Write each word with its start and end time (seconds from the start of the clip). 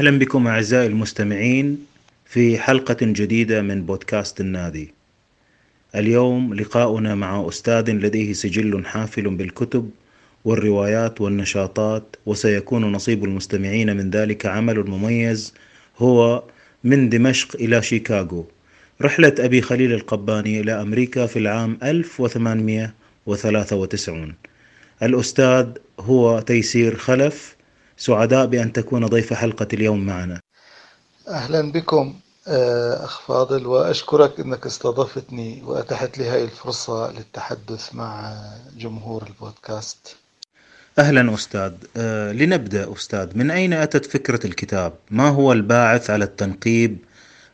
أهلا 0.00 0.18
بكم 0.18 0.46
أعزائي 0.46 0.86
المستمعين 0.86 1.86
في 2.24 2.58
حلقة 2.58 2.96
جديدة 3.02 3.62
من 3.62 3.82
بودكاست 3.82 4.40
النادي. 4.40 4.94
اليوم 5.94 6.54
لقاؤنا 6.54 7.14
مع 7.14 7.48
أستاذ 7.48 7.90
لديه 7.90 8.32
سجل 8.32 8.84
حافل 8.84 9.30
بالكتب 9.30 9.90
والروايات 10.44 11.20
والنشاطات 11.20 12.16
وسيكون 12.26 12.92
نصيب 12.92 13.24
المستمعين 13.24 13.96
من 13.96 14.10
ذلك 14.10 14.46
عمل 14.46 14.90
مميز 14.90 15.54
هو 15.98 16.42
من 16.84 17.08
دمشق 17.08 17.56
إلى 17.56 17.82
شيكاغو 17.82 18.46
رحلة 19.02 19.34
أبي 19.38 19.62
خليل 19.62 19.92
القباني 19.92 20.60
إلى 20.60 20.82
أمريكا 20.82 21.26
في 21.26 21.38
العام 21.38 21.78
1893 21.82 24.34
الأستاذ 25.02 25.66
هو 26.00 26.40
تيسير 26.40 26.96
خلف 26.96 27.59
سعداء 28.00 28.46
بأن 28.46 28.72
تكون 28.72 29.06
ضيف 29.06 29.32
حلقة 29.32 29.68
اليوم 29.72 30.06
معنا 30.06 30.40
أهلا 31.28 31.72
بكم 31.72 32.14
آه، 32.48 33.04
أخ 33.04 33.20
فاضل 33.20 33.66
وأشكرك 33.66 34.40
أنك 34.40 34.66
استضفتني 34.66 35.62
وأتحت 35.62 36.18
لي 36.18 36.28
هذه 36.28 36.44
الفرصة 36.44 37.12
للتحدث 37.12 37.94
مع 37.94 38.34
جمهور 38.76 39.26
البودكاست 39.26 40.16
أهلا 40.98 41.34
أستاذ 41.34 41.72
أه 41.96 42.32
لنبدأ 42.32 42.92
أستاذ 42.92 43.38
من 43.38 43.50
أين 43.50 43.72
أتت 43.72 44.06
فكرة 44.06 44.46
الكتاب؟ 44.46 44.92
ما 45.10 45.28
هو 45.28 45.52
الباعث 45.52 46.10
على 46.10 46.24
التنقيب 46.24 46.98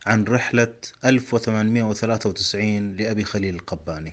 عن 0.07 0.25
رحلة 0.25 0.75
1893 1.05 2.97
لأبي 2.97 3.25
خليل 3.25 3.55
القباني؟ 3.55 4.13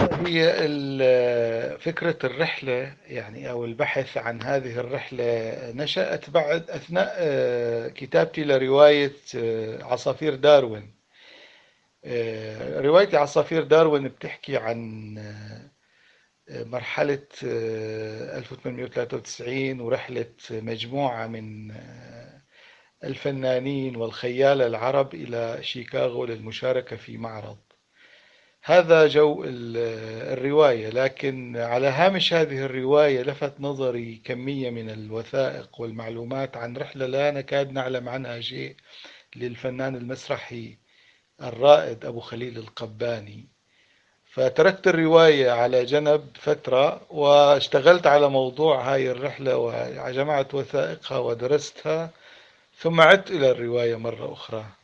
هي 0.00 1.78
فكرة 1.80 2.18
الرحلة 2.24 2.96
يعني 3.06 3.50
أو 3.50 3.64
البحث 3.64 4.16
عن 4.16 4.42
هذه 4.42 4.80
الرحلة 4.80 5.54
نشأت 5.74 6.30
بعد 6.30 6.70
أثناء 6.70 7.14
آه، 7.18 7.88
كتابتي 7.88 8.44
لرواية 8.44 9.12
آه، 9.36 9.84
عصافير 9.84 10.34
داروين. 10.34 10.94
آه، 12.04 12.80
رواية 12.80 13.16
عصافير 13.18 13.64
داروين 13.64 14.08
بتحكي 14.08 14.56
عن 14.56 15.14
مرحلة 16.50 17.26
1893 17.42 19.80
ورحلة 19.80 20.26
مجموعة 20.50 21.26
من 21.26 21.72
الفنانين 23.04 23.96
والخيال 23.96 24.62
العرب 24.62 25.14
إلى 25.14 25.58
شيكاغو 25.62 26.24
للمشاركة 26.24 26.96
في 26.96 27.18
معرض. 27.18 27.58
هذا 28.62 29.06
جو 29.06 29.44
الرواية 29.46 30.90
لكن 30.90 31.56
على 31.56 31.86
هامش 31.86 32.32
هذه 32.34 32.64
الرواية 32.64 33.22
لفت 33.22 33.60
نظري 33.60 34.22
كمية 34.24 34.70
من 34.70 34.90
الوثائق 34.90 35.80
والمعلومات 35.80 36.56
عن 36.56 36.76
رحلة 36.76 37.06
لا 37.06 37.30
نكاد 37.30 37.72
نعلم 37.72 38.08
عنها 38.08 38.40
شيء 38.40 38.76
للفنان 39.36 39.96
المسرحي 39.96 40.76
الرائد 41.42 42.04
أبو 42.04 42.20
خليل 42.20 42.58
القباني. 42.58 43.48
فتركت 44.24 44.88
الرواية 44.88 45.50
على 45.50 45.84
جنب 45.84 46.28
فترة 46.34 47.06
واشتغلت 47.10 48.06
على 48.06 48.28
موضوع 48.28 48.92
هاي 48.94 49.10
الرحلة 49.10 49.56
وجمعت 49.56 50.54
وثائقها 50.54 51.18
ودرستها 51.18 52.10
ثم 52.76 53.00
عدت 53.00 53.30
إلى 53.30 53.50
الرواية 53.50 53.96
مرة 53.96 54.32
أخرى. 54.32 54.79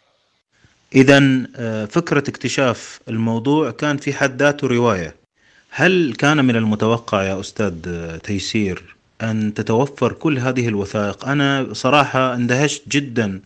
إذا 0.94 1.46
آه، 1.56 1.84
فكرة 1.84 2.18
اكتشاف 2.18 3.00
الموضوع 3.08 3.70
كان 3.70 3.96
في 3.96 4.12
حد 4.12 4.42
ذاته 4.42 4.66
رواية. 4.66 5.14
هل 5.70 6.14
كان 6.18 6.44
من 6.44 6.56
المتوقع 6.56 7.22
يا 7.22 7.40
أستاذ 7.40 7.74
آه، 7.86 8.16
تيسير 8.16 8.96
أن 9.22 9.54
تتوفر 9.54 10.12
كل 10.12 10.38
هذه 10.38 10.68
الوثائق؟ 10.68 11.28
أنا 11.28 11.68
صراحة 11.72 12.34
اندهشت 12.34 12.82
جدا 12.88 13.40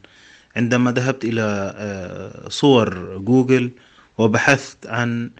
عندما 0.56 0.92
ذهبت 0.92 1.24
إلى 1.24 1.74
آه، 1.76 2.48
صور 2.48 3.18
جوجل 3.18 3.70
وبحثت 4.18 4.86
عن 4.86 5.30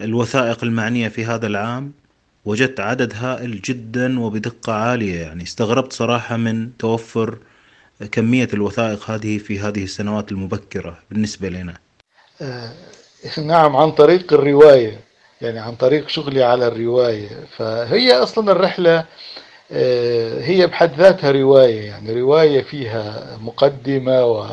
الوثائق 0.00 0.64
المعنية 0.64 1.08
في 1.08 1.24
هذا 1.24 1.46
العام. 1.46 1.92
وجدت 2.44 2.80
عدد 2.80 3.12
هائل 3.14 3.60
جدا 3.60 4.20
وبدقة 4.20 4.72
عالية 4.72 5.20
يعني. 5.20 5.42
استغربت 5.42 5.92
صراحة 5.92 6.36
من 6.36 6.76
توفر 6.78 7.38
كمية 8.12 8.48
الوثائق 8.54 9.10
هذه 9.10 9.38
في 9.38 9.58
هذه 9.60 9.84
السنوات 9.84 10.32
المبكرة 10.32 10.98
بالنسبة 11.10 11.48
لنا. 11.48 11.74
آه 12.42 12.70
نعم 13.38 13.76
عن 13.76 13.92
طريق 13.92 14.32
الرواية 14.32 15.00
يعني 15.40 15.58
عن 15.58 15.74
طريق 15.76 16.08
شغلي 16.08 16.42
على 16.42 16.66
الرواية. 16.66 17.28
فهي 17.56 18.12
أصلا 18.12 18.52
الرحلة 18.52 19.04
آه 19.72 20.40
هي 20.40 20.66
بحد 20.66 20.94
ذاتها 20.94 21.30
رواية 21.30 21.80
يعني 21.86 22.20
رواية 22.20 22.62
فيها 22.62 23.38
مقدمة 23.40 24.24
و 24.24 24.46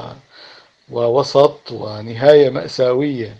ووسط 0.91 1.71
ونهاية 1.71 2.49
مأساوية. 2.49 3.37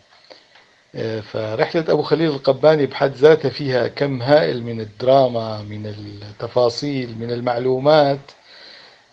آه، 0.95 1.19
فرحلة 1.19 1.85
أبو 1.89 2.01
خليل 2.01 2.29
القباني 2.29 2.85
بحد 2.85 3.15
ذاتها 3.15 3.49
فيها 3.49 3.87
كم 3.87 4.21
هائل 4.21 4.63
من 4.63 4.81
الدراما 4.81 5.61
من 5.61 5.85
التفاصيل 5.85 7.15
من 7.19 7.31
المعلومات. 7.31 8.19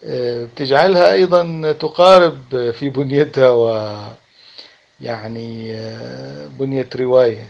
بتجعلها 0.07 1.13
أيضا 1.13 1.73
تقارب 1.73 2.71
في 2.73 2.91
بنيتها 2.91 3.51
و 3.51 3.95
يعني 5.01 5.75
آه، 5.75 6.47
بنية 6.47 6.89
رواية. 6.97 7.47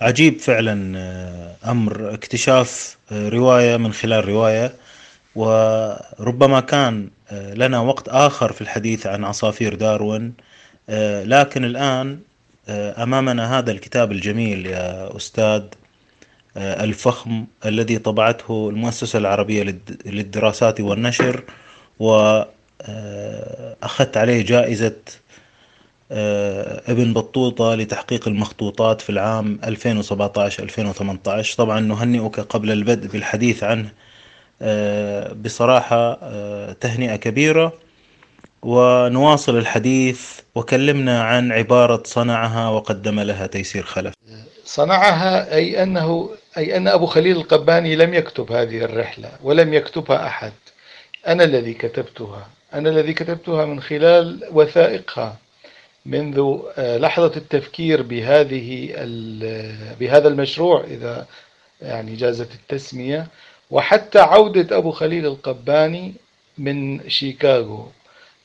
عجيب 0.00 0.38
فعلا 0.38 0.98
آه، 0.98 1.70
أمر 1.70 2.14
اكتشاف 2.14 2.96
رواية 3.12 3.76
من 3.76 3.92
خلال 3.92 4.28
رواية. 4.28 4.74
وربما 5.34 6.60
كان 6.60 7.10
لنا 7.32 7.80
وقت 7.80 8.08
آخر 8.08 8.52
في 8.52 8.60
الحديث 8.60 9.06
عن 9.06 9.24
عصافير 9.24 9.74
داروين 9.74 10.34
لكن 11.24 11.64
الآن 11.64 12.18
أمامنا 12.68 13.58
هذا 13.58 13.72
الكتاب 13.72 14.12
الجميل 14.12 14.66
يا 14.66 15.16
أستاذ. 15.16 15.62
آه، 15.62 15.79
الفخم 16.56 17.46
الذي 17.66 17.98
طبعته 17.98 18.68
المؤسسة 18.70 19.18
العربية 19.18 19.80
للدراسات 20.06 20.80
والنشر 20.80 21.44
وأخذت 21.98 22.46
آه، 24.16 24.20
عليه 24.20 24.42
جائزة 24.44 24.96
آه، 26.12 26.82
ابن 26.88 27.12
بطوطة 27.12 27.74
لتحقيق 27.74 28.28
المخطوطات 28.28 29.00
في 29.00 29.10
العام 29.10 29.60
2017-2018 29.64 31.56
طبعا 31.56 31.80
نهنئك 31.80 32.40
قبل 32.40 32.70
البدء 32.70 33.08
بالحديث 33.08 33.64
عنه 33.64 33.92
بصراحة 35.44 36.14
تهنئة 36.72 37.16
كبيرة. 37.16 37.72
ونواصل 38.62 39.58
الحديث 39.58 40.40
وكلمنا 40.54 41.22
عن 41.22 41.52
عبارة 41.52 42.02
صنعها 42.06 42.68
وقدم 42.68 43.20
لها 43.20 43.46
تيسير 43.46 43.82
خلف. 43.82 44.14
صنعها 44.64 45.54
أي 45.54 45.82
أنه 45.82 46.30
أي 46.58 46.76
أن 46.76 46.88
أبو 46.88 47.06
خليل 47.06 47.36
القباني 47.36 47.96
لم 47.96 48.14
يكتب 48.14 48.52
هذه 48.52 48.84
الرحلة 48.84 49.30
ولم 49.42 49.74
يكتبها 49.74 50.26
أحد. 50.26 50.52
أنا 51.26 51.44
الذي 51.44 51.74
كتبتها. 51.74 52.48
أنا 52.74 52.90
الذي 52.90 53.12
كتبتها 53.12 53.64
من 53.64 53.80
خلال 53.80 54.48
وثائقها 54.52 55.36
منذ 56.06 56.58
آه، 56.78 56.98
لحظة 56.98 57.32
التفكير 57.36 58.02
بهذه 58.02 58.92
بهذا 60.00 60.28
المشروع 60.28 60.84
إذا 60.84 61.26
يعني 61.82 62.16
جازت 62.16 62.48
التسمية 62.54 63.26
وحتى 63.70 64.18
عودة 64.18 64.76
أبو 64.76 64.90
خليل 64.90 65.26
القباني 65.26 66.14
من 66.58 67.10
شيكاغو. 67.10 67.88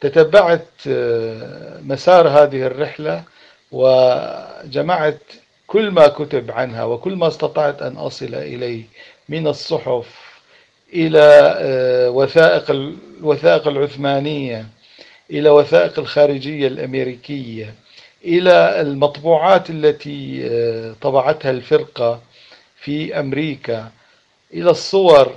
تتبعت 0.01 0.67
آه، 0.87 1.79
مسار 1.81 2.27
هذه 2.27 2.61
الرحلة 2.67 3.23
وجمعت 3.71 5.21
كل 5.67 5.91
ما 5.91 6.07
كتب 6.07 6.51
عنها 6.51 6.83
وكل 6.83 7.15
ما 7.15 7.27
استطعت 7.27 7.81
أن 7.81 7.97
أصل 7.97 8.35
إليه 8.35 8.83
من 9.29 9.47
الصحف 9.47 10.35
إلى 10.93 11.55
آه، 11.59 12.09
وثائق 12.09 12.71
الوثائق 12.71 13.67
العثمانية 13.67 14.65
إلى 15.31 15.49
وثائق 15.49 15.99
الخارجية 15.99 16.67
الأمريكية 16.67 17.73
إلى 18.25 18.81
المطبوعات 18.81 19.69
التي 19.69 20.47
آه، 20.51 20.95
طبعتها 21.01 21.51
الفرقة 21.51 22.21
في 22.77 23.19
أمريكا 23.19 23.91
إلى 24.53 24.69
الصور 24.69 25.31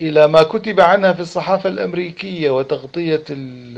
إلى 0.00 0.28
ما 0.28 0.42
كتب 0.42 0.80
عنها 0.80 1.12
في 1.12 1.20
الصحافة 1.20 1.68
الأمريكية 1.68 2.50
وتغطية 2.50 3.24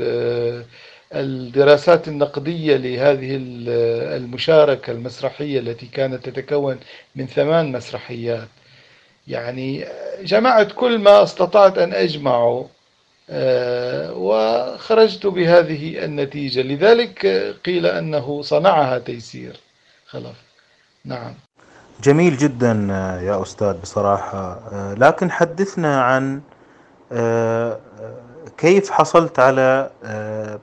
آه، 0.01 0.65
الدراسات 1.13 2.07
النقدية 2.07 2.75
لهذه 2.77 3.29
المشاركة 4.17 4.91
المسرحية 4.91 5.59
التي 5.59 5.85
كانت 5.85 6.29
تتكون 6.29 6.79
من 7.15 7.27
ثمان 7.27 7.71
مسرحيات. 7.71 8.47
يعني 9.27 9.85
جمعت 10.21 10.71
كل 10.71 10.99
ما 10.99 11.23
استطعت 11.23 11.77
أن 11.77 11.93
أجمعه 11.93 12.69
آه، 13.29 14.13
وخرجت 14.13 15.25
بهذه 15.25 16.05
النتيجة. 16.05 16.61
لذلك 16.61 17.25
قيل 17.65 17.85
أنه 17.85 18.41
صنعها 18.41 18.97
تيسير. 18.99 19.59
خلف 20.07 20.37
نعم. 21.05 21.33
جميل 22.03 22.37
جدا 22.37 22.71
يا 23.23 23.41
أستاذ 23.41 23.73
بصراحة. 23.73 24.53
آه، 24.71 24.93
لكن 24.93 25.31
حدثنا 25.31 26.01
عن 26.01 26.41
آه، 27.11 27.79
كيف 28.57 28.91
حصلت 28.91 29.39
على 29.39 29.91
آه، 30.05 30.59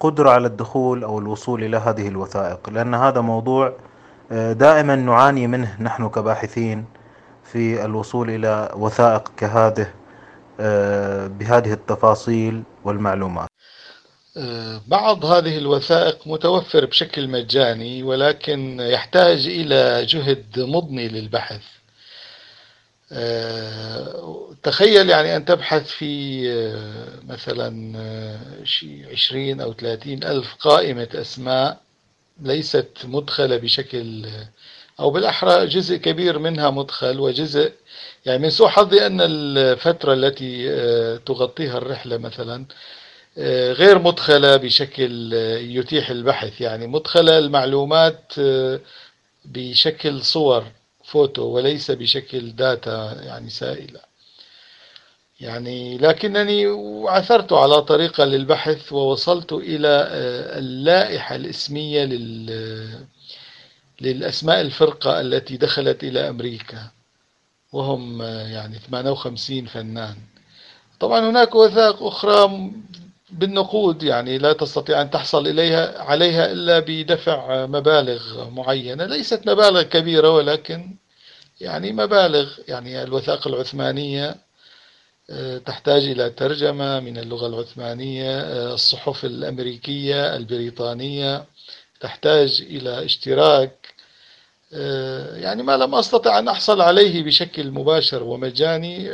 قدرة 0.00 0.30
على 0.30 0.46
الدخول 0.46 1.04
أو 1.04 1.18
الوصول 1.18 1.64
إلى 1.64 1.76
هذه 1.76 2.08
الوثائق 2.08 2.70
لأن 2.70 2.94
هذا 2.94 3.20
موضوع 3.20 3.76
آه، 4.32 4.52
دائما 4.52 4.96
نعاني 4.96 5.46
منه 5.46 5.76
نحن 5.82 6.08
كباحثين 6.08 6.84
في 7.44 7.84
الوصول 7.84 8.30
إلى 8.30 8.72
وثائق 8.76 9.32
كهذه 9.36 9.92
بهذه 11.28 11.72
التفاصيل 11.72 12.62
والمعلومات. 12.84 13.48
بعض 14.86 15.24
هذه 15.24 15.58
الوثائق 15.58 16.26
متوفر 16.26 16.84
بشكل 16.86 17.28
مجاني 17.28 18.02
ولكن 18.02 18.80
يحتاج 18.80 19.46
إلى 19.46 20.06
جهد 20.06 20.46
مضني 20.58 21.08
للبحث. 21.08 21.62
آه، 21.62 21.79
تخيل 24.62 25.10
يعني 25.10 25.36
أن 25.36 25.44
تبحث 25.44 25.90
في 25.90 26.42
آه، 26.52 27.32
مثلا 27.32 27.98
آه، 27.98 28.38
عشرين 29.12 29.60
أو 29.60 29.72
ثلاثين 29.72 30.24
ألف 30.24 30.54
قائمة 30.54 31.08
أسماء 31.14 31.80
ليست 32.42 32.88
مدخلة 33.04 33.56
بشكل 33.56 34.26
أو 35.00 35.10
بالأحرى 35.10 35.66
جزء 35.66 35.96
كبير 35.96 36.38
منها 36.38 36.70
مدخل 36.70 37.20
وجزء 37.20 37.72
يعني 38.26 38.38
من 38.38 38.50
سوء 38.50 38.68
حظي 38.68 39.06
أن 39.06 39.20
الفترة 39.20 40.12
التي 40.12 40.68
تغطيها 41.26 41.78
الرحلة 41.78 42.16
مثلا 42.16 42.64
غير 43.72 43.98
مدخلة 43.98 44.56
بشكل 44.56 45.32
يتيح 45.60 46.10
البحث. 46.10 46.60
يعني 46.60 46.86
مدخلة 46.86 47.38
المعلومات 47.38 48.32
بشكل 49.44 50.22
صور. 50.22 50.64
فوتو 51.10 51.42
وليس 51.42 51.90
بشكل 51.90 52.52
data 52.56 53.22
يعني 53.22 53.50
سائلة. 53.50 54.00
يعني 55.40 55.98
لكنني 55.98 56.66
عثرت 57.08 57.52
على 57.52 57.82
طريقة 57.82 58.24
للبحث 58.24 58.92
ووصلت 58.92 59.52
إلى 59.52 59.88
آه، 59.88 60.58
اللائحة 60.58 61.36
الاسمية 61.36 62.04
لل 62.04 63.06
للأسماء 64.00 64.60
الفرقة 64.60 65.20
التي 65.20 65.56
دخلت 65.56 66.04
إلى 66.04 66.28
أمريكا. 66.28 66.90
وهم 67.72 68.22
آه، 68.22 68.48
يعني 68.48 68.78
58 68.78 69.66
فنان. 69.66 70.16
طبعا 71.00 71.30
هناك 71.30 71.54
وثائق 71.54 72.02
أخرى 72.02 72.70
بالنقود 73.32 74.02
يعني 74.02 74.38
لا 74.38 74.52
تستطيع 74.52 75.02
أن 75.02 75.10
تحصل 75.10 75.46
إليها 75.46 76.02
عليها 76.02 76.52
إلا 76.52 76.78
بدفع 76.78 77.66
مبالغ 77.66 78.50
معينة. 78.50 79.06
ليست 79.06 79.48
مبالغ 79.48 79.82
كبيرة 79.82 80.30
ولكن 80.30 80.96
يعني 81.60 81.92
مبالغ 81.92 82.52
يعني 82.68 83.02
الوثائق 83.02 83.46
العثمانية 83.48 84.36
آه، 85.30 85.58
تحتاج 85.58 86.04
إلى 86.04 86.30
ترجمة 86.30 87.00
من 87.00 87.18
اللغة 87.18 87.46
العثمانية 87.46 88.40
آه، 88.40 88.74
الصحف 88.74 89.24
الأمريكية 89.24 90.36
البريطانية 90.36 91.44
تحتاج 92.00 92.62
إلى 92.70 93.04
اشتراك. 93.04 93.94
آه، 94.74 95.36
يعني 95.36 95.62
ما 95.62 95.76
لم 95.76 95.94
أستطع 95.94 96.38
أن 96.38 96.48
أحصل 96.48 96.80
عليه 96.80 97.22
بشكل 97.22 97.70
مباشر 97.70 98.22
ومجاني 98.22 99.10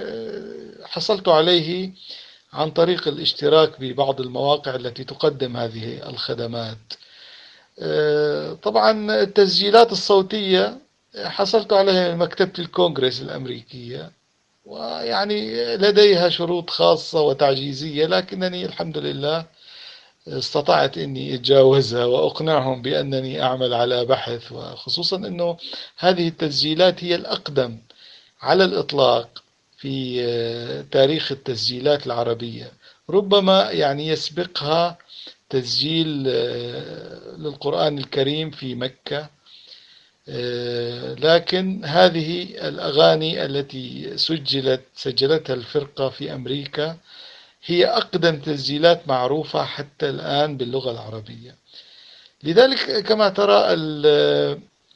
حصلت 0.85 1.29
عليه 1.29 1.91
عن 2.52 2.70
طريق 2.70 3.08
الاشتراك 3.08 3.81
ببعض 3.81 4.20
المواقع 4.20 4.75
التي 4.75 5.04
تقدم 5.04 5.56
هذه 5.56 6.08
الخدمات. 6.08 6.78
طبعا 8.62 9.22
التسجيلات 9.22 9.93
الصوتية 9.93 10.78
حصلت 11.25 11.72
عليها 11.72 12.12
من 12.12 12.19
مكتبة 12.19 12.52
الكونغرس 12.58 13.20
الأمريكية 13.22 14.10
ويعني 14.66 15.76
لديها 15.76 16.28
شروط 16.28 16.70
خاصة 16.70 17.20
وتعجيزية 17.20 18.06
لكنني 18.06 18.66
الحمد 18.66 18.98
لله 18.98 19.44
استطعت 20.28 20.98
إني 20.98 21.34
أتجاوزها 21.34 22.04
وأقنعهم 22.04 22.82
بأنني 22.82 23.43
أعمل 23.43 23.75
على 23.75 24.04
بحث 24.04 24.52
وخصوصا 24.52 25.16
إنه 25.16 25.56
هذه 25.98 26.28
التسجيلات 26.28 27.04
هي 27.04 27.14
الأقدم 27.14 27.78
على 28.40 28.64
الإطلاق. 28.64 29.43
في 29.76 30.23
تاريخ 30.90 31.32
التسجيلات 31.32 32.06
العربية. 32.06 32.73
ربما 33.11 33.70
يعني 33.70 34.08
يسبقها 34.08 34.99
تسجيل 35.50 36.23
للقرآن 37.38 37.99
الكريم 37.99 38.50
في 38.50 38.75
مكة. 38.75 39.28
آه، 40.28 41.14
لكن 41.14 41.84
هذه 41.84 42.43
الأغاني 42.69 43.44
التي 43.44 44.19
سجلت 44.19 44.81
سجلتها 44.94 45.55
الفرقة 45.55 46.08
في 46.08 46.34
أمريكا 46.34 46.96
هي 47.64 47.87
أقدم 47.87 48.37
تسجيلات 48.40 49.08
معروفة 49.08 49.64
حتى 49.64 50.11
الآن 50.11 50.56
باللغة 50.56 50.90
العربية. 50.90 51.55
لذلك 52.43 53.06
كما 53.06 53.29
ترى 53.29 53.75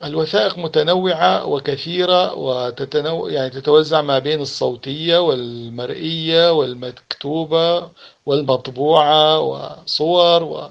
الوثائق 0.04 0.58
متنوعة 0.58 1.46
وكثيرة 1.46 2.34
وتتنو 2.34 3.28
يعني 3.28 3.50
تتوزع 3.50 4.02
ما 4.02 4.18
بين 4.18 4.40
الصوتية 4.40 5.18
والمرئية 5.18 6.52
والمكتوبة 6.52 7.90
والمطبوعة 8.26 9.40
وصور 9.40 10.42
و 10.42 10.70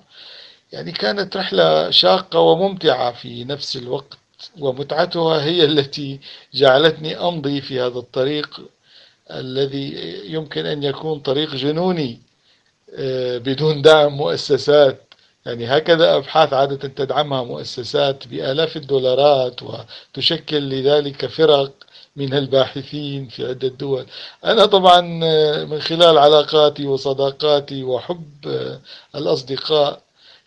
يعني 0.73 0.91
كانت 0.91 1.37
رحلة 1.37 1.89
شاقة 1.89 2.39
وممتعة 2.39 3.11
في 3.11 3.43
نفس 3.43 3.75
الوقت 3.77 4.17
ومتعتها 4.59 5.43
هي 5.43 5.63
التي 5.65 6.19
جعلتني 6.53 7.17
أمضي 7.17 7.61
في 7.61 7.79
هذا 7.79 7.99
الطريق 7.99 8.61
الذي 9.31 9.93
يمكن 10.33 10.65
أن 10.65 10.83
يكون 10.83 11.19
طريق 11.19 11.55
جنوني 11.55 12.19
آه، 12.95 13.37
بدون 13.37 13.81
دعم 13.81 14.13
مؤسسات 14.17 15.08
يعني 15.45 15.65
هكذا 15.65 16.15
أبحاث 16.15 16.53
عادة 16.53 16.87
تدعمها 16.87 17.43
مؤسسات 17.43 18.27
بآلاف 18.27 18.77
الدولارات 18.77 19.59
وتشكل 19.63 20.69
لذلك 20.69 21.25
فرق 21.25 21.71
من 22.15 22.33
الباحثين 22.33 23.27
في 23.27 23.47
عدة 23.47 23.67
دول. 23.67 24.05
أنا 24.45 24.65
طبعا 24.65 25.01
من 25.65 25.81
خلال 25.81 26.17
علاقاتي 26.17 26.87
وصداقاتي 26.87 27.83
وحب 27.83 28.69
الأصدقاء 29.15 30.01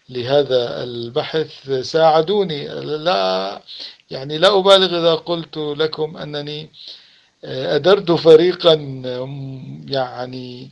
لهذا 0.08 0.82
البحث 0.82 1.70
ساعدوني. 1.70 2.68
لا 2.84 3.62
يعني 4.10 4.38
لا 4.38 4.58
أبالغ 4.58 4.98
إذا 4.98 5.14
قلت 5.14 5.56
لكم 5.56 6.16
أنني 6.16 6.70
أدرت 7.44 8.12
فريقا 8.12 8.74
يعني 9.88 10.70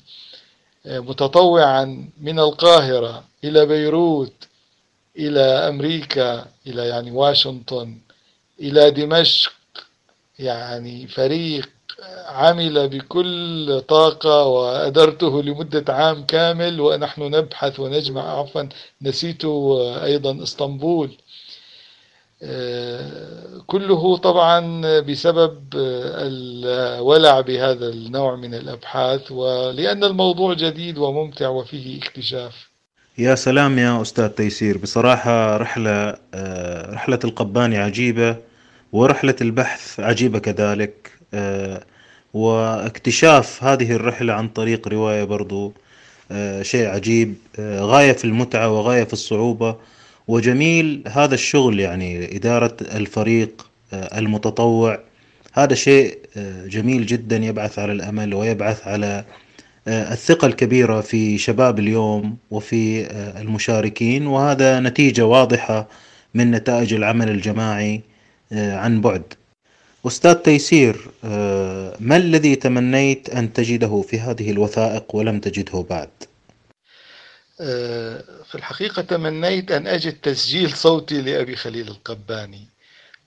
متطوعا 0.87 2.11
من 2.21 2.39
القاهرة. 2.39 3.30
إلى 3.45 3.67
بيروت 3.67 4.33
إلى 5.19 5.41
أمريكا 5.41 6.47
إلى 6.67 6.89
يعني 6.89 7.11
واشنطن 7.11 7.99
إلى 8.61 8.91
دمشق 8.91 9.53
يعني 10.39 11.07
فريق 11.07 11.71
عمل 12.27 12.89
بكل 12.89 13.81
طاقة 13.89 14.45
وأدرته 14.47 15.43
لمدة 15.43 15.95
عام 15.95 16.27
كامل 16.27 16.81
ونحن 16.81 17.23
نبحث 17.23 17.81
ونجمع 17.81 18.39
عفوا 18.41 18.63
نسيت 19.03 19.45
أيضا 20.03 20.43
إسطنبول. 20.43 21.11
كله 23.67 24.17
طبعا 24.17 24.81
بسبب 25.01 25.65
الولع 25.75 27.41
بهذا 27.41 27.89
النوع 27.89 28.37
من 28.37 28.55
الأبحاث 28.55 29.33
ولأن 29.33 30.05
الموضوع 30.05 30.55
جديد 30.55 30.99
وممتع 30.99 31.49
وفيه 31.49 31.99
اكتشاف. 31.99 32.70
يا 33.21 33.35
سلام 33.35 33.79
يا 33.79 34.03
أستاذ 34.03 34.29
تيسير. 34.29 34.79
بصراحة 34.79 35.57
رحلة 35.57 36.17
رحلة 36.93 37.19
القباني 37.25 37.79
عجيبة 37.79 38.37
ورحلة 38.93 39.35
البحث 39.41 40.01
عجيبة 40.01 40.39
كذلك 40.39 41.11
واكتشاف 42.35 43.65
هذه 43.65 43.93
الرحلة 43.93 44.33
عن 44.33 44.49
طريق 44.49 44.89
رواية 44.89 45.25
برضو 45.25 45.73
آه، 46.33 46.63
شيء 46.63 46.87
عجيب 46.89 47.35
آه، 47.59 47.81
غاية 47.81 48.13
في 48.13 48.25
المتعة 48.25 48.69
وغاية 48.71 49.05
في 49.05 49.13
الصعوبة 49.13 49.77
وجميل 50.29 51.03
هذا 51.09 51.35
الشغل 51.35 51.81
يعني 51.81 52.37
إدارة 52.37 52.77
الفريق 52.81 53.67
آه، 53.93 54.19
المتطوع 54.19 54.99
هذا 55.53 55.75
شيء 55.75 56.19
جميل 56.67 57.07
جدا 57.07 57.37
يبعث 57.37 57.79
على 57.79 57.93
الأمل 57.93 58.35
ويبعث 58.35 58.89
على 58.89 59.25
الثقة 59.89 60.47
الكبيرة 60.47 61.01
في 61.01 61.39
شباب 61.39 61.79
اليوم 61.79 62.37
وفي 62.51 63.11
المشاركين 63.41 64.27
وهذا 64.27 64.81
نتيجة 64.81 65.27
واضحة 65.27 65.89
من 66.35 66.51
نتائج 66.51 66.95
العمل 66.95 67.29
الجماعي 67.29 68.01
عن 68.53 69.01
بعد. 69.01 69.35
أستاذ 70.07 70.35
تيسير 70.35 71.11
آه، 71.25 71.97
ما 72.01 72.17
الذي 72.17 72.57
تمنيت 72.57 73.31
أن 73.31 73.53
تجده 73.53 74.03
في 74.09 74.21
هذه 74.21 74.51
الوثائق 74.51 75.15
ولم 75.15 75.41
تجده 75.41 75.87
بعد؟ 75.91 76.11
آه، 77.61 78.25
في 78.49 78.55
الحقيقة 78.55 79.03
تمنيت 79.03 79.73
أن 79.73 79.87
أجد 79.87 80.13
تسجيل 80.13 80.71
صوتي 80.71 81.23
لأبي 81.23 81.57
خليل 81.57 81.89
القباني 81.89 82.67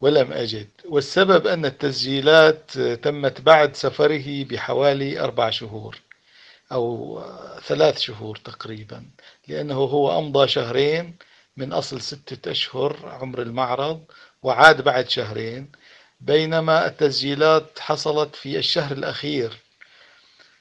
ولم 0.01 0.31
أجد. 0.31 0.67
والسبب 0.86 1.48
أن 1.48 1.65
التسجيلات 1.65 2.72
تمت 2.79 3.41
بعد 3.41 3.75
سفره 3.75 4.43
بحوالي 4.43 5.19
أربع 5.19 5.50
شهور. 5.50 5.98
أو 6.72 7.22
ثلاث 7.65 8.00
شهور 8.00 8.36
تقريبا 8.36 9.05
لأنه 9.48 9.75
هو 9.75 10.20
أمضى 10.20 10.48
شهرين 10.48 11.17
من 11.58 11.74
أصل 11.74 12.01
ستة 12.01 12.51
أشهر 12.51 12.98
عمر 13.10 13.41
المعرض 13.41 14.03
وعاد 14.43 14.82
بعد 14.82 15.10
شهرين 15.10 15.72
بينما 16.22 16.88
التسجيلات 16.88 17.79
حصلت 17.79 18.36
في 18.36 18.58
الشهر 18.58 18.91
الأخير. 18.91 19.60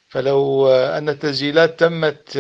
فلو 0.09 0.69
أن 0.69 1.09
التسجيلات 1.09 1.81
تمت 1.81 2.31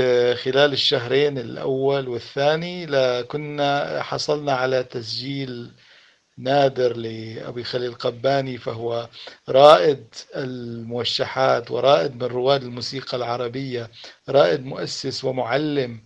خلال 0.42 0.73
الشهرين 0.73 1.38
الأول 1.38 2.09
والثاني 2.09 2.87
لكنا 2.87 4.02
حصلنا 4.02 4.52
على 4.52 4.85
تسجيل 4.85 5.73
نادر 6.38 6.96
لأبي 6.96 7.64
خليل 7.64 7.94
قباني 7.94 8.58
فهو 8.58 9.08
رائد 9.48 10.14
الموشحات 10.36 11.70
ورائد 11.70 12.16
من 12.16 12.22
رواد 12.28 12.62
الموسيقى 12.62 13.16
العربية 13.16 13.90
رائد 14.28 14.64
مؤسس 14.64 15.24
ومعلم 15.24 16.00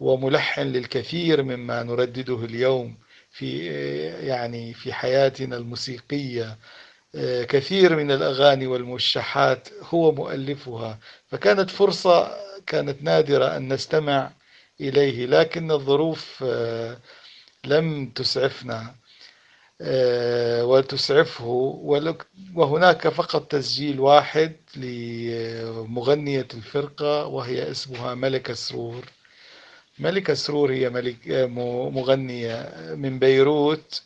وملحن 0.00 0.62
للكثير 0.62 1.42
مما 1.42 1.82
نردده 1.82 2.44
اليوم 2.44 2.98
في 3.30 3.66
يعني 4.26 4.74
في 4.74 4.92
حياتنا 4.92 5.56
الموسيقية. 5.56 6.58
كثير 7.48 7.96
من 7.96 8.10
الأغاني 8.10 8.66
والموشحات 8.66 9.68
هو 9.82 10.12
مؤلفها 10.12 10.98
فكانت 11.26 11.70
فرصة 11.70 12.36
كانت 12.66 13.02
نادرة 13.02 13.56
أن 13.56 13.72
نستمع 13.72 14.30
إليه 14.80 15.26
لكن 15.26 15.70
الظروف 15.70 16.44
لم 17.64 18.06
تسعفنا. 18.10 18.94
وتسعفه 20.62 21.46
وهناك 22.54 23.08
فقط 23.08 23.46
تسجيل 23.50 24.00
واحد 24.00 24.52
لمغنية 24.76 26.48
الفرقة 26.54 27.26
وهي 27.26 27.70
اسمها 27.70 28.14
ملكة 28.14 28.54
سرور. 28.54 29.04
ملكة 29.98 30.34
سرور 30.34 30.72
هي 30.72 30.90
ملك 30.90 31.18
مغنية 31.94 32.72
من 32.96 33.18
بيروت 33.18 34.02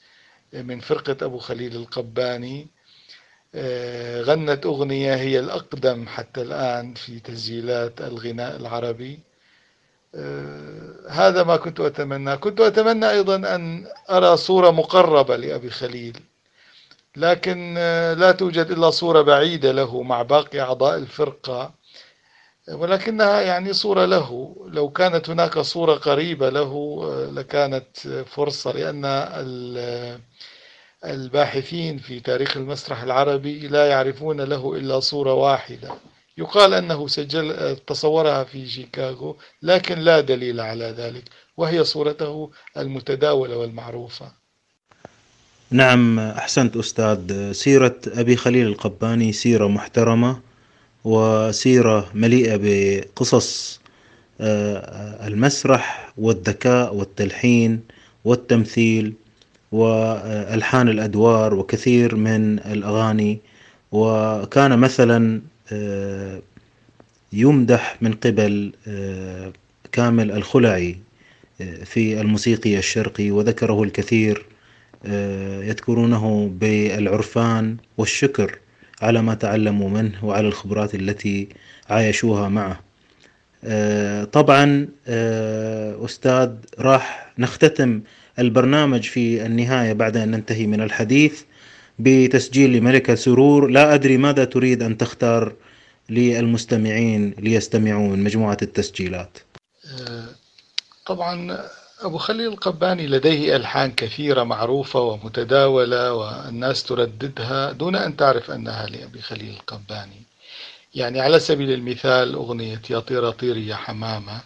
من 0.52 0.80
فرقة 0.80 1.24
أبو 1.26 1.38
خليل 1.38 1.76
القباني. 1.76 2.66
غنت 4.22 4.66
أغنية 4.66 5.14
هي 5.14 5.38
الأقدم 5.40 6.06
حتى 6.08 6.42
الآن 6.42 6.94
في 6.94 7.20
تسجيلات 7.20 8.00
الغناء 8.00 8.56
العربي. 8.56 9.20
هذا 11.08 11.42
ما 11.42 11.56
كنت 11.56 11.80
أتمنى. 11.80 12.36
كنت 12.36 12.60
أتمنى 12.60 13.10
أيضا 13.10 13.36
أن 13.36 13.86
أرى 14.10 14.36
صورة 14.36 14.70
مقربة 14.70 15.36
لأبي 15.36 15.70
خليل 15.70 16.20
لكن 17.16 17.74
لا 18.18 18.32
توجد 18.32 18.70
إلا 18.70 18.90
صورة 18.90 19.22
بعيدة 19.22 19.72
له 19.72 20.02
مع 20.02 20.22
باقي 20.22 20.60
أعضاء 20.60 20.98
الفرقة 20.98 21.72
ولكنها 22.72 23.40
يعني 23.40 23.72
صورة 23.72 24.04
له. 24.04 24.56
لو 24.68 24.88
كانت 24.88 25.30
هناك 25.30 25.58
صورة 25.58 25.94
قريبة 25.94 26.48
له 26.48 27.00
لكانت 27.32 27.98
فرصة 28.26 28.72
لأن 28.72 29.04
الباحثين 31.04 31.98
في 31.98 32.20
تاريخ 32.20 32.56
المسرح 32.56 33.02
العربي 33.02 33.68
لا 33.68 33.86
يعرفون 33.86 34.40
له 34.40 34.74
إلا 34.76 35.00
صورة 35.00 35.34
واحدة. 35.34 35.90
يقال 36.38 36.74
أنه 36.74 37.08
سجل 37.08 37.76
تصورها 37.86 38.44
في 38.44 38.68
شيكاغو 38.68 39.36
لكن 39.62 39.98
لا 39.98 40.20
دليل 40.20 40.60
على 40.60 40.84
ذلك 40.84 41.24
وهي 41.56 41.84
صورته 41.84 42.50
المتداولة 42.76 43.56
والمعروفة. 43.56 44.32
نعم 45.70 46.18
أحسنت 46.18 46.76
أستاذ. 46.76 47.52
سيرة 47.52 47.96
أبي 48.06 48.36
خليل 48.36 48.66
القباني 48.66 49.32
سيرة 49.32 49.68
محترمة 49.68 50.40
وسيرة 51.04 52.10
مليئة 52.14 52.58
بقصص 52.62 53.80
المسرح 54.40 56.12
والذكاء 56.18 56.94
والتلحين 56.94 57.80
والتمثيل 58.24 59.14
والحان 59.72 60.88
الأدوار 60.88 61.54
وكثير 61.54 62.16
من 62.16 62.58
الأغاني. 62.58 63.38
وكان 63.92 64.78
مثلا 64.78 65.40
يمدح 67.32 67.96
من 68.00 68.12
قبل 68.12 68.72
كامل 69.92 70.32
الخلعي 70.32 70.96
في 71.84 72.20
الموسيقي 72.20 72.78
الشرقي 72.78 73.30
وذكره 73.30 73.82
الكثير 73.82 74.44
يذكرونه 75.62 76.50
بالعرفان 76.60 77.76
والشكر 77.98 78.58
على 79.02 79.22
ما 79.22 79.34
تعلموا 79.34 79.88
منه 79.88 80.24
وعلى 80.24 80.48
الخبرات 80.48 80.94
التي 80.94 81.48
عايشوها 81.90 82.48
معه. 82.48 82.80
طبعا 84.24 84.88
أستاذ 86.04 86.50
راح 86.78 87.32
نختتم 87.38 88.00
البرنامج 88.38 89.02
في 89.02 89.46
النهاية 89.46 89.92
بعد 89.92 90.16
أن 90.16 90.30
ننتهي 90.30 90.66
من 90.66 90.80
الحديث. 90.80 91.42
بتسجيل 91.98 92.72
لملكة 92.72 93.14
سرور. 93.14 93.66
لا 93.66 93.94
أدري 93.94 94.16
ماذا 94.16 94.44
تريد 94.44 94.82
أن 94.82 94.98
تختار 94.98 95.52
للمستمعين 96.08 97.34
ليستمعوا 97.38 98.08
من 98.08 98.24
مجموعة 98.24 98.58
التسجيلات. 98.62 99.38
طبعا 101.06 101.58
أبو 102.00 102.18
خليل 102.18 102.46
القباني 102.46 103.06
لديه 103.06 103.56
ألحان 103.56 103.92
كثيرة 103.92 104.42
معروفة 104.42 105.00
ومتداولة 105.00 106.12
والناس 106.12 106.84
ترددها 106.84 107.72
دون 107.72 107.96
أن 107.96 108.16
تعرف 108.16 108.50
أنها 108.50 108.86
لأبي 108.86 109.20
خليل 109.20 109.50
القباني. 109.50 110.22
يعني 110.94 111.20
على 111.20 111.40
سبيل 111.40 111.72
المثال 111.72 112.34
أغنية 112.34 112.82
يا 112.90 112.98
طيرة 112.98 113.30
طيري 113.30 113.66
يا 113.66 113.76
حمامة 113.76 114.40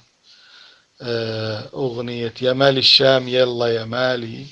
أغنية 1.74 2.34
يا 2.42 2.52
مال 2.52 2.78
الشام 2.78 3.28
يلا 3.28 3.66
يا 3.66 3.84
مالي 3.84 4.46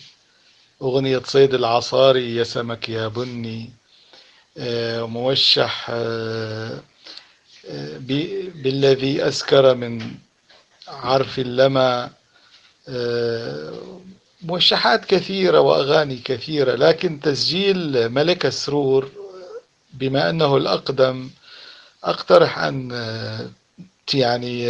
أغنية 0.83 1.23
صيد 1.25 1.55
العصاري 1.55 2.37
يا 2.37 2.45
سمك 2.45 2.89
يا 2.89 3.09
بني 3.09 3.71
موشح 5.07 5.91
بالذي 8.55 9.29
أسكر 9.29 9.75
من 9.75 10.11
عرف 10.89 11.39
اللمى 11.39 12.11
موشحات 14.43 15.05
كثيرة 15.05 15.61
وأغاني 15.61 16.17
كثيرة 16.17 16.75
لكن 16.75 17.21
تسجيل 17.21 18.09
ملك 18.09 18.47
السرور 18.47 19.11
بما 19.93 20.31
أنه 20.31 20.57
الأقدم 20.57 21.31
أقترح 22.05 22.59
أن 22.59 22.91
يعني 24.15 24.67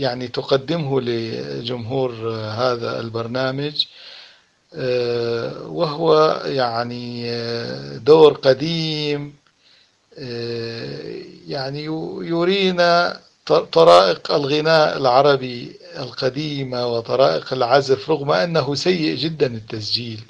يعني 0.00 0.28
تقدمه 0.28 1.00
لجمهور 1.00 2.12
هذا 2.32 3.00
البرنامج 3.00 3.86
وهو 5.66 6.40
يعني 6.44 7.30
دور 7.98 8.32
قديم 8.32 9.34
يعني 11.48 11.84
يرينا 12.22 13.20
طرائق 13.72 14.32
الغناء 14.32 14.96
العربي 14.96 15.72
القديمة 15.98 16.86
وطرائق 16.86 17.52
العزف 17.52 18.10
رغم 18.10 18.30
أنه 18.30 18.74
سيء 18.74 19.16
جدا 19.16 19.46
التسجيل. 19.46 20.20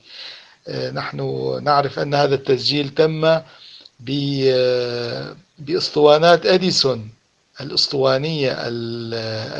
نحن 0.92 1.18
نعرف 1.64 1.98
أن 1.98 2.14
هذا 2.14 2.34
التسجيل 2.34 2.88
تم 2.88 3.40
بإسطوانات 5.58 6.46
أديسون. 6.46 7.17
الأسطوانية 7.60 8.56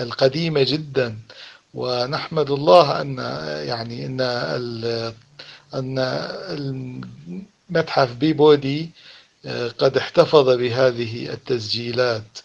القديمة 0.03 0.63
جدا. 0.63 1.17
ونحمد 1.75 2.51
الله 2.51 3.01
أن 3.01 3.19
يعني 3.67 4.07
أن 4.07 4.21
أن 5.75 5.99
المتحف 7.71 8.13
بيبودي 8.13 8.91
قد 9.79 9.97
احتفظ 9.97 10.49
بهذه 10.49 11.33
التسجيلات. 11.33 12.39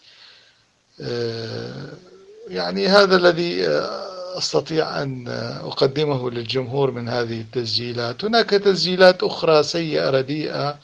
يعني 2.48 2.88
هذا 2.88 3.16
الذي 3.16 3.68
أستطيع 4.38 5.02
أن 5.02 5.28
أقدمه 5.64 6.32
للجمهور 6.32 6.92
من 6.92 7.10
هذه 7.10 7.42
التسجيلات. 7.42 8.26
هناك 8.26 8.50
تسجيلات 8.50 9.24
أخرى 9.24 9.64
سيئة 9.64 10.10
رديئة 10.10 10.80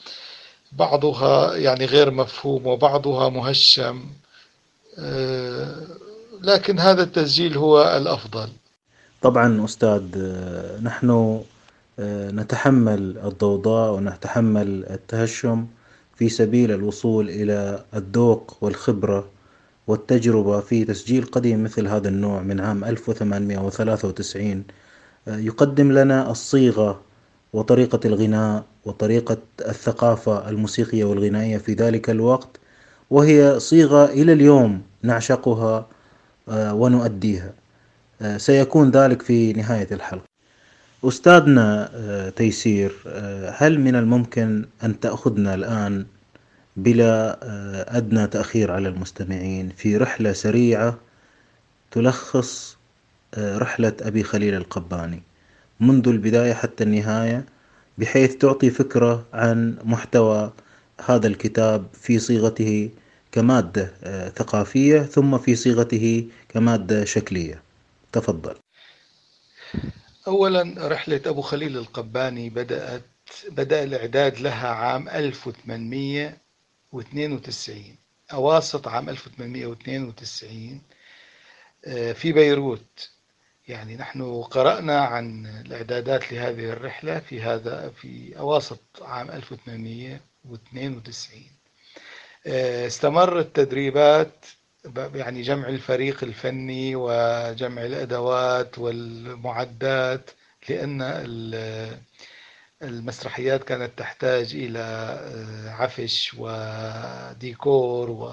بعضها 0.72 1.54
يعني 1.56 1.84
غير 1.84 2.10
مفهوم 2.10 2.66
وبعضها 2.66 3.28
مهشم. 3.28 4.04
لكن 6.42 6.78
هذا 6.78 7.02
التسجيل 7.02 7.56
هو 7.56 7.82
الأفضل. 7.96 8.48
طبعا 9.22 9.64
أستاذ 9.64 10.02
نحن 10.82 11.40
نتحمل 12.32 13.18
الضوضاء 13.24 13.94
ونتحمل 13.94 14.84
التهشم 14.90 15.66
في 16.16 16.28
سبيل 16.28 16.72
الوصول 16.72 17.28
إلى 17.30 17.84
الذوق 17.94 18.56
والخبرة 18.60 19.28
والتجربة 19.86 20.60
في 20.60 20.84
تسجيل 20.84 21.24
قديم 21.24 21.64
مثل 21.64 21.86
هذا 21.86 22.08
النوع 22.08 22.42
من 22.42 22.60
عام 22.60 22.84
1893 22.84 24.64
يقدم 25.26 25.92
لنا 25.92 26.30
الصيغة 26.30 27.00
وطريقة 27.52 28.00
الغناء 28.04 28.64
وطريقة 28.84 29.36
الثقافة 29.60 30.48
الموسيقية 30.48 31.04
والغنائية 31.04 31.58
في 31.58 31.72
ذلك 31.72 32.10
الوقت. 32.10 32.59
وهي 33.10 33.60
صيغة 33.60 34.04
إلى 34.04 34.32
اليوم 34.32 34.82
نعشقها 35.02 35.86
آه، 36.48 36.74
ونؤديها. 36.74 37.52
آه، 38.22 38.36
سيكون 38.36 38.90
ذلك 38.90 39.22
في 39.22 39.52
نهاية 39.52 39.88
الحلقة. 39.92 40.24
أستاذنا 41.04 41.90
آه، 41.94 42.28
تيسير 42.28 42.92
هل 43.56 43.80
من 43.80 43.96
الممكن 43.96 44.64
أن 44.84 45.00
تأخذنا 45.00 45.54
الآن 45.54 46.06
بلا 46.76 47.38
أدنى 47.98 48.26
تأخير 48.26 48.70
على 48.70 48.88
المستمعين 48.88 49.68
في 49.76 49.96
رحلة 49.96 50.32
سريعة 50.32 50.98
تلخص 51.90 52.76
رحلة 53.38 53.92
أبي 54.00 54.22
خليل 54.22 54.54
القباني 54.54 55.22
منذ 55.80 56.08
البداية 56.08 56.52
حتى 56.54 56.84
النهاية 56.84 57.44
بحيث 57.98 58.36
تعطي 58.36 58.70
فكرة 58.70 59.24
عن 59.32 59.76
محتوى 59.84 60.52
هذا 61.06 61.26
الكتاب 61.26 61.84
في 61.92 62.18
صيغته 62.18 62.90
كمادة 63.32 63.94
آه، 64.02 64.28
ثقافية 64.28 65.02
ثم 65.02 65.38
في 65.38 65.56
صيغته 65.56 66.28
كمادة 66.48 67.04
شكلية. 67.04 67.62
تفضل. 68.12 68.56
أولا 70.26 70.88
رحلة 70.88 71.20
أبو 71.26 71.40
خليل 71.40 71.76
القباني 71.76 72.50
بدأت 72.50 73.02
بدأ 73.48 73.84
الإعداد 73.84 74.40
لها 74.40 74.68
عام 74.68 75.08
1892 75.08 77.96
أواسط 78.32 78.88
عام 78.88 79.08
1892 79.08 80.82
آه، 81.86 82.12
في 82.12 82.32
بيروت. 82.32 83.10
يعني 83.68 83.96
نحن 83.96 84.42
قرأنا 84.42 85.00
عن 85.00 85.46
الإعدادات 85.46 86.32
لهذه 86.32 86.70
الرحلة 86.70 87.18
في 87.18 87.42
هذا 87.42 87.90
في 87.90 88.38
أواسط 88.38 88.80
عام 89.02 89.30
1892 89.30 91.59
آه، 92.46 92.86
استمر 92.86 93.38
التدريبات 93.38 94.46
يعني 95.14 95.42
جمع 95.42 95.68
الفريق 95.68 96.24
الفني 96.24 96.96
وجمع 96.96 97.84
الأدوات 97.84 98.78
والمعدات 98.78 100.30
لأن 100.68 101.02
المسرحيات 102.82 103.64
كانت 103.64 103.98
تحتاج 103.98 104.54
إلى 104.54 104.78
آه، 104.78 105.70
عفش 105.70 106.34
وديكور 106.38 108.10
و 108.10 108.32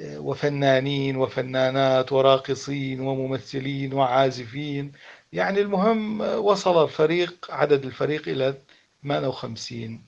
وفنانين 0.00 1.16
وفنانات 1.16 2.12
وراقصين 2.12 3.00
وممثلين 3.00 3.92
وعازفين. 3.92 4.92
يعني 5.32 5.60
المهم 5.60 6.20
وصل 6.20 6.84
الفريق 6.84 7.46
عدد 7.50 7.84
الفريق 7.84 8.28
إلى 8.28 8.54
58 9.02 10.06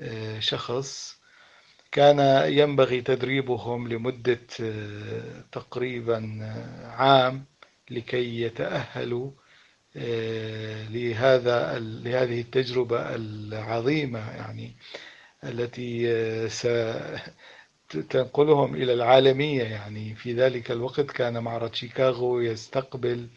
آه، 0.00 0.38
شخص. 0.40 1.13
كان 1.94 2.18
ينبغي 2.52 3.00
تدريبهم 3.00 3.88
لمدة 3.88 4.40
آه، 4.60 5.44
تقريبا 5.52 6.38
آه، 6.42 6.86
عام 6.86 7.44
لكي 7.90 8.42
يتأهلوا 8.42 9.30
لهذا 10.90 11.78
لهذه 11.78 12.40
التجربة 12.40 13.14
العظيمة 13.14 14.30
يعني 14.36 14.76
التي 15.44 16.06
تنقلهم 18.10 18.74
إلى 18.74 18.92
العالمية 18.92 19.62
يعني. 19.62 20.14
في 20.14 20.32
ذلك 20.32 20.70
الوقت 20.70 21.10
كان 21.10 21.42
معرض 21.42 21.74
شيكاغو 21.74 22.40
يستقبل 22.40 23.28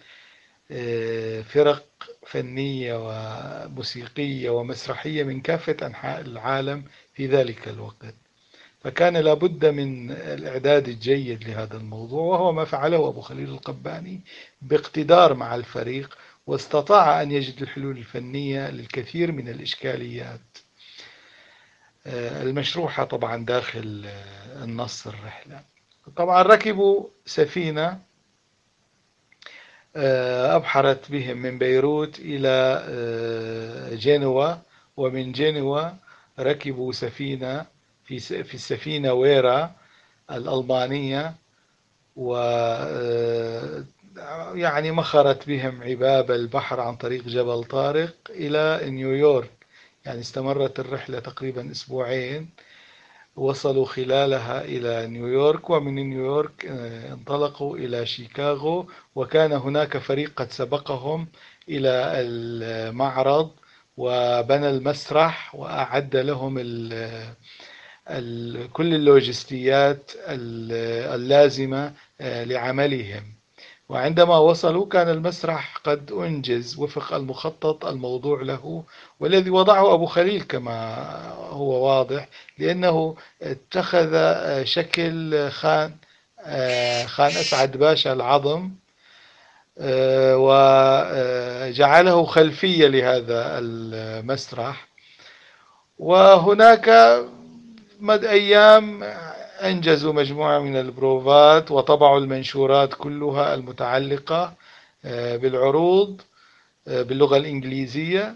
آه، 0.72 1.41
فرق 1.41 1.88
فنية 2.28 2.93
وموسيقية 2.98 4.50
ومسرحية 4.50 5.24
من 5.24 5.41
كافة 5.41 5.78
أنحاء 5.88 6.22
العالم 6.22 6.84
في 7.13 7.28
ذلك 7.28 7.67
الوقت. 7.67 8.27
فكان 8.88 9.17
لابد 9.17 9.65
من 9.65 10.12
الإعداد 10.12 10.88
الجيد 10.88 11.43
لهذا 11.43 11.78
الموضوع 11.78 12.21
وهو 12.21 12.52
ما 12.52 12.65
فعله 12.65 13.08
أبو 13.10 13.21
خليل 13.21 13.50
القباني 13.50 14.21
باقتدار 14.62 15.34
مع 15.34 15.56
الفريق 15.56 16.17
واستطاع 16.47 17.21
أن 17.21 17.32
يجد 17.32 17.62
الحلول 17.62 17.97
الفنية 17.97 18.69
للكثير 18.69 19.32
من 19.32 19.50
الإشكاليات. 19.50 20.58
آه، 22.06 22.43
المشروحة 22.43 23.04
طبعا 23.04 23.45
داخل 23.45 24.06
آه، 24.06 24.63
النص 24.63 25.08
الرحلة 25.08 25.62
طبعا 26.15 26.43
ركبوا 26.43 27.08
سفينة 27.26 28.00
آه، 29.95 30.56
أبحرت 30.56 31.12
بهم 31.12 31.38
من 31.38 31.58
بيروت 31.58 32.19
إلى 32.19 33.97
جنوة 33.97 34.62
ومن 34.97 35.32
جنوة 35.32 35.95
ركبوا 36.39 36.91
سفينة 36.91 37.77
في 38.08 38.20
في 38.20 38.54
السفينة 38.54 39.13
ويرا 39.13 39.72
الألمانية 40.32 41.36
و 42.15 42.36
يعني 44.56 44.91
مخرت 44.91 45.48
بهم 45.48 45.84
عباب 45.84 46.32
البحر 46.32 46.80
عن 46.80 46.96
طريق 46.96 47.24
جبل 47.28 47.63
طارق 47.63 48.15
إلى 48.30 48.89
نيويورك. 48.91 49.52
يعني 50.06 50.20
استمرت 50.20 50.80
الرحلة 50.80 51.20
تقريبا 51.20 51.72
أسبوعين 51.72 52.50
وصلوا 53.36 53.86
خلالها 53.86 54.62
إلى 54.65 55.08
نيويورك 55.08 55.70
ومن 55.70 55.96
نيويورك 55.96 56.65
آه، 56.65 57.13
انطلقوا 57.13 57.78
إلى 57.78 58.06
شيكاغو 58.06 58.88
وكان 59.15 59.52
هناك 59.52 59.98
فريق 59.98 60.34
قد 60.36 60.52
سبقهم 60.52 61.28
إلى 61.70 62.12
المعرض 62.22 63.52
وبنى 63.98 64.70
المسرح 64.70 65.56
وأعد 65.56 66.15
لهم 66.15 66.58
كل 68.74 68.93
اللوجستيات 68.93 70.12
اللازمة 70.28 71.93
آه، 72.22 72.43
لعملهم. 72.43 73.24
وعندما 73.89 74.38
وصلوا 74.38 74.86
كان 74.88 75.10
المسرح 75.10 75.78
قد 75.84 76.12
أنجز 76.12 76.80
وفق 76.80 77.13
المخطط 77.13 77.86
الموضوع 77.86 78.41
له 78.41 78.84
والذي 79.20 79.50
وضعه 79.50 79.93
أبو 79.93 80.06
خليل 80.06 80.41
كما 80.41 80.96
هو 81.50 81.88
واضح 81.88 82.28
لأنه 82.58 83.15
اتخذ 83.41 84.13
شكل 84.63 85.50
خان 85.50 85.91
خان 87.06 87.28
أسعد 87.32 87.78
باشا 87.78 88.13
العظم 88.13 88.72
وجعله 90.34 92.26
خلفية 92.26 92.88
لهذا 92.88 93.60
المسرح. 93.60 94.88
وهناك 96.00 96.89
مد 97.99 98.25
أيام 98.25 99.03
أنجزوا 99.63 100.13
مجموعة 100.13 100.60
من 100.60 100.75
البروفات 100.75 101.71
وطبعوا 101.71 102.19
المنشورات 102.19 102.93
كلها 102.93 103.53
المتعلقة 103.53 104.53
آه، 105.05 105.38
بالعروض 105.38 106.21
آه، 106.88 107.01
باللغة 107.01 107.38
الإنجليزية. 107.38 108.36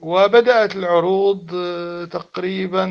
وبدأت 0.00 0.76
العروض 0.76 1.50
آه، 1.54 2.04
تقريبا 2.04 2.86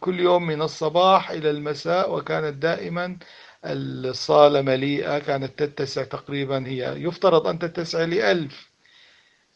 كل 0.00 0.20
يوم 0.20 0.46
من 0.46 0.62
الصباح 0.62 1.30
إلى 1.30 1.50
المساء 1.50 2.14
وكانت 2.16 2.54
دائما 2.62 3.16
الصالة 3.64 4.60
مليئة 4.62 5.18
كانت 5.18 5.62
تتسع 5.62 6.04
تقريبا 6.04 6.66
هي. 6.66 6.94
يفترض 7.02 7.46
أن 7.46 7.58
تتسع 7.58 8.04
لألف 8.04 8.70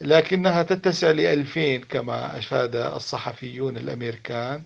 لكنها 0.00 0.62
تتسع 0.62 1.10
لألفين 1.10 1.80
كما 1.82 2.38
أشاد 2.38 2.76
الصحفيون 2.76 3.76
الأمريكان. 3.76 4.62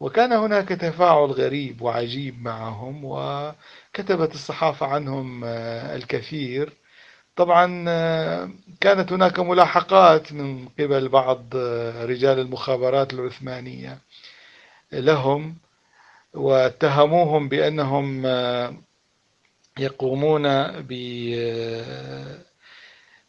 وكان 0.00 0.32
هناك 0.32 0.68
تفاعل 0.68 1.30
غريب 1.30 1.82
وعجيب 1.82 2.42
معهم 2.42 3.04
وكتبت 3.04 4.34
الصحافة 4.34 4.86
عنهم 4.86 5.44
آه، 5.44 5.96
الكثير. 5.96 6.72
طبعا 7.36 7.84
آه، 7.88 8.50
كانت 8.80 9.12
هناك 9.12 9.40
ملاحقات 9.40 10.32
من 10.32 10.68
قبل 10.68 11.08
بعض 11.08 11.44
آه، 11.56 12.04
رجال 12.04 12.38
المخابرات 12.38 13.14
العثمانية 13.14 13.98
لهم 14.92 15.56
واتهموهم 16.34 17.48
بأنهم 17.48 18.26
يقومون 19.78 20.42
ب 20.82 20.92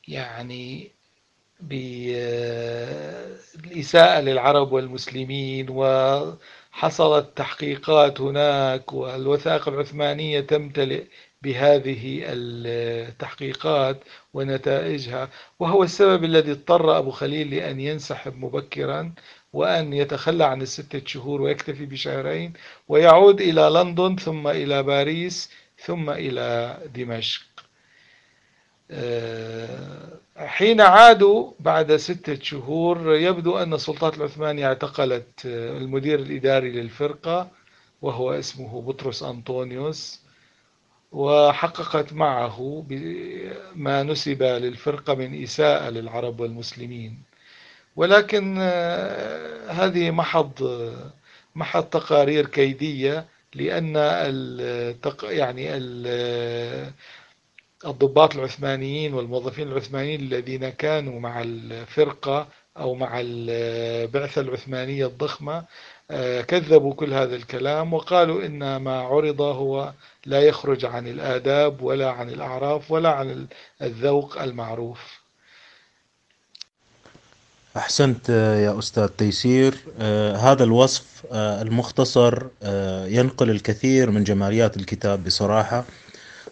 يعني 0.08 0.94
بالإساءة 3.55 4.19
للعرب 4.21 4.71
والمسلمين 4.71 5.67
وحصلت 5.69 7.37
تحقيقات 7.37 8.21
هناك 8.21 8.93
والوثائق 8.93 9.67
العثمانية 9.67 10.39
تمتلئ 10.39 11.03
بهذه 11.41 12.21
التحقيقات 12.25 14.03
ونتائجها. 14.33 15.29
وهو 15.59 15.83
السبب 15.83 16.23
الذي 16.23 16.51
اضطر 16.51 16.97
أبو 16.97 17.11
خليل 17.11 17.55
لأن 17.55 17.79
ينسحب 17.79 18.37
مبكرا 18.39 19.13
وأن 19.53 19.93
يتخلى 19.93 20.43
عن 20.43 20.61
الستة 20.61 21.01
شهور 21.05 21.41
ويكتفي 21.41 21.85
بشهرين 21.85 22.53
ويعود 22.87 23.41
إلى 23.41 23.61
لندن 23.61 24.15
ثم 24.15 24.47
إلى 24.47 24.83
باريس 24.83 25.51
ثم 25.85 26.09
إلى 26.09 26.77
دمشق. 26.95 27.41
حين 30.38 30.82
عادوا 30.82 31.52
بعد 31.60 31.95
ستة 31.95 32.39
شهور 32.43 33.15
يبدو 33.15 33.58
أن 33.58 33.74
السلطات 33.74 34.17
العثمانية 34.17 34.67
اعتقلت 34.67 35.45
المدير 35.45 36.19
الإداري 36.19 36.71
للفرقة 36.71 37.48
وهو 38.02 38.34
اسمه 38.34 38.82
بطرس 38.82 39.24
أنطونيوس 39.24 40.21
وحققت 41.12 42.13
معه 42.13 42.86
ما 43.76 44.04
نسب 44.04 44.43
للفرقة 44.43 45.13
من 45.15 45.43
إساءة 45.43 45.89
للعرب 45.89 46.39
والمسلمين. 46.39 47.21
ولكن 47.95 48.58
آه، 48.60 49.71
هذه 49.71 50.12
محض 50.12 50.54
محض 51.56 51.84
تقارير 51.84 52.45
كيدية 52.45 53.26
لأن 53.56 53.93
التق... 53.98 55.26
يعني 55.26 55.67
الضباط 57.86 58.36
العثمانيين 58.36 59.13
والموظفين 59.13 59.67
العثمانيين 59.67 60.19
الذين 60.19 60.69
كانوا 60.69 61.19
مع 61.19 61.41
الفرقة 61.41 62.48
أو 62.78 62.95
مع 62.95 63.21
البعثة 63.24 64.41
العثمانية 64.41 65.06
الضخمة 65.06 65.63
آه، 66.12 66.41
كذبوا 66.41 66.93
كل 66.93 67.13
هذا 67.13 67.36
الكلام 67.36 67.93
وقالوا 67.93 68.45
إن 68.45 68.76
ما 68.76 69.00
عرض 69.00 69.41
هو 69.41 69.93
لا 70.26 70.41
يخرج 70.41 70.86
عن 70.86 71.08
الآداب 71.08 71.82
ولا 71.82 72.10
عن 72.12 72.30
الأعراف 72.30 72.91
ولا 72.91 73.10
عن 73.10 73.48
الذوق 73.82 74.41
المعروف. 74.41 75.00
أحسنت 77.78 78.30
يا 78.30 78.80
أستاذ 78.80 79.08
تيسير. 79.08 79.76
آه 80.00 80.36
هذا 80.36 80.63
الوصف 80.63 81.26
آه 81.32 81.62
المختصر 81.62 82.48
آه 82.63 83.06
ينقل 83.08 83.50
الكثير 83.50 84.12
من 84.12 84.24
جماليات 84.24 84.78
الكتاب 84.78 85.24
بصراحة. 85.24 85.86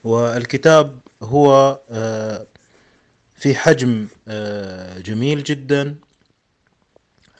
والكتاب 0.03 0.99
هو 1.23 1.79
آه 1.91 2.45
في 3.35 3.55
حجم 3.55 4.07
آه 4.27 4.99
جميل 4.99 5.43
جدا. 5.43 5.95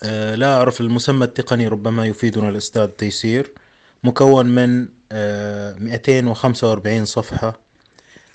آه 0.04 0.36
لا 0.36 0.56
أعرف 0.58 0.82
المسمى 0.82 1.26
التقني 1.26 1.68
ربما 1.68 2.06
يفيدنا 2.06 2.50
الأستاذ 2.50 2.88
تيسير. 2.88 3.52
مكون 4.04 4.46
من 4.46 4.88
آه 5.12 5.74
245 5.74 7.06
صفحة 7.06 7.60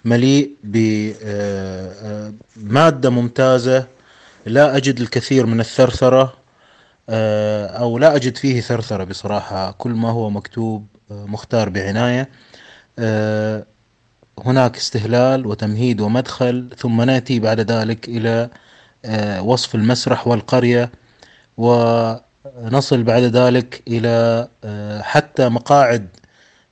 مليء 0.04 0.50
بمادة 2.56 3.10
ممتازة. 3.10 3.86
لا 4.46 4.76
أجد 4.76 5.00
الكثير 5.00 5.46
من 5.46 5.60
الثرثرة 5.60 6.34
أو 7.80 7.98
لا 7.98 8.16
أجد 8.16 8.36
فيه 8.36 8.60
ثرثرة 8.60 9.04
بصراحة. 9.04 9.70
كل 9.70 9.90
ما 9.90 10.10
هو 10.10 10.30
مكتوب 10.30 10.86
مختار 11.10 11.68
بعناية. 11.68 12.28
هناك 14.44 14.76
استهلال 14.76 15.46
وتمهيد 15.46 16.00
ومدخل 16.00 16.68
ثم 16.78 17.02
نأتي 17.02 17.40
بعد 17.40 17.60
ذلك 17.60 18.08
إلى 18.08 18.50
وصف 19.40 19.74
المسرح 19.74 20.28
والقرية 20.28 20.90
ونصل 21.58 23.02
بعد 23.02 23.22
ذلك 23.22 23.82
إلى 23.88 24.48
حتى 25.02 25.48
مقاعد 25.48 26.08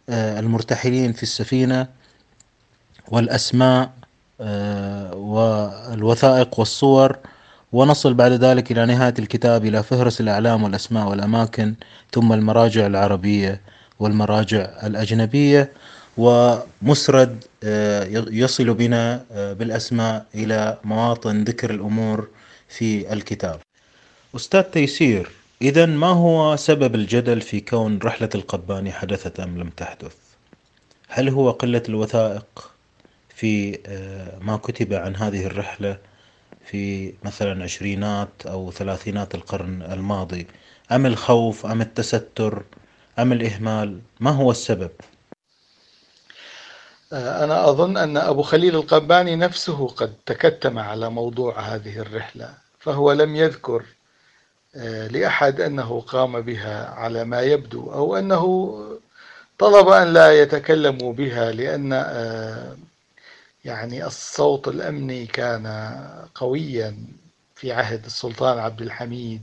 المرتحلين 0.08 1.12
في 1.12 1.22
السفينة 1.22 1.86
والأسماء 3.08 3.90
والوثائق 5.14 6.58
والصور 6.58 7.16
ونصل 7.72 8.14
بعد 8.14 8.32
ذلك 8.32 8.72
إلى 8.72 8.86
نهاية 8.86 9.14
الكتاب 9.18 9.64
إلى 9.64 9.82
فهرس 9.82 10.20
الأعلام 10.20 10.62
والأسماء 10.62 11.08
والأماكن 11.08 11.74
ثم 12.12 12.32
المراجع 12.32 12.86
العربية 12.86 13.60
والمراجع 14.00 14.60
الأجنبية. 14.82 15.72
ومسرد 16.18 17.44
يصل 18.32 18.74
بنا 18.74 19.24
بالأسماء 19.58 20.26
إلى 20.34 20.78
مواطن 20.84 21.44
ذكر 21.44 21.70
الأمور 21.70 22.28
في 22.68 23.12
الكتاب. 23.12 23.60
أستاذ 24.36 24.62
تيسير 24.62 25.30
إذا 25.62 25.86
ما 25.86 26.06
هو 26.06 26.56
سبب 26.56 26.94
الجدل 26.94 27.40
في 27.40 27.60
كون 27.60 27.98
رحلة 27.98 28.28
القباني 28.34 28.92
حدثت 28.92 29.40
أم 29.40 29.58
لم 29.58 29.70
تحدث؟ 29.70 30.14
هل 31.08 31.28
هو 31.28 31.50
قلة 31.50 31.82
الوثائق 31.88 32.70
في 33.34 33.78
ما 34.40 34.56
كتب 34.56 34.94
عن 34.94 35.16
هذه 35.16 35.46
الرحلة 35.46 35.98
في 36.66 37.12
مثلا 37.24 37.64
عشرينات 37.64 38.46
أو 38.46 38.70
ثلاثينات 38.70 39.34
القرن 39.34 39.82
الماضي 39.82 40.46
أم 40.92 41.06
الخوف 41.06 41.66
أم 41.66 41.80
التستر 41.80 42.62
أم 43.18 43.32
الإهمال 43.32 44.00
ما 44.20 44.30
هو 44.30 44.50
السبب؟ 44.50 44.90
أنا 47.12 47.68
أظن 47.70 47.96
أن 47.96 48.16
أبو 48.16 48.42
خليل 48.42 48.74
القباني 48.76 49.36
نفسه 49.36 49.88
قد 49.88 50.14
تكتم 50.26 50.78
على 50.78 51.10
موضوع 51.10 51.60
هذه 51.60 51.98
الرحلة 51.98 52.54
فهو 52.78 53.12
لم 53.12 53.36
يذكر 53.36 53.84
لأحد 55.10 55.60
أنه 55.60 56.00
قام 56.00 56.40
بها 56.40 56.90
على 56.90 57.24
ما 57.24 57.40
يبدو 57.40 57.92
أو 57.92 58.16
أنه 58.16 58.74
طلب 59.58 59.88
أن 59.88 60.12
لا 60.12 60.42
يتكلموا 60.42 61.12
بها 61.12 61.52
لأن 61.52 61.92
يعني 63.64 64.06
الصوت 64.06 64.68
الأمني 64.68 65.26
كان 65.26 65.66
قويا 66.34 66.96
في 67.54 67.72
عهد 67.72 68.04
السلطان 68.04 68.58
عبد 68.58 68.82
الحميد 68.82 69.42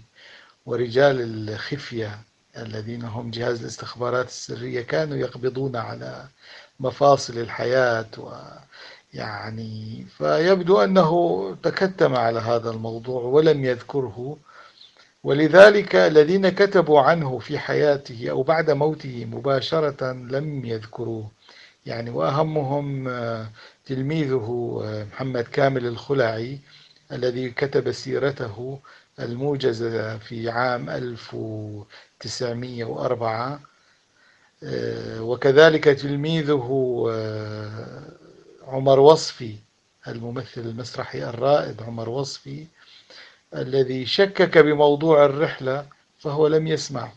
ورجال 0.65 1.49
الخفية 1.49 2.19
الذين 2.57 3.03
هم 3.03 3.31
جهاز 3.31 3.61
الاستخبارات 3.61 4.27
السرية 4.27 4.81
كانوا 4.81 5.17
يقبضون 5.17 5.75
على 5.75 6.25
مفاصل 6.83 7.37
الحياة 7.37 8.05
ويعني 9.13 10.05
فيبدو 10.17 10.83
أنه 10.83 11.11
تكتم 11.63 12.15
على 12.15 12.39
هذا 12.39 12.69
الموضوع 12.69 13.21
ولم 13.23 13.65
يذكره. 13.65 14.37
ولذلك 15.23 15.95
الذين 15.95 16.49
كتبوا 16.49 17.01
عنه 17.01 17.39
في 17.39 17.59
حياته 17.59 18.29
أو 18.29 18.43
بعد 18.43 18.71
موته 18.71 19.25
مباشرة 19.31 20.11
لم 20.11 20.65
يذكروه. 20.65 21.31
يعني 21.85 22.09
وأهمهم 22.09 23.09
تلميذه 23.85 24.79
محمد 25.11 25.43
كامل 25.43 25.85
الخلعي 25.85 26.59
الذي 27.11 27.49
كتب 27.49 27.91
سيرته 27.91 28.79
الموجزة 29.19 30.17
في 30.17 30.49
عام 30.49 30.89
1904 30.89 33.59
وكذلك 35.19 35.83
تلميذه 35.83 36.63
عمر 38.67 38.99
وصفي 38.99 39.55
الممثل 40.07 40.61
المسرحي 40.61 41.23
الرائد 41.23 41.81
عمر 41.81 42.09
وصفي 42.09 42.65
الذي 43.55 44.05
شكك 44.05 44.57
بموضوع 44.57 45.25
الرحلة 45.25 45.85
فهو 46.19 46.47
لم 46.47 46.67
يسمع 46.67 47.11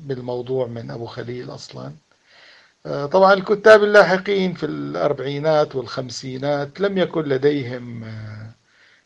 بالموضوع 0.00 0.66
من 0.66 0.90
أبو 0.90 1.06
خليل 1.06 1.50
أصلا. 1.50 1.92
آه، 2.86 3.06
طبعا 3.06 3.34
الكتاب 3.34 3.84
اللاحقين 3.84 4.54
في 4.54 4.66
الأربعينات 4.66 5.76
والخمسينات 5.76 6.80
لم 6.80 6.98
يكن 6.98 7.22
لديهم 7.22 8.04
آه، 8.04 8.50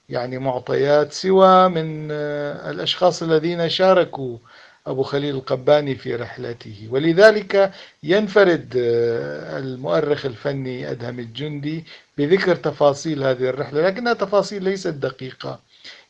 يعني 0.09 0.39
معطيات 0.39 1.13
سوى 1.13 1.69
من 1.69 2.09
آه، 2.11 2.71
الأشخاص 2.71 3.23
الذين 3.23 3.69
شاركوا 3.69 4.39
أبو 4.91 5.03
خليل 5.03 5.35
القباني 5.35 5.95
في 5.95 6.15
رحلته. 6.17 6.89
ولذلك 6.91 7.73
ينفرد 8.03 8.73
المؤرخ 9.57 10.27
الفني 10.27 10.91
أدهم 10.91 11.19
الجندي 11.19 11.85
بذكر 12.19 12.55
تفاصيل 12.57 13.25
هذه 13.25 13.49
الرحلة 13.49 13.83
لكنها 13.87 14.13
تفاصيل 14.13 14.65
ليست 14.65 14.89
دقيقة. 14.89 15.61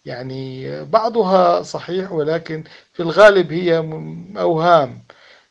يعني 0.07 0.85
بعضها 0.85 1.62
صحيح 1.62 2.12
ولكن 2.12 2.64
في 2.93 3.03
الغالب 3.03 3.53
هي 3.53 3.79
أوهام. 4.38 5.03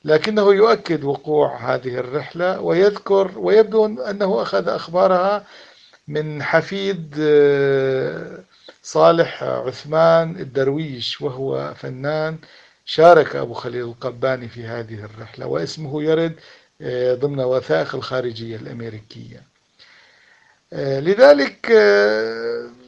لكنه 0.05 0.53
يؤكد 0.53 1.03
وقوع 1.03 1.73
هذه 1.75 1.97
الرحلة 1.99 2.61
ويذكر 2.61 3.31
ويبدو 3.37 3.85
أنه 3.85 4.41
أخذ 4.41 4.67
أخبارها 4.67 5.43
من 6.07 6.43
حفيد 6.43 7.15
آه، 7.19 8.39
صالح 8.83 9.43
عثمان 9.43 10.35
الدرويش 10.39 11.21
وهو 11.21 11.73
فنان 11.73 12.37
شارك 12.89 13.35
أبو 13.35 13.53
خليل 13.53 13.83
القباني 13.83 14.47
في 14.47 14.63
هذه 14.65 15.05
الرحلة 15.05 15.47
واسمه 15.47 16.03
يرد 16.03 16.35
آه، 16.81 17.15
ضمن 17.15 17.39
وثائق 17.39 17.95
الخارجية 17.95 18.55
الأمريكية. 18.55 19.43
آه، 20.73 20.99
لذلك 20.99 21.71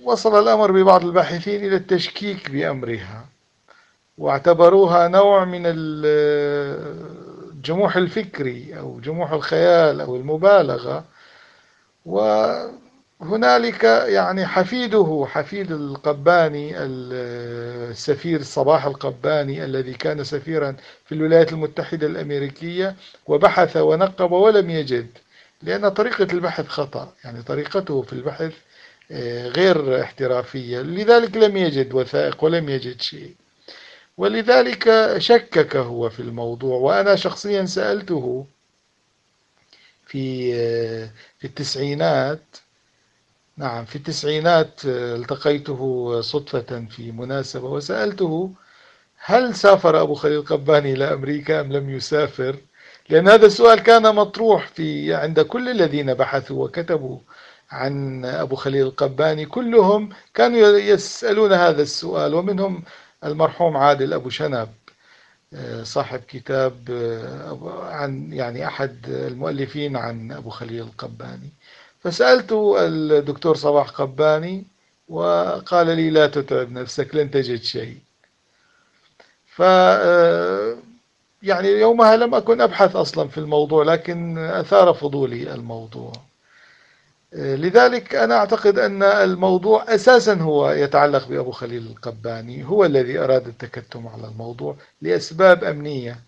وصل 0.04 0.40
الأمر 0.44 0.72
ببعض 0.72 1.06
الباحثين 1.06 1.66
إلى 1.66 1.76
التشكيك 1.76 2.52
بأمرها 2.52 3.26
واعتبروها 4.18 5.08
نوع 5.08 5.46
من 5.46 5.64
الجموح 7.56 7.96
الفكري 7.96 8.80
أو 8.80 9.00
جموح 9.00 9.32
الخيال 9.32 10.02
أو 10.02 10.16
المبالغة 10.16 11.06
وهنالك 13.20 13.84
يعني 13.84 14.46
حفيده 14.48 15.26
حفيد 15.30 15.72
القباني 15.72 16.74
السفير 16.78 18.42
صباح 18.44 18.86
القباني 18.86 19.66
الذي 19.66 19.94
كان 19.94 20.24
سفيرا 20.24 20.76
في 21.06 21.16
الولايات 21.16 21.54
المتحدة 21.54 22.08
الأمريكية 22.08 22.96
وبحث 23.28 23.78
ونقب 23.78 24.32
ولم 24.32 24.70
يجد 24.70 25.08
لأن 25.62 25.90
طريقة 25.90 26.28
البحث 26.34 26.68
خطأ. 26.68 27.14
يعني 27.24 27.42
طريقته 27.44 28.02
في 28.02 28.14
البحث 28.14 28.54
آه، 29.12 29.48
غير 29.48 30.02
احترافية. 30.02 30.80
لذلك 30.82 31.38
لم 31.38 31.58
يجد 31.58 31.94
وثائق 31.94 32.44
ولم 32.44 32.70
يجد 32.70 33.02
شيء. 33.02 33.36
ولذلك 34.18 35.16
شكك 35.18 35.76
هو 35.76 36.10
في 36.10 36.20
الموضوع. 36.20 36.78
وأنا 36.78 37.16
شخصيا 37.16 37.66
سألته 37.66 38.46
في 40.08 40.54
في 41.40 41.46
التسعينات 41.46 42.42
نعم 43.60 43.86
في 43.86 43.96
التسعينات 43.96 44.82
التقيته 44.86 46.22
صدفة 46.22 46.86
في 46.90 47.12
مناسبة 47.12 47.66
وسألته 47.70 48.52
هل 49.18 49.56
سافر 49.56 50.02
أبو 50.02 50.14
خليل 50.14 50.42
قباني 50.42 50.94
إلى 50.94 51.14
أمريكا 51.14 51.62
أم 51.62 51.72
لم 51.74 51.90
يسافر؟ 51.90 52.56
لأن 53.10 53.28
هذا 53.28 53.46
السؤال 53.46 53.80
كان 53.80 54.16
مطروح 54.16 54.68
في 54.68 55.14
عند 55.14 55.40
كل 55.40 55.70
الذين 55.70 56.14
بحثوا 56.14 56.66
وكتبوا 56.66 57.20
عن 57.72 58.26
أبو 58.26 58.56
خليل 58.56 58.86
القباني 58.86 59.46
كلهم 59.46 60.10
كانوا 60.34 60.78
يسألون 60.78 61.54
هذا 61.54 61.82
السؤال 61.82 62.34
ومنهم 62.36 62.84
المرحوم 63.26 63.78
عادل 63.78 64.14
أبو 64.14 64.30
شنب 64.30 64.70
صاحب 65.84 66.20
كتاب 66.28 66.74
عن 67.84 68.34
يعني 68.34 68.68
أحد 68.68 69.10
المؤلفين 69.10 69.98
عن 69.98 70.32
أبو 70.32 70.50
خليل 70.50 70.82
القباني. 70.84 71.50
فسألت 72.04 72.52
الدكتور 72.52 73.56
صباح 73.56 73.90
قباني 73.90 74.64
وقال 75.10 75.88
لي 75.88 76.10
لا 76.10 76.28
تتعب 76.28 76.72
نفسك 76.72 77.16
لن 77.16 77.32
تجد 77.32 77.62
شيء. 77.64 77.98
ف 79.46 79.60
يعني 81.44 81.68
يومها 81.68 82.16
لم 82.16 82.36
أكن 82.36 82.62
أبحث 82.62 82.96
أصلا 82.96 83.28
في 83.28 83.38
الموضوع 83.38 83.84
لكن 83.84 84.38
أثار 84.38 84.94
فضولي 84.94 85.54
الموضوع. 85.54 86.12
لذلك 87.34 88.16
أنا 88.16 88.36
أعتقد 88.36 88.80
أن 88.80 89.04
الموضوع 89.04 89.96
أساسا 89.96 90.34
هو 90.34 90.72
يتعلق 90.72 91.28
بأبو 91.28 91.52
خليل 91.52 91.88
القباني 91.88 92.66
هو 92.66 92.86
الذي 92.86 93.20
أراد 93.20 93.48
التكتم 93.48 94.08
على 94.08 94.28
الموضوع 94.28 94.76
لأسباب 95.02 95.64
أمنية 95.64 96.20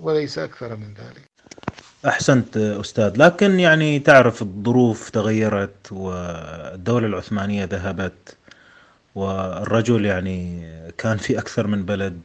وليس 0.00 0.38
أكثر 0.38 0.76
من 0.76 0.94
ذلك. 0.94 1.33
أحسنت 2.08 2.56
أستاذ. 2.56 3.12
لكن 3.16 3.60
يعني 3.60 3.98
تعرف 3.98 4.42
الظروف 4.42 5.10
تغيرت 5.10 5.92
والدولة 5.92 7.06
العثمانية 7.06 7.64
ذهبت 7.64 8.36
والرجل 9.14 10.04
يعني 10.04 10.70
كان 10.98 11.16
في 11.16 11.38
أكثر 11.38 11.66
من 11.66 11.84
بلد 11.84 12.20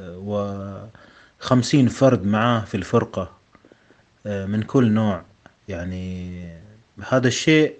وخمسين 0.00 1.88
فرد 1.88 2.26
معاه 2.26 2.60
في 2.60 2.76
الفرقة 2.76 3.30
من 4.26 4.62
كل 4.62 4.90
نوع. 4.90 5.22
يعني 5.68 6.48
هذا 7.08 7.28
الشيء 7.28 7.74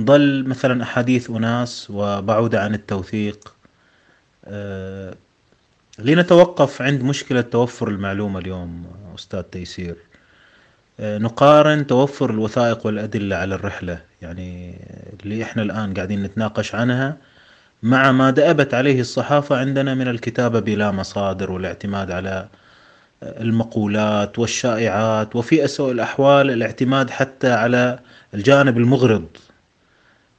ظل 0.00 0.44
مثلا 0.48 0.82
أحاديث 0.82 1.30
أناس 1.30 1.90
وبعود 1.90 2.54
عن 2.54 2.74
التوثيق. 2.74 3.54
لنتوقف 5.98 6.82
عند 6.82 7.02
مشكلة 7.02 7.40
توفر 7.40 7.88
المعلومة 7.88 8.38
اليوم 8.38 8.86
أستاذ 9.14 9.42
تيسير. 9.42 9.96
نقارن 11.00 11.86
توفر 11.86 12.30
الوثائق 12.30 12.86
والأدلة 12.86 13.36
على 13.36 13.54
الرحلة. 13.54 14.00
يعني 14.22 14.74
اللي 15.22 15.42
إحنا 15.42 15.62
الآن 15.62 15.94
قاعدين 15.94 16.22
نتناقش 16.22 16.74
عنها 16.74 17.16
مع 17.82 18.12
ما 18.12 18.30
دأبت 18.30 18.74
عليه 18.74 19.00
الصحافة 19.00 19.56
عندنا 19.56 19.94
من 19.94 20.08
الكتابة 20.08 20.60
بلا 20.60 20.90
مصادر 20.90 21.50
والاعتماد 21.52 22.10
على 22.10 22.48
المقولات 23.22 24.38
والشائعات 24.38 25.36
وفي 25.36 25.64
أسوأ 25.64 25.92
الأحوال 25.92 26.50
الاعتماد 26.50 27.10
حتى 27.10 27.52
على 27.52 27.98
الجانب 28.34 28.78
المغرض. 28.78 29.26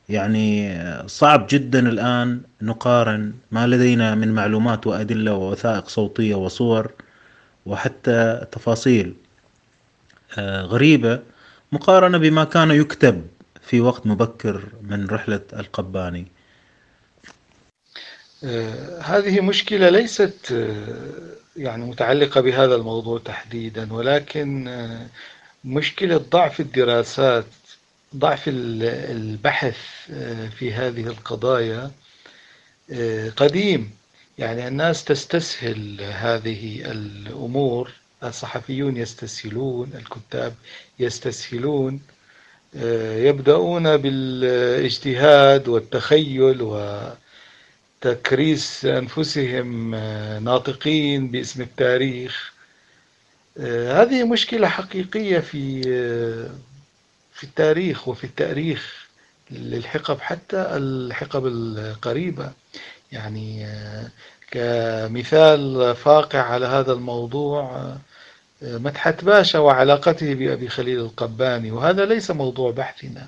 يعني 0.10 0.78
صعب 1.08 1.48
جدا 1.50 1.90
الآن 1.90 2.42
نقارن 2.62 3.34
ما 3.52 3.68
لدينا 3.68 4.16
من 4.16 4.32
معلومات 4.32 4.88
وأدلة 4.88 5.34
ووثائق 5.34 5.88
صوتية 5.88 6.36
وصور 6.36 6.92
وحتى 7.66 8.46
تفاصيل. 8.52 9.14
غريبة 10.40 11.20
مقارنة 11.72 12.18
بما 12.18 12.44
كان 12.44 12.72
يكتب 12.72 13.28
في 13.62 13.82
وقت 13.82 14.08
مبكر 14.08 14.64
من 14.82 15.08
رحلة 15.08 15.42
القباني. 15.54 16.26
هذه 19.02 19.42
مشكلة 19.42 19.90
ليست 19.90 20.56
يعني 21.58 21.86
متعلقة 21.86 22.42
بهذا 22.42 22.76
الموضوع 22.76 23.20
تحديدا 23.26 23.94
ولكن 23.94 24.72
مشكلة 25.66 26.18
ضعف 26.18 26.60
الدراسات 26.60 27.46
ضعف 28.16 28.44
البحث 28.48 29.78
في 30.58 30.74
هذه 30.74 31.08
القضايا 31.08 31.92
قديم. 33.38 33.92
يعني 34.38 34.68
الناس 34.68 35.04
تستسهل 35.04 36.02
هذه 36.02 36.92
الأمور. 36.92 37.92
الصحفيون 38.24 38.98
يستسهلون 38.98 39.92
الكتاب 39.96 40.54
يستسهلون 41.00 42.02
يبدأون 43.28 43.98
بالإجتهاد 43.98 45.68
والتخيل 45.68 46.62
وتكريس 48.04 48.86
أنفسهم 48.86 49.96
ناطقين 50.44 51.28
باسم 51.28 51.62
التاريخ. 51.62 52.54
هذه 53.88 54.24
مشكلة 54.24 54.68
حقيقية 54.68 55.40
في 55.40 55.82
في 57.34 57.44
التاريخ 57.44 58.08
وفي 58.08 58.24
التأريخ 58.24 59.08
للحقب 59.52 60.20
حتى 60.20 60.58
الحقب 60.58 61.46
القريبة. 61.46 62.52
يعني 63.12 63.68
كمثال 64.52 65.96
فاقع 65.96 66.40
على 66.40 66.66
هذا 66.66 66.94
الموضوع 66.94 67.94
مدحت 68.62 69.24
باشا 69.24 69.60
وعلاقته 69.60 70.34
بأبي 70.34 70.68
خليل 70.70 71.00
القباني 71.00 71.72
وهذا 71.72 72.06
ليس 72.06 72.32
موضوع 72.32 72.72
بحثنا 72.72 73.28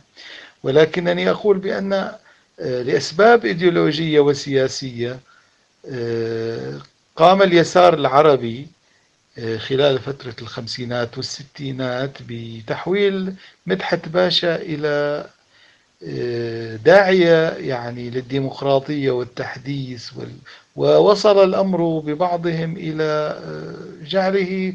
ولكنني 0.63 1.29
أقول 1.29 1.57
بأن 1.57 2.11
لأسباب 2.59 3.45
إيديولوجية 3.45 4.19
وسياسية 4.19 5.19
قام 7.15 7.41
اليسار 7.41 7.93
العربي 7.93 8.67
خلال 9.57 9.99
فترة 9.99 10.35
الخمسينات 10.41 11.17
والستينات 11.17 12.17
بتحويل 12.29 13.33
مدحت 13.65 14.09
باشا 14.09 14.55
إلى 14.55 15.25
داعية 16.85 17.49
يعني 17.49 18.09
للديمقراطية 18.09 19.11
والتحديث 19.11 20.09
ووصل 20.77 21.43
الأمر 21.43 21.99
ببعضهم 22.05 22.77
إلى 22.77 23.39
جعله 24.05 24.73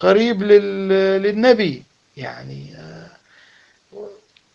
قريب 0.00 0.42
للنبي. 0.42 1.82
يعني 2.16 2.74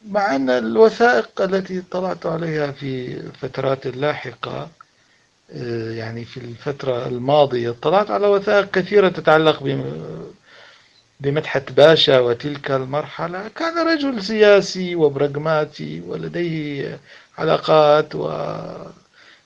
مع 0.10 0.36
أن 0.36 0.50
الوثائق 0.50 1.42
التي 1.42 1.82
طلعت 1.92 2.26
عليها 2.26 2.72
في 2.72 3.22
فترات 3.42 3.88
لاحقة 3.88 4.70
يعني 6.00 6.26
في 6.26 6.38
الفترة 6.38 7.08
الماضية 7.08 7.70
اطلعت 7.70 8.12
على 8.12 8.28
وثائق 8.28 8.72
كثيرة 8.72 9.10
تتعلق 9.10 9.64
بمدحت 11.20 11.72
باشا 11.72 12.20
وتلك 12.20 12.72
المرحلة. 12.72 13.48
كان 13.48 13.88
رجل 13.88 14.24
سياسي 14.24 14.96
وبراغماتي 14.96 16.02
ولديه 16.08 17.00
علاقات 17.38 18.16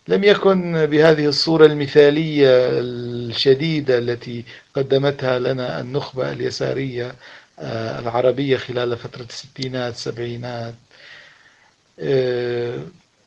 ولم 0.09 0.23
يكن 0.23 0.85
بهذه 0.85 1.25
الصورة 1.25 1.65
المثالية 1.65 2.49
الشديدة 2.79 3.97
التي 3.97 4.45
قدمتها 4.75 5.39
لنا 5.39 5.79
النخبة 5.81 6.31
اليسارية 6.31 7.15
العربية 7.99 8.57
خلال 8.57 8.97
فترة 8.97 9.23
الستينات 9.29 9.93
السبعينات. 9.93 10.73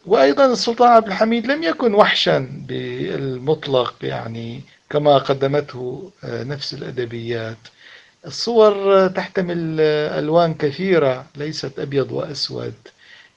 وأيضا 0.07 0.47
السلطان 0.53 0.89
عبد 0.89 1.07
الحميد 1.07 1.47
لم 1.47 1.63
يكن 1.63 1.95
وحشا 1.95 2.49
بالمطلق 2.69 3.95
يعني 4.03 4.61
كما 4.91 5.19
قدمته 5.19 6.11
نفس 6.25 6.75
الأدبيات. 6.75 7.59
الصور 8.27 9.09
تحتمل 9.09 9.81
ألوان 10.19 10.55
كثيرة 10.55 11.27
ليست 11.37 11.79
أبيض 11.79 12.13
وأسود. 12.13 12.75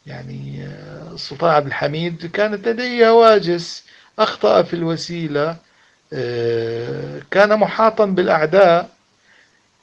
يعني 0.07 0.67
السلطان 1.13 1.51
عبد 1.51 1.67
الحميد 1.67 2.25
كانت 2.25 2.67
لديه 2.67 3.09
هواجس 3.09 3.83
أخطأ 4.19 4.61
في 4.63 4.73
الوسيلة 4.73 5.55
كان 7.31 7.59
محاطا 7.59 8.05
بالأعداء 8.05 8.89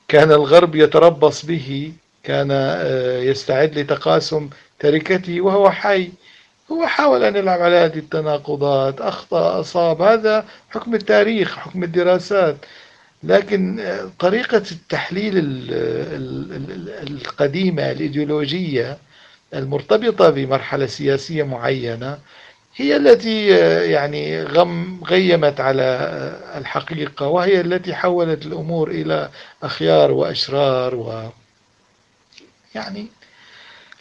كان 0.09 0.33
الغرب 0.33 0.75
يتربص 0.75 1.47
به 1.47 1.93
كان 2.23 2.51
يستعد 3.23 3.79
لتقاسم 3.79 4.51
تركته 4.79 5.41
وهو 5.41 5.71
حي. 5.71 6.11
هو 6.73 6.87
حاول 6.87 7.25
أن 7.25 7.37
يلعب 7.37 7.61
على 7.61 7.77
هذه 7.77 7.99
التناقضات 7.99 9.01
أخطأ 9.01 9.61
أصاب. 9.61 10.03
هذا 10.03 10.45
حكم 10.71 10.95
التاريخ 10.95 11.57
حكم 11.57 11.83
الدراسات. 11.83 12.57
لكن 13.23 13.85
طريقة 14.19 14.63
التحليل 14.73 15.33
القديمة 17.11 17.91
الإيديولوجية 17.91 18.99
المرتبطة 19.55 20.31
بمرحلة 20.31 20.87
سياسية 20.87 21.43
معينة 21.43 22.19
هي 22.77 22.97
التي 22.97 23.47
يعني 23.91 24.43
غم 24.43 25.01
غيمت 25.05 25.61
على 25.61 25.83
الحقيقة 26.57 27.27
وهي 27.27 27.61
التي 27.61 27.95
حولت 27.95 28.47
الأمور 28.47 28.91
إلى 28.91 29.31
أخيار 29.63 30.13
وأشرار 30.13 30.95
و 30.95 31.31
يعني 32.75 33.07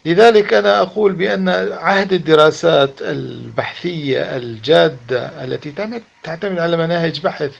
لذلك 0.04 0.54
أنا 0.54 0.80
أقول 0.82 1.12
بأن 1.12 1.48
عهد 1.72 2.12
الدراسات 2.12 3.02
البحثية 3.02 4.36
الجادة 4.36 5.44
التي 5.44 5.72
تعتمد 6.22 6.58
على 6.58 6.76
مناهج 6.76 7.20
بحث 7.20 7.52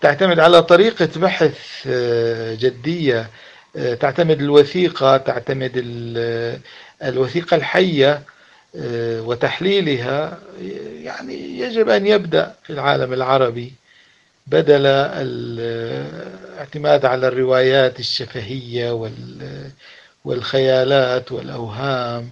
تعتمد 0.00 0.38
على 0.38 0.62
طريقة 0.62 1.08
بحث 1.16 1.86
آه، 1.86 2.54
جدية 2.54 3.30
آه، 3.76 3.94
تعتمد 3.94 4.40
الوثيقة 4.40 5.16
تعتمد 5.16 5.72
الوثيقة 7.02 7.54
الحية 7.56 8.22
آه، 8.76 9.22
وتحليلها 9.22 10.38
يعني 11.02 11.58
يجب 11.58 11.88
أن 11.88 12.06
يبدأ 12.06 12.54
في 12.62 12.72
العالم 12.72 13.12
العربي 13.12 13.72
بدل 14.46 14.86
الاعتماد 16.56 17.04
على 17.04 17.28
الروايات 17.28 18.00
الشفهية 18.00 19.08
والخيالات 20.24 21.32
والأوهام. 21.32 22.30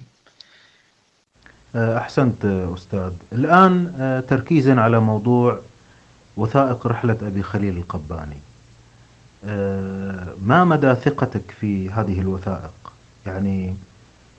أحسنت 1.76 2.44
أستاذ. 2.44 3.12
الآن 3.32 4.22
تركيزا 4.28 4.80
على 4.80 5.00
موضوع 5.00 5.60
وثائق 6.36 6.86
رحلة 6.86 7.16
أبي 7.22 7.42
خليل 7.42 7.76
القباني. 7.76 8.38
ما 10.42 10.64
مدى 10.64 10.94
ثقتك 10.94 11.50
في 11.60 11.90
هذه 11.90 12.20
الوثائق؟ 12.20 12.92
يعني 13.26 13.76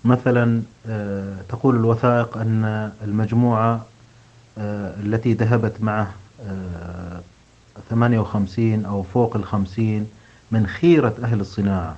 مثلا 0.05 0.61
آه، 0.87 1.35
تقول 1.49 1.75
الوثائق 1.75 2.37
أن 2.37 2.91
المجموعة 3.03 3.85
آه، 4.57 4.93
التي 4.99 5.33
ذهبت 5.33 5.81
معه 5.81 6.13
58 7.89 8.85
آه، 8.85 8.89
أو 8.89 9.03
فوق 9.03 9.35
الخمسين 9.35 10.07
من 10.51 10.67
خيرة 10.67 11.15
أهل 11.23 11.39
الصناعة. 11.39 11.97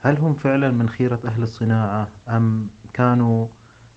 هل 0.00 0.16
هم 0.16 0.34
فعلا 0.34 0.70
من 0.70 0.88
خيرة 0.88 1.20
أهل 1.24 1.42
الصناعة 1.42 2.08
أم 2.28 2.68
كانوا 2.92 3.46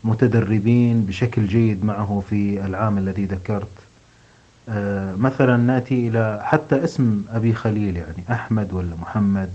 متدربين 0.03 1.05
بشكل 1.05 1.47
جيد 1.47 1.85
معه 1.85 2.23
في 2.29 2.65
العام 2.65 2.97
الذي 2.97 3.25
ذكرت؟ 3.25 3.67
مثلا 5.17 5.57
نأتي 5.57 6.07
إلى 6.07 6.39
حتى 6.43 6.83
اسم 6.83 7.23
أبي 7.29 7.53
خليل 7.53 7.97
يعني 7.97 8.23
أحمد 8.31 8.73
ولا 8.73 8.95
محمد 9.01 9.49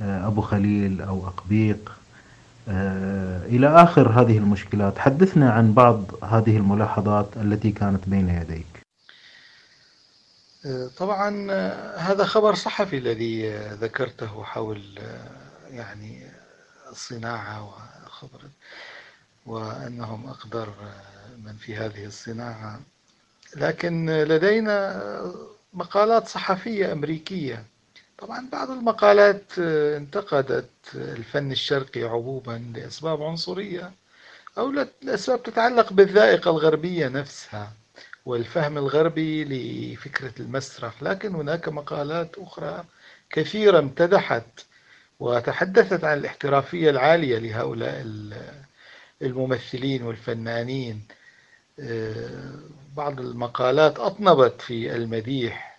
أبو 0.00 0.40
خليل 0.40 1.00
أو 1.00 1.26
أقبيق. 1.26 2.01
إلى 2.68 3.82
آخر 3.82 4.08
هذه 4.08 4.38
المشكلات. 4.38 4.98
حدثنا 4.98 5.52
عن 5.52 5.72
بعض 5.72 6.24
هذه 6.24 6.56
الملاحظات 6.56 7.36
التي 7.36 7.70
كانت 7.70 8.08
بين 8.08 8.28
يديك. 8.28 8.66
آه، 10.66 10.90
طبعا 10.98 11.46
آه، 11.50 11.96
هذا 11.96 12.24
خبر 12.24 12.54
صحفي 12.54 12.98
الذي 12.98 13.50
ذكرته 13.58 14.44
حول 14.44 14.82
يعني 15.70 16.26
الصناعة 16.90 17.74
وخبر 18.06 18.40
وأنهم 19.46 20.28
أقدر 20.28 20.68
من 21.44 21.52
في 21.52 21.76
هذه 21.76 22.04
الصناعة. 22.04 22.80
لكن 23.56 24.10
لدينا 24.10 25.02
مقالات 25.74 26.28
صحفية 26.28 26.92
أمريكية 26.92 27.64
طبعا 28.22 28.48
بعض 28.52 28.70
المقالات 28.70 29.42
آه، 29.58 29.96
انتقدت 29.96 30.70
الفن 30.94 31.52
الشرقي 31.52 32.02
عموما 32.02 32.72
لأسباب 32.76 33.22
عنصرية 33.22 33.92
أو 34.58 34.72
لأسباب 35.02 35.42
تتعلق 35.42 35.92
بالذائقة 35.92 36.50
الغربية 36.50 37.08
نفسها 37.08 37.72
والفهم 38.26 38.78
الغربي 38.78 39.44
لفكرة 39.44 40.32
المسرح. 40.40 41.02
لكن 41.02 41.34
هناك 41.34 41.68
مقالات 41.68 42.38
أخرى 42.38 42.84
كثيرة 43.30 43.78
امتدحت 43.78 44.60
وتحدثت 45.20 46.04
عن 46.04 46.18
الاحترافية 46.18 46.90
العالية 46.90 47.38
لهؤلاء 47.38 48.06
الممثلين 49.22 50.02
والفنانين. 50.02 51.02
آه، 51.80 52.54
بعض 52.96 53.20
المقالات 53.20 53.98
أطنبت 53.98 54.60
في 54.62 54.96
المديح 54.96 55.71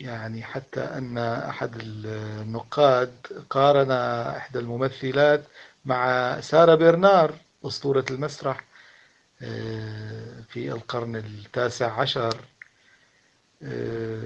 يعني 0.00 0.42
حتى 0.42 0.80
أن 0.80 1.18
أحد 1.18 1.70
النقاد 1.80 3.12
قارن 3.50 3.90
إحدى 4.36 4.58
الممثلات 4.58 5.44
مع 5.84 6.40
سارة 6.40 6.74
برنار 6.74 7.34
أسطورة 7.66 8.04
المسرح 8.10 8.64
آه، 9.42 10.40
في 10.48 10.72
القرن 10.72 11.16
التاسع 11.16 12.00
عشر. 12.00 12.36
آه، 13.62 14.22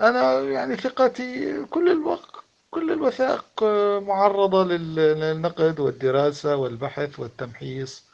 أنا 0.00 0.40
يعني 0.40 0.76
ثقتي 0.76 1.56
كل 1.64 1.90
الوقت 1.90 2.30
كل 2.70 2.92
الوثائق 2.92 3.62
معرضة 4.02 4.64
للنقد 4.64 5.80
والدراسة 5.80 6.56
والبحث 6.56 7.18
والتمحيص. 7.20 8.04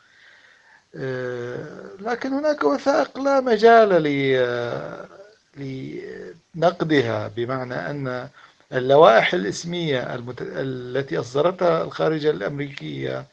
آه، 0.94 1.88
لكن 2.00 2.32
هناك 2.32 2.64
وثائق 2.64 3.18
لا 3.18 3.40
مجال 3.40 4.06
لنقدها 5.58 7.28
بمعنى 7.28 7.74
أن 7.74 8.28
اللوائح 8.72 9.34
الإسمية 9.34 10.14
المت... 10.14 10.36
التي 10.42 11.18
أصدرتها 11.18 11.84
الخارجية 11.84 12.30
الأمريكية 12.30 13.26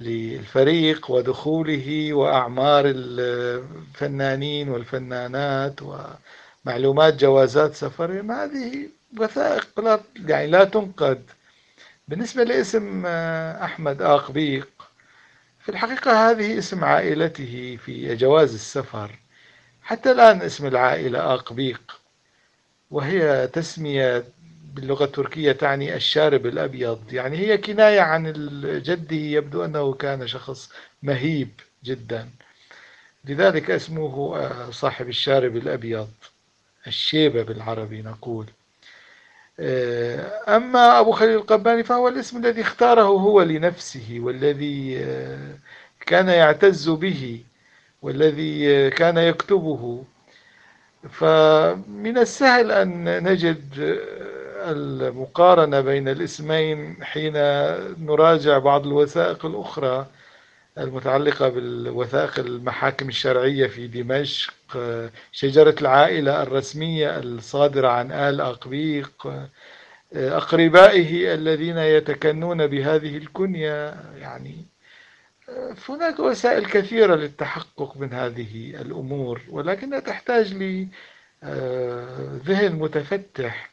للفريق 0.00 1.10
ودخوله 1.10 2.12
وأعمار 2.14 2.84
الفنانين 2.86 4.68
والفنانات 4.68 5.80
ومعلومات 5.82 7.14
جوازات 7.14 7.74
سفرهم 7.74 8.30
هذه 8.30 8.88
وثائق 9.20 9.80
لا 9.80 10.00
يعني 10.26 10.46
لا 10.46 10.64
تنقد. 10.64 11.22
بالنسبة 12.08 12.44
لاسم 12.44 13.06
أحمد 13.06 14.02
آقبيق 14.02 14.68
في 15.60 15.68
الحقيقة 15.68 16.30
هذه 16.30 16.58
اسم 16.58 16.84
عائلته 16.84 17.78
في 17.84 18.14
جواز 18.16 18.54
السفر. 18.54 19.18
حتى 19.84 20.12
الآن 20.12 20.42
اسم 20.42 20.66
العائلة 20.66 21.34
آقبيق 21.34 22.00
وهي 22.90 23.46
تسمية 23.46 24.24
باللغة 24.74 25.04
التركية 25.04 25.52
تعني 25.52 25.94
الشارب 25.96 26.46
الأبيض. 26.46 27.12
يعني 27.12 27.36
هي 27.38 27.58
كناية 27.58 28.00
عن 28.00 28.32
جده 28.84 29.16
يبدو 29.16 29.64
أنه 29.64 29.94
كان 29.94 30.26
شخص 30.26 30.72
مهيب 31.02 31.48
جدا. 31.84 32.28
لذلك 33.24 33.70
اسمه 33.70 34.36
آه، 34.36 34.70
صاحب 34.70 35.08
الشارب 35.08 35.56
الأبيض 35.56 36.08
الشيبة 36.86 37.42
بالعربي 37.42 38.02
نقول. 38.02 38.46
آه، 39.60 40.56
أما 40.56 41.00
أبو 41.00 41.12
خليل 41.12 41.34
القباني 41.36 41.84
فهو 41.84 42.08
الاسم 42.08 42.36
الذي 42.44 42.60
اختاره 42.60 43.02
هو 43.02 43.42
لنفسه 43.42 44.16
والذي 44.20 44.98
آه، 45.04 45.58
كان 46.06 46.28
يعتز 46.28 46.88
به. 46.88 47.44
والذي 48.04 48.90
كان 48.90 49.18
يكتبه. 49.18 50.04
فمن 51.10 52.18
السهل 52.18 52.70
أن 52.72 53.22
نجد 53.22 53.60
المقارنة 54.68 55.80
بين 55.80 56.08
الاسمين 56.08 57.04
حين 57.04 57.32
نراجع 58.06 58.58
بعض 58.58 58.86
الوثائق 58.86 59.46
الأخرى 59.46 60.06
المتعلقة 60.78 61.48
بالوثائق 61.48 62.38
المحاكم 62.38 63.08
الشرعية 63.08 63.66
في 63.66 63.86
دمشق 63.86 64.54
شجرة 65.32 65.74
العائلة 65.80 66.42
الرسمية 66.42 67.18
الصادرة 67.18 67.88
عن 67.88 68.12
آل 68.12 68.40
أقبيق 68.40 69.32
أقربائه 70.16 71.34
الذين 71.34 71.78
يتكنون 71.78 72.66
بهذه 72.66 73.16
الكنية. 73.16 73.94
يعني 74.18 74.73
هناك 75.88 76.18
وسائل 76.18 76.66
كثيرة 76.66 77.14
للتحقق 77.14 77.96
من 77.96 78.12
هذه 78.12 78.80
الأمور 78.80 79.40
ولكنها 79.50 80.00
تحتاج 80.00 80.54
لذهن 80.54 80.92
آه، 81.44 82.68
متفتح 82.68 83.70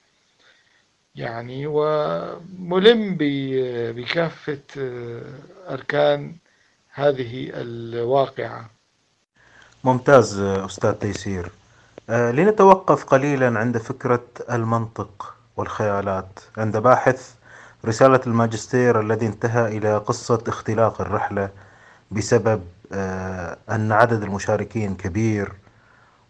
يعني 1.15 1.63
وملم 1.67 3.17
بكافة 3.95 4.59
آه، 4.77 5.21
أركان 5.69 6.35
هذه 6.93 7.51
الواقعة. 7.53 8.69
ممتاز 9.83 10.39
أستاذ 10.39 10.91
تيسير. 10.93 11.51
آه، 12.09 12.31
لنتوقف 12.31 13.03
قليلا 13.03 13.59
عند 13.59 13.77
فكرة 13.77 14.27
المنطق 14.51 15.35
والخيالات. 15.57 16.39
عند 16.57 16.77
باحث 16.77 17.33
رسالة 17.85 18.19
الماجستير 18.27 18.99
الذي 18.99 19.25
انتهى 19.27 19.77
إلى 19.77 19.97
قصة 19.97 20.43
اختلاق 20.47 21.01
الرحلة 21.01 21.49
بسبب 22.11 22.61
آه، 22.93 23.57
أن 23.69 23.91
عدد 23.91 24.23
المشاركين 24.23 24.95
كبير 24.95 25.51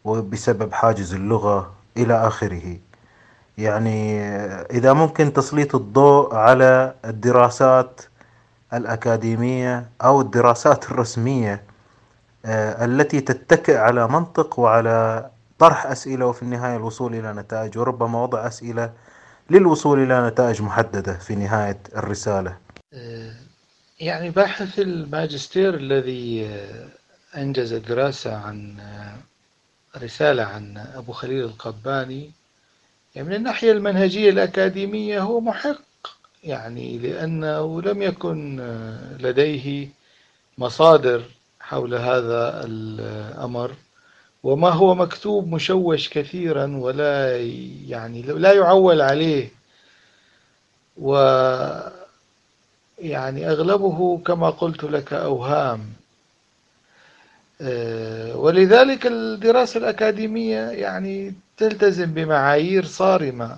وبسبب 0.03 0.73
حاجز 0.73 1.13
اللغة 1.13 1.73
إلى 1.97 2.27
آخره. 2.27 2.77
يعني 3.57 4.21
آه، 4.21 4.67
إذا 4.71 4.93
ممكن 4.93 5.33
تسليط 5.33 5.75
الضوء 5.75 6.35
على 6.35 6.93
الدراسات 7.05 8.01
الأكاديمية 8.73 9.89
أو 10.03 10.21
الدراسات 10.21 10.85
الرسمية 10.91 11.63
آه، 12.45 12.85
التي 12.85 13.21
تتكئ 13.21 13.77
على 13.77 14.07
منطق 14.07 14.59
وعلى 14.59 15.29
طرح 15.59 15.85
أسئلة 15.85 16.25
وفي 16.25 16.43
النهاية 16.43 16.75
الوصول 16.75 17.15
إلى 17.15 17.33
نتائج 17.33 17.77
وربما 17.77 18.23
وضع 18.23 18.47
أسئلة 18.47 18.91
للوصول 19.49 20.03
إلى 20.03 20.27
نتائج 20.27 20.61
محددة 20.61 21.13
في 21.13 21.35
نهاية 21.35 21.79
الرسالة. 21.95 22.57
يعني 24.01 24.29
باحث 24.29 24.79
الماجستير 24.79 25.75
الذي 25.75 26.49
أنجز 27.37 27.73
دراسة 27.73 28.35
عن 28.35 28.75
رسالة 29.97 30.43
عن 30.43 30.77
أبو 30.77 31.11
خليل 31.11 31.43
القباني 31.43 32.31
يعني 33.15 33.27
من 33.27 33.35
الناحية 33.35 33.71
المنهجية 33.71 34.29
الأكاديمية 34.29 35.19
هو 35.19 35.39
محق 35.41 35.81
يعني 36.43 36.97
لأنه 36.97 37.81
لم 37.81 38.01
يكن 38.01 38.59
لديه 39.19 39.89
مصادر 40.57 41.23
حول 41.59 41.95
هذا 41.95 42.63
الأمر 42.65 43.75
وما 44.43 44.69
هو 44.69 44.95
مكتوب 44.95 45.47
مشوش 45.53 46.09
كثيرا 46.09 46.77
ولا 46.77 47.37
يعني 47.87 48.21
لا 48.21 48.53
يعول 48.53 49.01
عليه 49.01 49.49
و 50.97 51.15
يعني 53.01 53.49
أغلبه 53.49 54.17
كما 54.25 54.49
قلت 54.49 54.83
لك 54.83 55.13
أوهام. 55.13 55.79
آه، 57.61 58.37
ولذلك 58.37 59.07
الدراسة 59.07 59.77
الأكاديمية 59.77 60.69
يعني 60.69 61.33
تلتزم 61.57 62.13
بمعايير 62.13 62.85
صارمة. 62.85 63.57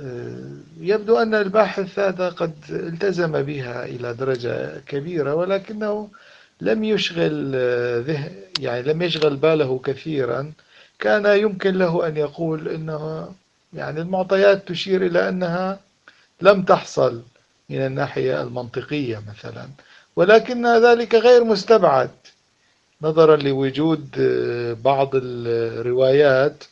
آه، 0.00 0.50
يبدو 0.80 1.18
أن 1.18 1.34
الباحث 1.34 1.98
هذا 1.98 2.28
قد 2.28 2.54
التزم 2.70 3.42
بها 3.42 3.84
إلى 3.84 4.14
درجة 4.14 4.80
كبيرة 4.86 5.34
ولكنه 5.34 6.08
لم 6.60 6.84
يشغل 6.84 7.52
آه، 7.54 8.04
يعني 8.60 8.82
لم 8.82 9.02
يشغل 9.02 9.36
باله 9.36 9.80
كثيرا. 9.84 10.52
كان 10.98 11.26
يمكن 11.38 11.74
له 11.74 12.06
أن 12.08 12.16
يقول 12.16 12.68
أنه 12.68 13.28
يعني 13.74 14.00
المعطيات 14.00 14.68
تشير 14.68 15.06
إلى 15.06 15.28
أنها 15.28 15.80
لم 16.42 16.62
تحصل. 16.62 17.22
من 17.72 17.86
الناحية 17.86 18.42
المنطقية 18.42 19.22
مثلا. 19.28 19.68
ولكن 20.16 20.66
ذلك 20.66 21.14
غير 21.14 21.44
مستبعد. 21.44 22.10
نظرا 23.02 23.36
لوجود 23.36 24.08
آه، 24.18 24.72
بعض 24.72 25.10
الروايات 25.14 26.64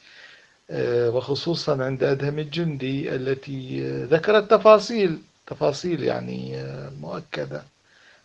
آه، 0.70 1.11
وخصوصا 1.11 1.84
عند 1.84 2.05
أدهم 2.05 2.38
الجندي 2.38 3.14
التي 3.14 3.80
ذكرت 4.05 4.51
تفاصيل 4.51 5.18
تفاصيل 5.46 6.03
يعني 6.05 6.64
مؤكدة 7.01 7.62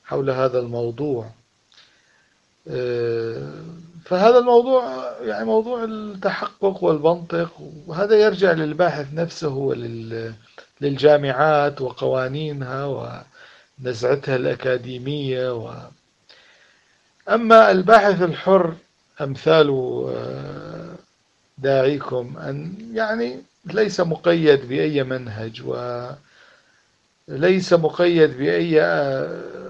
حول 0.06 0.30
هذا 0.30 0.60
الموضوع. 0.60 1.30
فهذا 4.06 4.38
الموضوع 4.38 5.12
يعني 5.22 5.46
موضوع 5.46 5.84
التحقق 5.84 6.84
والمنطق 6.84 7.52
وهذا 7.88 8.16
يرجع 8.16 8.52
للباحث 8.52 9.14
نفسه 9.14 9.74
وللجامعات 10.82 11.82
وقوانينها 11.82 12.86
ونزعتها 13.80 14.36
الأكاديمية 14.36 15.54
و 15.54 15.74
أما 17.30 17.72
الباحث 17.72 18.22
الحر 18.22 18.74
أمثال 19.22 19.70
آه، 20.10 20.96
داعيكم 21.58 22.38
أن 22.38 22.74
يعني 22.94 23.42
ليس 23.66 24.00
مقيد 24.00 24.68
بأي 24.68 25.04
منهج 25.04 25.62
وليس 27.28 27.74
مقيد 27.74 28.38
بأي 28.38 28.82
آه، 28.82 29.66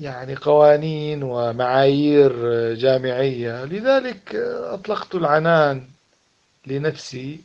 يعني 0.00 0.34
قوانين 0.34 1.22
ومعايير 1.22 2.32
جامعية. 2.74 3.64
لذلك 3.64 4.34
أطلقت 4.64 5.14
العنان 5.14 5.86
لنفسي 6.66 7.40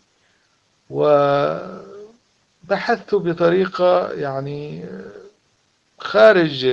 وبحثت 2.67 3.15
بطريقة 3.15 4.11
يعني 4.11 4.85
خارج 5.99 6.67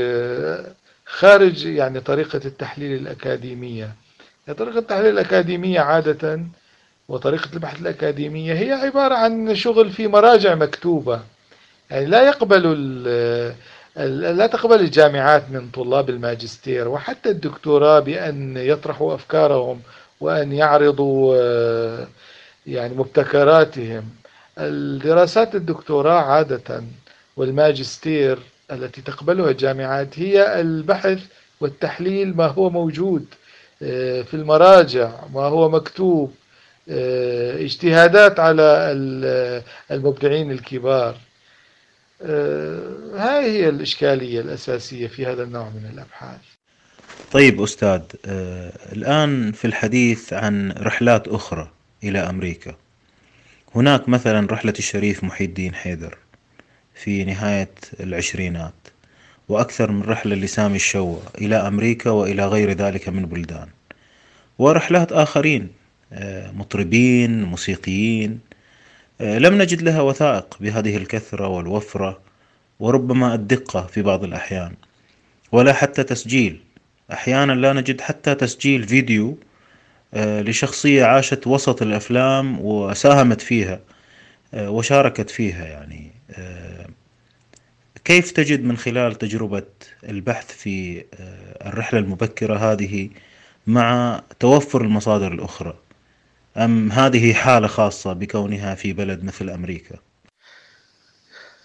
خارج 1.06 1.64
يعني 1.66 2.00
طريقة 2.00 2.40
التحليل 2.44 3.00
الأكاديمية. 3.00 3.94
طريقة 4.58 4.78
التحليل 4.78 5.06
الأكاديمية 5.08 5.80
عادة 5.80 6.40
وطريقة 7.08 7.48
البحث 7.54 7.80
الأكاديمية 7.80 8.54
هي 8.54 8.72
عبارة 8.72 9.14
عن 9.14 9.54
شغل 9.54 9.90
في 9.90 10.08
مراجع 10.08 10.54
مكتوبة. 10.54 11.20
يعني 11.90 12.06
لا 12.06 12.22
يقبل 12.26 12.62
لا 14.36 14.46
تقبل 14.46 14.80
الجامعات 14.80 15.50
من 15.50 15.68
طلاب 15.70 16.10
الماجستير 16.10 16.88
وحتى 16.88 17.28
الدكتوراه 17.30 18.00
بأن 18.00 18.56
يطرحوا 18.56 19.14
أفكارهم 19.14 19.80
وأن 20.20 20.52
يعرضوا 20.52 21.36
آه، 21.38 22.06
يعني 22.66 22.94
مبتكراتهم. 22.94 24.23
الدراسات 24.58 25.54
الدكتوراه 25.54 26.20
عادة 26.20 26.84
والماجستير 27.36 28.38
التي 28.70 29.02
تقبلها 29.02 29.50
الجامعات 29.50 30.18
هي 30.18 30.60
البحث 30.60 31.22
والتحليل 31.60 32.36
ما 32.36 32.46
هو 32.46 32.70
موجود 32.70 33.26
آه، 33.82 34.22
في 34.22 34.34
المراجع 34.34 35.10
ما 35.34 35.40
هو 35.40 35.68
مكتوب 35.68 36.34
آه، 36.88 37.62
اجتهادات 37.62 38.40
على 38.40 38.92
المبدعين 39.90 40.50
الكبار. 40.50 41.16
آه، 42.22 42.92
هاي 43.14 43.50
هي 43.50 43.68
الإشكالية 43.68 44.40
الأساسية 44.40 45.06
في 45.06 45.26
هذا 45.26 45.42
النوع 45.42 45.68
من 45.68 45.90
الأبحاث. 45.92 46.40
طيب 47.32 47.62
أستاذ 47.62 48.00
الآن 48.92 49.52
في 49.52 49.64
الحديث 49.64 50.32
عن 50.32 50.72
رحلات 50.72 51.28
أخرى 51.28 51.70
إلى 52.04 52.18
أمريكا. 52.18 52.74
هناك 53.74 54.08
مثلا 54.08 54.46
رحلة 54.52 54.72
الشريف 54.78 55.24
محي 55.24 55.44
الدين 55.44 55.74
حيدر 55.74 56.18
في 56.94 57.24
نهاية 57.24 57.70
العشرينات 58.00 58.74
وأكثر 59.48 59.90
من 59.90 60.02
رحلة 60.02 60.36
لسامي 60.36 60.76
الشوى 60.76 61.18
إلى 61.38 61.56
أمريكا 61.56 62.10
وإلى 62.10 62.46
غير 62.46 62.72
ذلك 62.72 63.08
من 63.08 63.26
بلدان. 63.26 63.68
ورحلات 64.58 65.12
آخرين 65.12 65.68
آه، 66.12 66.50
مطربين 66.50 67.44
موسيقيين 67.44 68.40
آه، 69.20 69.38
لم 69.38 69.62
نجد 69.62 69.82
لها 69.82 70.00
وثائق 70.00 70.56
بهذه 70.60 70.96
الكثرة 70.96 71.48
والوفرة 71.48 72.20
وربما 72.80 73.34
الدقة 73.34 73.86
في 73.86 74.02
بعض 74.02 74.24
الأحيان 74.24 74.72
ولا 75.52 75.72
حتى 75.72 76.02
تسجيل. 76.02 76.60
أحيانا 77.12 77.52
لا 77.52 77.72
نجد 77.72 78.00
حتى 78.00 78.34
تسجيل 78.34 78.88
فيديو 78.88 79.38
لشخصية 80.14 81.04
عاشت 81.04 81.46
وسط 81.46 81.82
الأفلام 81.82 82.60
وساهمت 82.60 83.40
فيها 83.40 83.80
آه، 84.54 84.70
وشاركت 84.70 85.30
فيها 85.30 85.64
يعني 85.64 86.14
كيف 88.04 88.30
تجد 88.30 88.64
من 88.64 88.76
خلال 88.76 89.14
تجربة 89.14 89.62
البحث 90.08 90.52
في 90.52 91.04
الرحلة 91.66 92.00
المبكرة 92.00 92.56
هذه 92.72 93.10
مع 93.66 94.20
توفر 94.40 94.80
المصادر 94.80 95.32
الأخرى 95.32 95.74
أم 96.56 96.92
هذه 96.92 97.32
حالة 97.34 97.66
خاصة 97.66 98.12
بكونها 98.12 98.74
في 98.74 98.92
بلد 98.92 99.24
مثل 99.24 99.50
أمريكا؟ 99.50 99.96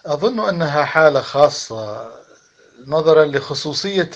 أظن 0.05 0.39
أنها 0.49 0.85
حالة 0.85 1.21
خاصة 1.21 2.11
نظرا 2.87 3.25
لخصوصية 3.25 4.09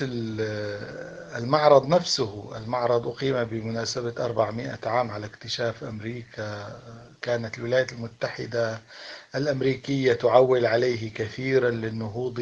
المعرض 1.35 1.87
نفسه 1.87 2.57
المعرض 2.57 3.07
أقيم 3.07 3.43
بمناسبة 3.43 4.25
400 4.25 4.79
عام 4.85 5.11
على 5.11 5.25
اكتشاف 5.25 5.83
أمريكا 5.83 6.79
كانت 7.21 7.57
الولايات 7.57 7.93
المتحدة 7.93 8.79
الأمريكية 9.35 10.13
تعول 10.13 10.65
عليه 10.65 11.13
كثيرا 11.13 11.69
للنهوض 11.69 12.39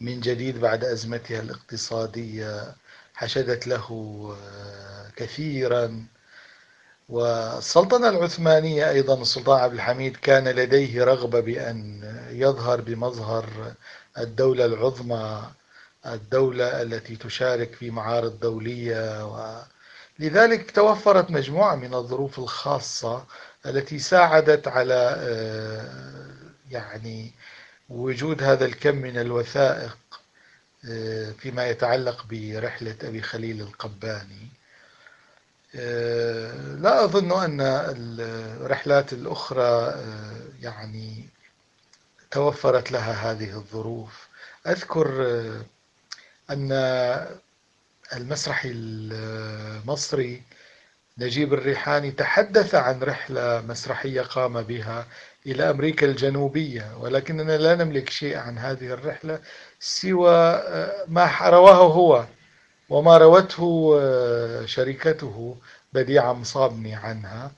من 0.00 0.20
جديد 0.20 0.60
بعد 0.60 0.84
أزمتها 0.84 1.40
الاقتصادية 1.40 2.74
حشدت 3.14 3.66
له 3.66 4.36
كثيرا. 5.16 6.06
والسلطنة 7.08 8.08
العثمانية 8.08 8.90
أيضا 8.90 9.22
السلطان 9.22 9.60
عبد 9.60 9.74
الحميد 9.74 10.16
كان 10.16 10.48
لديه 10.48 11.04
رغبة 11.04 11.40
بأن 11.40 12.02
يظهر 12.30 12.80
بمظهر 12.80 13.46
الدولة 14.18 14.64
العظمى 14.64 15.42
الدولة 16.06 16.82
التي 16.82 17.16
تشارك 17.16 17.74
في 17.74 17.90
معارض 17.90 18.40
دولية 18.40 19.26
ولذلك 20.20 20.70
توفرت 20.70 21.30
مجموعة 21.30 21.74
من 21.76 21.94
الظروف 21.94 22.38
الخاصة 22.38 23.26
التي 23.66 23.98
ساعدت 23.98 24.68
على 24.68 25.14
آه، 25.18 25.88
يعني 26.70 27.32
وجود 27.88 28.42
هذا 28.42 28.64
الكم 28.64 28.94
من 28.96 29.18
الوثائق 29.18 29.98
آه، 30.90 31.32
فيما 31.32 31.66
يتعلق 31.68 32.26
برحلة 32.30 32.96
أبي 33.02 33.22
خليل 33.22 33.60
القباني. 33.60 34.48
آه، 35.74 36.74
لا 36.74 37.04
أظن 37.04 37.32
أن 37.44 37.60
الرحلات 38.60 39.12
الأخرى 39.12 39.94
يعني 40.62 41.28
توفرت 42.30 42.92
لها 42.92 43.32
هذه 43.32 43.56
الظروف. 43.56 44.28
أذكر 44.66 45.06
أن 46.50 46.72
المسرحي 48.12 48.70
المصري 48.72 50.42
نجيب 51.18 51.54
الريحاني 51.54 52.10
تحدث 52.10 52.74
عن 52.74 53.02
رحلة 53.02 53.60
مسرحية 53.68 54.22
قام 54.22 54.62
بها 54.62 55.06
إلى 55.46 55.70
أمريكا 55.70 56.06
الجنوبية 56.06 56.96
ولكننا 57.00 57.56
لا 57.56 57.74
نملك 57.74 58.10
شيء 58.10 58.36
عن 58.36 58.58
هذه 58.58 58.86
الرحلة 58.86 59.40
سوى 59.80 60.62
ما 61.08 61.48
رواه 61.48 61.92
هو 61.92 62.26
وما 62.88 63.18
روته 63.18 64.00
شركته 64.66 65.56
بديعة 65.92 66.32
مصابني 66.32 66.94
عنها. 66.94 67.52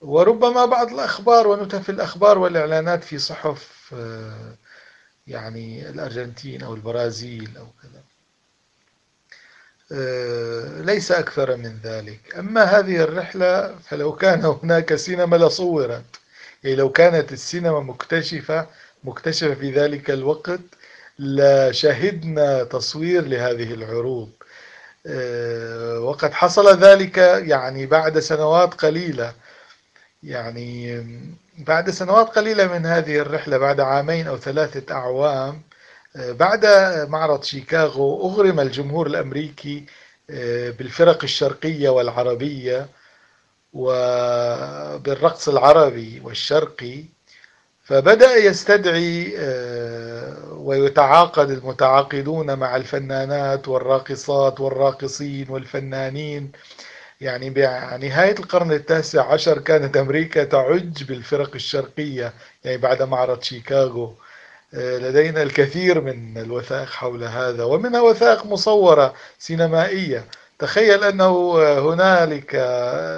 وربما 0.00 0.64
بعض 0.66 0.92
الأخبار 0.92 1.48
ونتف 1.48 1.90
الأخبار 1.90 2.38
والإعلانات 2.38 3.04
في 3.04 3.18
صحف 3.18 3.94
آه، 3.94 4.56
يعني 5.26 5.88
الأرجنتين 5.88 6.62
أو 6.62 6.74
البرازيل 6.74 7.56
أو 7.56 7.66
كذا. 7.82 8.02
ليس 10.80 11.12
أكثر 11.12 11.56
من 11.56 11.78
ذلك. 11.84 12.20
أما 12.38 12.62
هذه 12.64 12.96
الرحلة 12.96 13.74
فلو 13.78 14.12
كان 14.12 14.44
هناك 14.44 14.94
سينما 14.94 15.36
لصورت. 15.36 16.04
يعني 16.64 16.76
لو 16.76 16.92
كانت 16.92 17.32
السينما 17.32 17.80
مكتشفة 17.80 18.66
مكتشفة 19.04 19.54
في 19.54 19.70
ذلك 19.70 20.10
الوقت 20.10 20.60
لشهدنا 21.18 22.64
تصوير 22.64 23.24
لهذه 23.24 23.74
العروض. 23.74 24.30
آه، 25.06 26.00
وقد 26.00 26.32
حصل 26.32 26.78
ذلك 26.80 27.18
يعني 27.18 27.86
بعد 27.86 28.18
سنوات 28.18 28.74
قليلة. 28.74 29.34
يعني 30.22 31.00
بعد 31.58 31.90
سنوات 31.90 32.26
قليلة 32.28 32.66
من 32.78 32.86
هذه 32.86 33.18
الرحلة 33.18 33.58
بعد 33.58 33.80
عامين 33.80 34.26
أو 34.28 34.36
ثلاثة 34.38 34.94
أعوام 34.94 35.54
آه، 35.54 35.65
بعد 36.16 36.66
معرض 37.08 37.42
شيكاغو 37.42 38.30
أغرم 38.30 38.60
الجمهور 38.60 39.06
الأمريكي 39.06 39.86
آه، 40.30 40.70
بالفرق 40.70 41.22
الشرقية 41.24 41.88
والعربية 41.88 42.88
وبالرقص 43.72 45.48
العربي 45.48 46.20
والشرقي. 46.24 47.04
فبدأ 47.84 48.36
يستدعي 48.36 49.34
آه، 49.38 50.52
ويتعاقد 50.52 51.50
المتعاقدون 51.50 52.58
مع 52.58 52.76
الفنانات 52.76 53.68
والراقصات 53.68 54.60
والراقصين 54.60 55.50
والفنانين. 55.50 56.52
يعني 57.20 57.50
بنهاية 57.50 58.38
القرن 58.38 58.72
التاسع 58.72 59.32
عشر 59.32 59.58
كانت 59.58 59.96
أمريكا 59.96 60.44
تعج 60.44 61.04
بالفرق 61.04 61.54
الشرقية 61.54 62.32
يعني 62.64 62.76
بعد 62.78 63.02
معرض 63.02 63.42
شيكاغو. 63.42 64.14
لدينا 64.72 65.42
الكثير 65.42 66.00
من 66.00 66.38
الوثائق 66.38 66.88
حول 66.88 67.24
هذا 67.24 67.64
ومنها 67.64 68.00
وثائق 68.00 68.46
مصورة 68.46 69.14
سينمائية. 69.38 70.24
تخيل 70.58 71.04
أنه 71.04 71.58
هنالك 71.78 72.54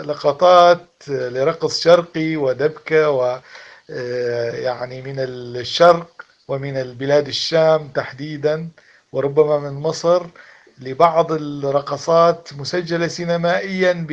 لقطات 0.06 0.86
لرقص 1.08 1.80
شرقي 1.80 2.36
ودبكة 2.36 3.10
و 3.10 3.40
يعني 4.54 5.02
من 5.02 5.14
الشرق 5.18 6.22
ومن 6.48 6.76
البلاد 6.76 7.28
الشام 7.28 7.88
تحديدا 7.88 8.68
وربما 9.12 9.58
من 9.58 9.72
مصر 9.72 10.26
لبعض 10.80 11.32
الرقصات 11.32 12.48
مسجلة 12.58 13.08
سينمائيا 13.08 14.06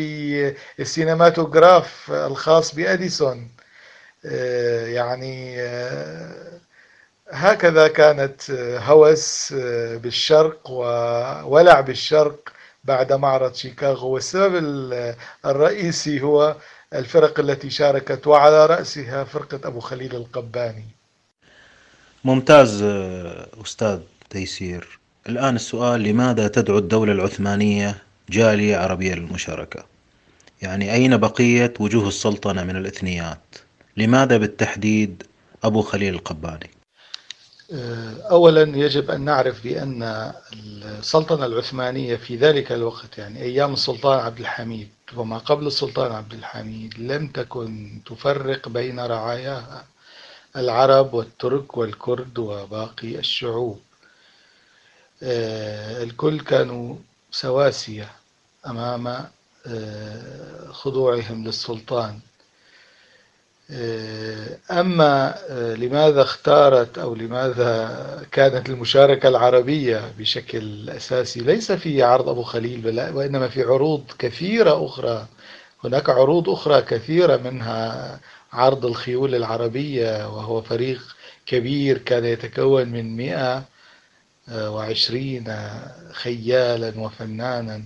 بالسينماتوغراف 0.80 2.12
الخاص 2.12 2.76
بأديسون. 2.76 3.50
يعني 4.86 5.58
هكذا 7.36 7.88
كانت 7.88 8.52
هوس 8.86 9.54
بالشرق 10.04 10.70
وولع 10.70 11.82
بالشرق 11.82 12.40
بعد 12.84 13.14
معرض 13.14 13.54
شيكاغو. 13.54 14.08
والسبب 14.10 14.56
الرئيسي 15.46 16.22
هو 16.22 16.56
الفرق 16.94 17.40
التي 17.40 17.70
شاركت 17.70 18.28
وعلى 18.28 18.66
رأسها 18.66 19.24
فرقة 19.24 19.68
أبو 19.68 19.80
خليل 19.80 20.16
القباني. 20.16 20.86
ممتاز 22.24 22.82
أستاذ 23.64 24.00
تيسير. 24.30 25.00
الآن 25.30 25.56
السؤال 25.56 26.04
لماذا 26.04 26.48
تدعو 26.48 26.78
الدولة 26.78 27.12
العثمانية 27.12 27.98
جالية 28.30 28.78
عربية 28.78 29.14
للمشاركة؟ 29.14 29.86
يعني 30.62 30.94
أين 30.94 31.18
بقية 31.18 31.74
وجوه 31.80 32.08
السلطنة 32.08 32.64
من 32.64 32.76
الإثنيات؟ 32.76 33.56
لماذا 33.98 34.38
بالتحديد 34.38 35.24
أبو 35.64 35.82
خليل 35.82 36.14
القباني؟ 36.14 36.70
آه، 36.70 36.75
أولا 38.32 38.78
يجب 38.78 39.12
أن 39.12 39.22
نعرف 39.22 39.64
بأن 39.64 40.34
السلطنة 40.54 41.46
العثمانية 41.46 42.16
في 42.16 42.36
ذلك 42.36 42.72
الوقت 42.72 43.18
يعني 43.18 43.42
أيام 43.42 43.74
السلطان 43.74 44.20
عبد 44.20 44.40
الحميد 44.40 44.90
وما 45.18 45.38
قبل 45.38 45.68
السلطان 45.68 46.12
عبد 46.12 46.34
الحميد 46.34 47.00
لم 47.00 47.28
تكن 47.28 48.00
تفرق 48.06 48.70
بين 48.70 49.00
رعاياها 49.00 49.86
العرب 50.56 51.14
والترك 51.14 51.78
والكرد 51.78 52.38
وباقي 52.40 53.20
الشعوب. 53.20 53.80
آه، 55.24 56.04
الكل 56.04 56.40
كانوا 56.40 56.96
سواسية 57.32 58.12
أمام 58.68 59.08
آه، 59.68 60.68
خضوعهم 60.72 61.46
للسلطان. 61.46 62.12
آه، 62.14 62.35
أما 64.72 65.36
آه، 65.50 65.76
لماذا 65.76 66.22
اختارت 66.22 66.98
أو 66.98 67.16
لماذا 67.16 68.26
كانت 68.32 68.70
المشاركة 68.70 69.30
العربية 69.30 70.14
بشكل 70.20 70.90
أساسي؟ 70.90 71.40
ليس 71.40 71.72
في 71.72 72.04
عرض 72.04 72.30
أبو 72.30 72.44
خليل 72.44 73.00
وإنما 73.16 73.48
في 73.48 73.64
عروض 73.64 74.04
كثيرة 74.20 74.86
أخرى. 74.86 75.28
هناك 75.84 76.10
عروض 76.10 76.50
أخرى 76.50 76.82
كثيرة 76.82 77.38
منها 77.38 78.20
عرض 78.54 78.86
الخيول 78.86 79.36
العربية 79.36 80.30
وهو 80.30 80.62
فريق 80.62 81.16
كبير 81.46 81.98
كان 81.98 82.26
يتكون 82.26 82.90
من 82.90 83.16
مئة 83.16 83.64
وعشرين 84.52 85.54
خيالا 86.12 86.94
وفنانا. 87.00 87.84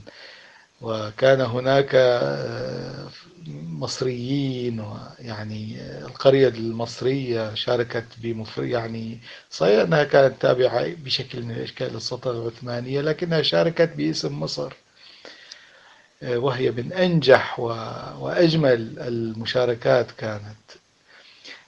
وكان 0.81 1.41
هناك 1.41 1.95
مصريين 3.79 4.79
ويعني 4.79 5.77
القرية 6.05 6.47
المصرية 6.47 7.53
شاركت 7.53 8.05
بمفر 8.17 8.63
يعني 8.63 9.19
صحيح 9.51 9.81
أنها 9.81 10.03
كانت 10.03 10.41
تابعة 10.41 10.87
بشكل 11.05 11.41
من 11.43 11.51
الأشكال 11.51 11.93
للسلطنة 11.93 12.41
العثمانية 12.41 13.01
لكنها 13.01 13.41
شاركت 13.41 13.89
باسم 13.97 14.39
مصر 14.39 14.73
وهي 16.23 16.71
من 16.71 16.93
أنجح 16.93 17.59
وأجمل 18.19 18.99
المشاركات 18.99 20.11
كانت. 20.11 20.57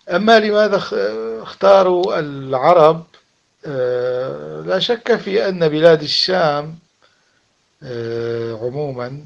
أما 0.10 0.40
لماذا 0.40 0.78
اختاروا 1.42 2.20
العرب؟ 2.20 3.06
لا 4.68 4.80
شك 4.80 5.16
في 5.16 5.50
أن 5.50 5.70
بلاد 5.70 6.02
الشام 6.02 6.76
عموما 8.62 9.26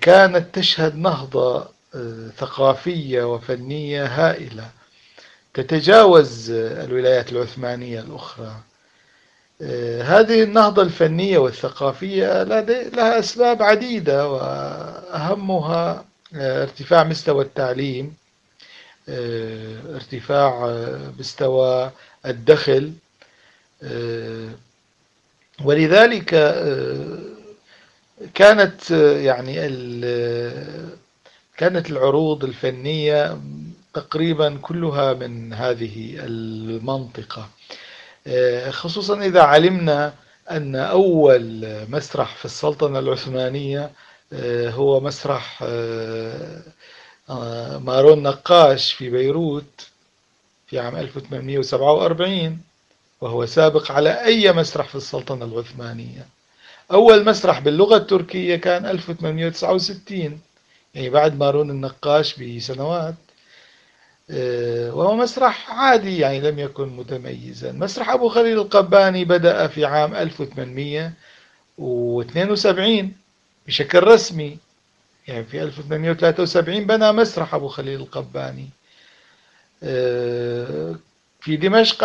كانت 0.00 0.54
تشهد 0.54 0.96
نهضة 0.96 1.68
آه، 1.94 2.28
ثقافية 2.36 3.34
وفنية 3.34 4.06
هائلة 4.06 4.70
تتجاوز 5.54 6.50
الولايات 6.50 7.32
العثمانية 7.32 8.00
الأخرى. 8.00 8.56
آه، 9.62 10.02
هذه 10.02 10.42
النهضة 10.42 10.82
الفنية 10.82 11.38
والثقافية 11.38 12.42
لها 12.42 13.18
أسباب 13.18 13.62
عديدة 13.62 14.28
وأهمها 14.28 16.04
آه، 16.34 16.62
ارتفاع 16.62 17.04
مستوى 17.04 17.44
التعليم 17.44 18.16
ارتفاع 19.94 20.66
مستوى 21.18 21.90
الدخل 22.26 22.92
ولذلك 25.64 26.34
كانت 28.34 28.90
يعني 29.20 29.54
كانت 31.56 31.90
العروض 31.90 32.44
الفنية 32.44 33.40
تقريبا 33.94 34.58
كلها 34.62 35.12
من 35.12 35.52
هذه 35.52 36.16
المنطقة. 36.18 37.48
خصوصا 38.70 39.22
إذا 39.24 39.42
علمنا 39.42 40.14
أن 40.50 40.76
أول 40.76 41.66
مسرح 41.88 42.36
في 42.36 42.44
السلطنة 42.44 42.98
العثمانية 42.98 43.90
هو 44.68 45.00
مسرح 45.00 45.62
مارون 47.78 48.22
نقاش 48.22 48.92
في 48.92 49.10
بيروت 49.10 49.86
في 50.66 50.78
عام 50.78 50.96
1847 50.96 52.60
وهو 53.20 53.46
سابق 53.46 53.92
على 53.92 54.24
أي 54.24 54.52
مسرح 54.52 54.88
في 54.88 54.94
السلطنة 54.94 55.44
العثمانية. 55.44 56.26
أول 56.92 57.24
مسرح 57.24 57.60
باللغة 57.60 57.96
التركية 57.96 58.56
كان 58.56 58.86
1869 58.86 60.40
يعني 60.94 61.10
بعد 61.10 61.38
مارون 61.38 61.70
النقاش 61.70 62.42
بسنوات. 62.42 63.14
آه، 64.30 64.94
وهو 64.94 65.16
مسرح 65.16 65.70
عادي 65.70 66.18
يعني 66.18 66.40
لم 66.40 66.58
يكن 66.58 66.88
متميزا. 66.88 67.72
مسرح 67.72 68.10
أبو 68.10 68.28
خليل 68.28 68.58
القباني 68.58 69.24
بدأ 69.24 69.66
في 69.66 69.84
عام 69.84 70.14
1800 70.14 71.12
و72 71.78 73.04
بشكل 73.66 74.02
رسمي. 74.02 74.58
يعني 75.28 75.44
في 75.44 75.62
1873 75.62 76.86
بنى 76.86 77.12
مسرح 77.12 77.54
أبو 77.54 77.68
خليل 77.68 78.00
القباني. 78.00 78.68
آه، 79.82 80.94
في 81.40 81.56
دمشق 81.56 82.04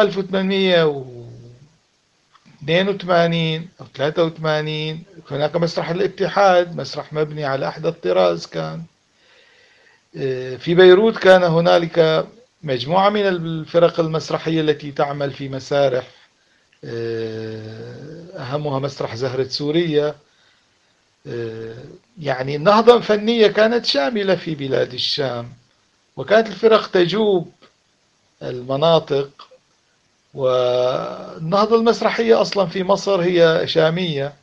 1882 2.63 3.69
أو 3.81 3.85
83 3.95 5.03
هناك 5.31 5.55
مسرح 5.55 5.89
الاتحاد 5.89 6.75
مسرح 6.75 7.13
مبني 7.13 7.45
على 7.45 7.67
أحدث 7.67 7.93
طراز 8.03 8.45
كان. 8.45 8.83
آه، 10.17 10.55
في 10.55 10.75
بيروت 10.75 11.17
كان 11.17 11.43
هنالك 11.43 12.25
مجموعة 12.63 13.09
من 13.09 13.27
الفرق 13.27 13.99
المسرحية 13.99 14.61
التي 14.61 14.91
تعمل 14.91 15.31
في 15.33 15.49
مسارح 15.49 16.07
آه، 16.83 18.25
أهمها 18.37 18.79
مسرح 18.79 19.15
زهرة 19.15 19.43
سوريا 19.47 20.15
آه، 21.27 21.75
يعني 22.19 22.55
النهضة 22.55 22.97
الفنية 22.97 23.47
كانت 23.47 23.85
شاملة 23.85 24.35
في 24.35 24.55
بلاد 24.55 24.93
الشام 24.93 25.53
وكانت 26.17 26.47
الفرق 26.47 26.87
تجوب 26.87 27.51
المناطق 28.43 29.47
والنهضة 30.35 31.75
المسرحية 31.75 32.41
أصلا 32.41 32.65
في 32.65 32.83
مصر 32.83 33.21
هي 33.21 33.67
شامية 33.67 34.33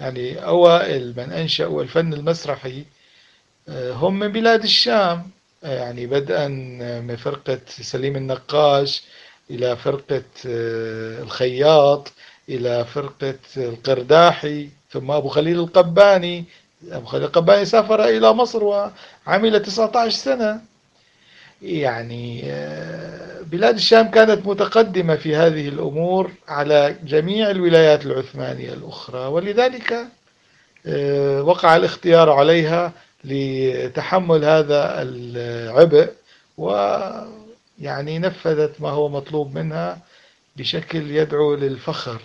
يعني 0.00 0.44
أوائل 0.44 1.14
من 1.16 1.32
أنشأوا 1.32 1.82
الفن 1.82 2.12
المسرحي 2.12 2.84
آه، 3.68 3.92
هم 3.92 4.18
من 4.18 4.28
بلاد 4.32 4.62
الشام. 4.62 5.30
يعني 5.62 6.06
بدءا 6.06 6.48
من 7.00 7.16
فرقة 7.16 7.60
سليم 7.66 8.16
النقاش 8.16 9.02
إلى 9.50 9.76
فرقة 9.76 10.22
آه، 10.46 11.22
الخياط 11.22 12.12
إلى 12.48 12.84
فرقة 12.84 13.34
القرداحي 13.56 14.68
ثم 14.90 15.10
أبو 15.10 15.28
خليل 15.28 15.58
القباني. 15.58 16.44
أبو 16.90 17.06
خليل 17.06 17.24
القباني 17.24 17.64
سافر 17.64 18.04
إلى 18.04 18.32
مصر 18.32 18.64
وعمل 18.64 19.62
19 19.62 20.10
سنة. 20.16 20.60
يعني 21.62 22.42
آه، 22.44 23.40
بلاد 23.42 23.74
الشام 23.74 24.10
كانت 24.10 24.46
متقدمة 24.46 25.16
في 25.16 25.36
هذه 25.36 25.68
الأمور 25.68 26.30
على 26.48 26.96
جميع 27.04 27.50
الولايات 27.50 28.06
العثمانية 28.06 28.72
الأخرى 28.72 29.26
ولذلك 29.26 30.06
آه، 30.86 31.42
وقع 31.42 31.76
الاختيار 31.76 32.30
عليها 32.30 32.92
لتحمل 33.24 34.44
هذا 34.44 35.02
العبء 35.02 36.12
ويعني 36.58 38.18
نفذت 38.18 38.80
ما 38.80 38.90
هو 38.90 39.08
مطلوب 39.08 39.54
منها 39.54 39.98
بشكل 40.56 41.10
يدعو 41.10 41.54
للفخر. 41.54 42.20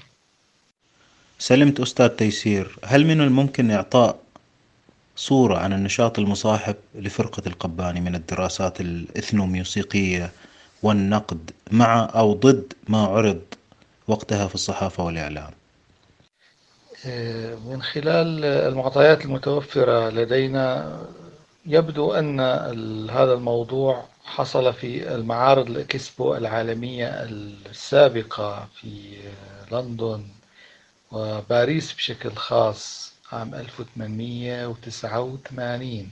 سلمت 1.39 1.79
أستاذ 1.79 2.07
تيسير 2.07 2.77
هل 2.83 3.05
من 3.05 3.21
الممكن 3.21 3.71
إعطاء 3.71 4.24
صورة 5.15 5.57
عن 5.57 5.73
النشاط 5.73 6.19
المصاحب 6.19 6.75
لفرقة 6.95 7.41
القباني 7.47 8.01
من 8.01 8.15
الدراسات 8.15 8.81
الإثنوميوسيقية 8.81 10.31
والنقد 10.83 11.51
مع 11.71 12.09
أو 12.15 12.33
ضد 12.33 12.73
ما 12.87 13.01
عرض 13.07 13.41
وقتها 14.07 14.47
في 14.47 14.55
الصحافة 14.55 15.03
والإعلام. 15.03 15.51
آه، 17.05 17.55
من 17.55 17.81
خلال 17.81 18.45
المعطيات 18.45 19.25
المتوفرة 19.25 20.09
لدينا 20.09 20.99
يبدو 21.65 22.13
أن 22.13 22.39
هذا 23.09 23.33
الموضوع 23.33 24.05
حصل 24.25 24.73
في 24.73 25.15
المعارض 25.15 25.69
الإكسبو 25.69 26.35
العالمية 26.35 27.07
السابقة 27.69 28.67
في 28.81 29.17
لندن 29.71 30.23
وباريس 31.11 31.93
بشكل 31.93 32.31
خاص. 32.31 33.14
عام 33.35 33.55
1889 33.55 36.09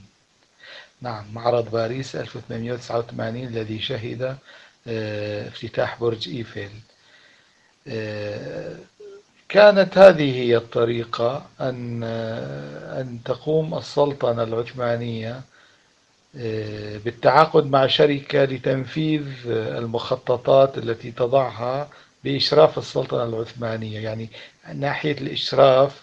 نعم 1.02 1.26
معرض 1.34 1.72
باريس 1.72 2.16
1889 2.16 3.48
الذي 3.48 3.82
شهد 3.82 4.38
آه، 4.88 5.48
افتتاح 5.48 6.00
برج 6.00 6.30
إيفل. 6.30 6.70
آه، 7.88 8.76
كانت 9.50 9.98
هذه 9.98 10.36
هي 10.36 10.58
الطريقة 10.58 11.46
أن 11.62 12.02
آه، 12.04 13.02
أن 13.02 13.20
تقوم 13.26 13.78
السلطنة 13.78 14.44
العثمانية 14.44 15.42
بالتعاقد 17.06 17.66
مع 17.66 17.88
شركة 17.88 18.44
لتنفيذ 18.44 19.24
المخططات 19.48 20.78
التي 20.78 21.12
تضعها 21.12 21.90
بإشراف 22.24 22.78
السلطنة 22.78 23.24
العثمانية. 23.24 24.00
يعني 24.00 24.30
ناحية 24.74 25.12
الإشراف 25.12 26.03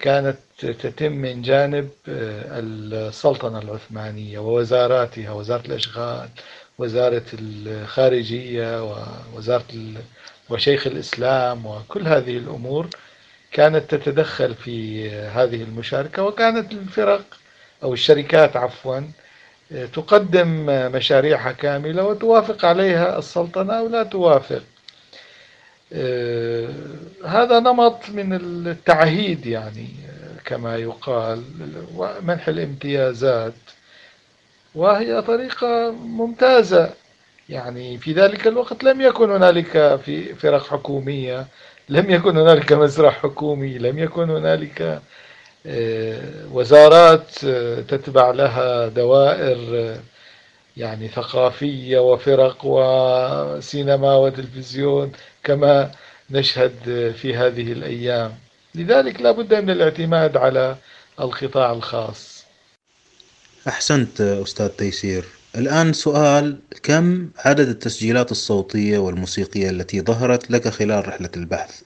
كانت 0.00 0.36
تتم 0.58 1.12
من 1.12 1.42
جانب 1.42 1.88
آه، 2.08 2.60
السلطنة 2.60 3.58
العثمانية 3.58 4.38
ووزاراتها 4.38 5.32
وزارة 5.32 5.66
الأشغال 5.66 6.28
وزارة 6.78 7.24
الخارجية 7.34 8.82
ووزارة 8.84 9.64
وشيخ 10.50 10.86
الإسلام 10.86 11.66
وكل 11.66 12.08
هذه 12.08 12.36
الأمور 12.36 12.88
كانت 13.52 13.94
تتدخل 13.94 14.54
في 14.54 15.10
هذه 15.10 15.62
المشاركة. 15.62 16.22
وكانت 16.22 16.72
الفرق 16.72 17.24
أو 17.82 17.92
الشركات 17.92 18.56
عفوا 18.56 19.00
آه، 19.72 19.86
تقدم 19.86 20.66
مشاريعها 20.92 21.52
كاملة 21.52 22.04
وتوافق 22.04 22.64
عليها 22.64 23.18
السلطنة 23.18 23.74
أو 23.78 23.88
لا 23.88 24.02
توافق. 24.02 24.56
آه، 24.56 24.77
هذا 27.24 27.60
نمط 27.60 28.10
من 28.10 28.32
التعهيد 28.32 29.46
يعني 29.46 29.88
كما 30.44 30.76
يقال 30.76 31.42
منح 32.22 32.48
الامتيازات. 32.48 33.54
وهي 34.74 35.22
طريقة 35.22 35.90
ممتازة 35.90 36.90
يعني. 37.48 37.98
في 37.98 38.12
ذلك 38.12 38.46
الوقت 38.46 38.84
لم 38.84 39.00
يكن 39.00 39.30
هنالك 39.30 40.00
في 40.04 40.34
فرق 40.34 40.66
حكومية 40.66 41.46
لم 41.88 42.10
يكن 42.10 42.36
هنالك 42.36 42.72
مسرح 42.72 43.22
حكومي 43.22 43.78
لم 43.78 43.98
يكن 43.98 44.30
هنالك 44.30 45.00
آه، 45.66 46.20
وزارات 46.52 47.44
آه، 47.44 47.80
تتبع 47.80 48.30
لها 48.30 48.88
دوائر 48.88 49.96
يعني 50.76 51.08
ثقافية 51.08 51.98
وفرق 51.98 52.58
وسينما 52.64 54.14
وتلفزيون. 54.16 55.12
كما 55.48 55.90
نشهد 56.30 56.74
في 57.20 57.36
هذه 57.36 57.72
الأيام. 57.72 58.34
لذلك 58.74 59.20
لا 59.20 59.32
بد 59.32 59.54
من 59.54 59.70
الاعتماد 59.70 60.36
على 60.36 60.76
القطاع 61.20 61.72
الخاص. 61.72 62.44
أحسنت 63.68 64.20
أستاذ 64.20 64.68
تيسير. 64.68 65.24
الآن 65.56 65.92
سؤال 65.92 66.58
كم 66.82 67.30
عدد 67.36 67.68
التسجيلات 67.68 68.30
الصوتية 68.30 68.98
والموسيقية 68.98 69.70
التي 69.70 70.00
ظهرت 70.00 70.50
لك 70.50 70.68
خلال 70.68 71.08
رحلة 71.08 71.30
البحث؟ 71.36 71.82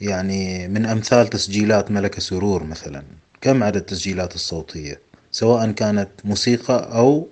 يعني 0.00 0.68
من 0.68 0.86
أمثال 0.86 1.28
تسجيلات 1.28 1.90
ملك 1.90 2.20
سرور 2.20 2.64
مثلا 2.64 3.02
كم 3.40 3.62
عدد 3.62 3.76
التسجيلات 3.76 4.34
الصوتية؟ 4.34 5.00
سواء 5.32 5.70
كانت 5.70 6.10
موسيقى 6.24 6.90
أو 6.94 7.28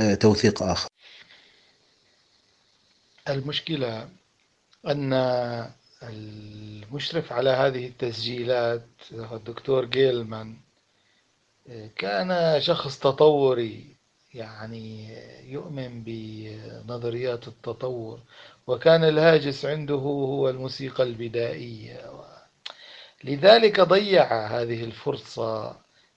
آه، 0.00 0.14
توثيق 0.14 0.62
آخر. 0.62 0.88
المشكلة 3.28 4.08
أن 4.86 5.12
المشرف 6.02 7.32
على 7.32 7.50
هذه 7.50 7.86
التسجيلات 7.86 8.86
الدكتور 9.12 9.84
جيلمان 9.84 10.56
كان 11.96 12.60
شخص 12.60 12.98
تطوري 12.98 13.96
يعني 14.34 15.08
يؤمن 15.52 16.02
بنظريات 16.04 17.48
التطور 17.48 18.20
وكان 18.66 19.04
الهاجس 19.04 19.64
عنده 19.64 19.94
هو 19.94 20.48
الموسيقى 20.48 21.02
البدائية. 21.02 22.00
لذلك 23.24 23.80
ضيع 23.80 24.46
هذه 24.46 24.84
الفرصة 24.84 25.76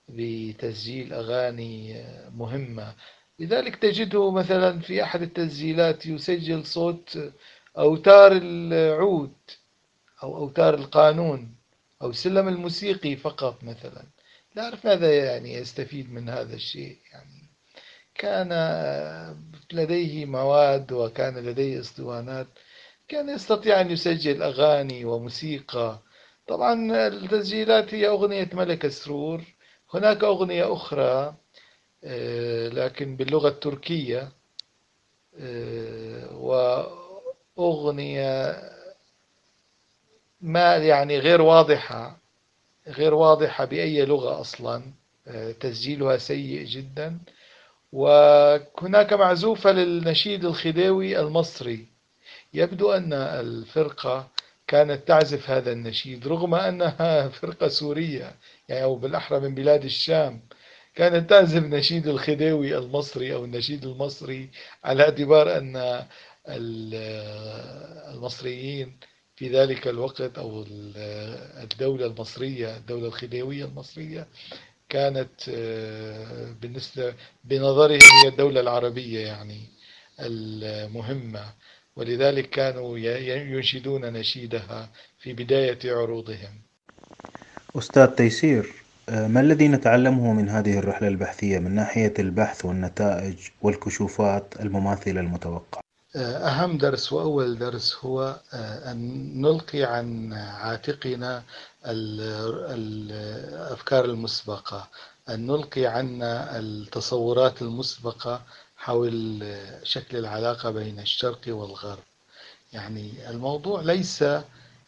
بتسجيل 0.09 1.13
أغاني 1.13 2.03
مهمة. 2.35 2.95
لذلك 3.39 3.75
تجده 3.75 4.31
مثلا 4.31 4.79
في 4.79 5.03
أحد 5.03 5.21
التسجيلات 5.21 6.05
يسجل 6.05 6.65
صوت 6.65 7.19
أوتار 7.77 8.31
العود 8.31 9.33
أو 10.23 10.37
أوتار 10.37 10.73
القانون 10.73 11.55
أو 12.01 12.09
السلم 12.09 12.47
الموسيقي 12.47 13.15
فقط 13.15 13.63
مثلا. 13.63 14.03
لا 14.55 14.63
أعرف 14.63 14.85
ماذا 14.85 15.17
يعني 15.25 15.53
يستفيد 15.53 16.13
من 16.13 16.29
هذا 16.29 16.55
الشيء. 16.55 16.97
يعني 17.11 17.49
كان 18.15 18.49
لديه 19.73 20.25
مواد 20.25 20.91
وكان 20.91 21.37
لديه 21.37 21.79
أسطوانات. 21.79 22.47
كان 23.07 23.29
يستطيع 23.29 23.81
أن 23.81 23.91
يسجل 23.91 24.43
أغاني 24.43 25.05
وموسيقى. 25.05 25.99
طبعا 26.47 27.07
التسجيلات 27.07 27.93
هي 27.93 28.07
أغنية 28.07 28.49
ملك 28.53 28.87
سرور 28.87 29.41
هناك 29.93 30.23
أغنية 30.23 30.73
أخرى 30.73 31.35
آه، 32.03 32.67
لكن 32.69 33.15
باللغة 33.15 33.47
التركية 33.49 34.31
آه، 35.39 36.37
و 36.37 36.53
أغنية 37.59 38.55
ما 40.41 40.75
يعني 40.75 41.19
غير 41.19 41.41
واضحة 41.41 42.17
غير 42.87 43.13
واضحة 43.13 43.65
بأي 43.65 44.05
لغة 44.05 44.41
أصلا. 44.41 44.83
تسجيلها 45.59 46.17
سيء 46.17 46.65
جدا. 46.65 47.19
وهناك 47.93 49.13
معزوفة 49.13 49.71
للنشيد 49.71 50.45
الخديوي 50.45 51.19
المصري. 51.19 51.85
يبدو 52.53 52.91
أن 52.93 53.13
الفرقة 53.13 54.27
كانت 54.67 55.07
تعزف 55.07 55.49
هذا 55.49 55.71
النشيد 55.71 56.27
رغم 56.27 56.55
أنها 56.55 57.27
فرقة 57.41 57.67
سورية 57.67 58.35
يعني 58.69 58.83
أو 58.83 58.95
بالأحرى 58.95 59.39
من 59.39 59.55
بلاد 59.55 59.83
الشام. 59.85 60.41
كانت 60.95 61.29
تعزف 61.29 61.63
نشيد 61.63 62.07
الخديوي 62.07 62.77
المصري 62.77 63.33
أو 63.33 63.45
النشيد 63.45 63.85
المصري 63.85 64.49
على 64.83 65.03
اعتبار 65.03 65.57
أن 65.57 66.05
المصريين 68.13 68.97
في 69.35 69.49
ذلك 69.49 69.87
الوقت 69.87 70.37
أو 70.37 70.65
الدولة 71.63 72.05
المصرية 72.05 72.77
الدولة 72.77 73.07
الخديوية 73.07 73.65
المصرية 73.65 74.27
كانت 74.89 75.49
آه، 75.49 76.55
بالنسبة 76.61 77.13
بنظرهم 77.43 77.99
هي 78.23 78.27
الدولة 78.27 78.61
العربية 78.61 79.19
يعني 79.19 79.61
المهمة 80.19 81.53
ولذلك 81.95 82.49
كانوا 82.49 82.97
ينشدون 82.97 84.13
نشيدها 84.13 84.89
في 85.19 85.33
بداية 85.33 85.79
عروضهم 85.85 86.61
أستاذ 87.75 88.07
تيسير 88.07 88.73
آه، 89.09 89.27
ما 89.27 89.41
الذي 89.41 89.67
نتعلمه 89.67 90.33
من 90.33 90.49
هذه 90.49 90.79
الرحلة 90.79 91.07
البحثية 91.07 91.59
من 91.59 91.75
ناحية 91.75 92.13
البحث 92.19 92.65
والنتائج 92.65 93.37
والكشوفات 93.61 94.53
المماثلة 94.59 95.21
المتوقعة؟ 95.21 95.88
أهم 96.15 96.77
درس 96.77 97.13
وأول 97.13 97.57
درس 97.57 97.95
هو 97.95 98.39
آه، 98.53 98.91
أن 98.91 99.41
نلقي 99.41 99.83
عن 99.83 100.33
عاتقنا 100.33 101.43
الأفكار 102.69 104.05
المسبقة 104.05 104.87
أن 105.29 105.47
نلقي 105.47 105.85
عنا 105.85 106.59
التصورات 106.59 107.61
المسبقة 107.61 108.41
حول 108.77 109.43
شكل 109.83 110.17
العلاقة 110.17 110.71
بين 110.71 110.99
الشرق 110.99 111.41
والغرب. 111.47 112.03
يعني 112.73 113.29
الموضوع 113.29 113.81
ليس 113.81 114.23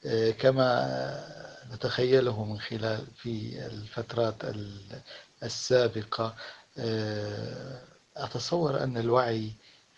آه، 0.06 0.32
كما 0.40 1.24
نتخيله 1.74 2.44
من 2.46 2.60
خلال 2.60 3.06
في 3.18 3.66
الفترات 3.66 4.36
السابقة. 5.44 6.36
آه، 6.78 7.82
أتصور 8.18 8.84
أن 8.84 8.98
الوعي 8.98 9.52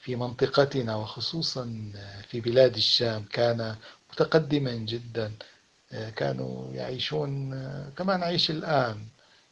في 0.03 0.15
منطقتنا 0.15 0.95
وخصوصا 0.95 1.91
في 2.27 2.41
بلاد 2.41 2.75
الشام 2.75 3.25
كان 3.33 3.75
متقدما 4.13 4.71
جدا. 4.71 5.31
كانوا 6.15 6.73
يعيشون 6.73 7.49
كما 7.97 8.17
نعيش 8.17 8.51
الآن. 8.51 8.97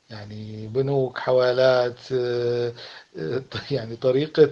يعني 0.10 0.68
بنوك 0.68 1.18
حوالات 1.18 2.12
يعني 3.72 3.95
طريقة 3.95 4.52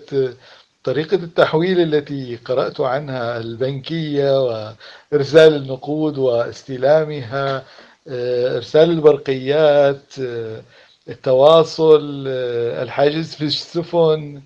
طريقة 0.84 1.16
التحويل 1.16 1.80
التي 1.96 2.36
قرأت 2.36 2.82
عنها 2.82 3.38
البنكية 3.38 4.42
وإرسال 5.12 5.56
النقود 5.56 6.18
واستلامها 6.18 7.66
إرسال 8.58 8.90
البرقيات 8.90 10.14
التواصل 11.10 12.24
الحاجز 12.84 13.36
في 13.36 13.44
السفن. 13.46 14.42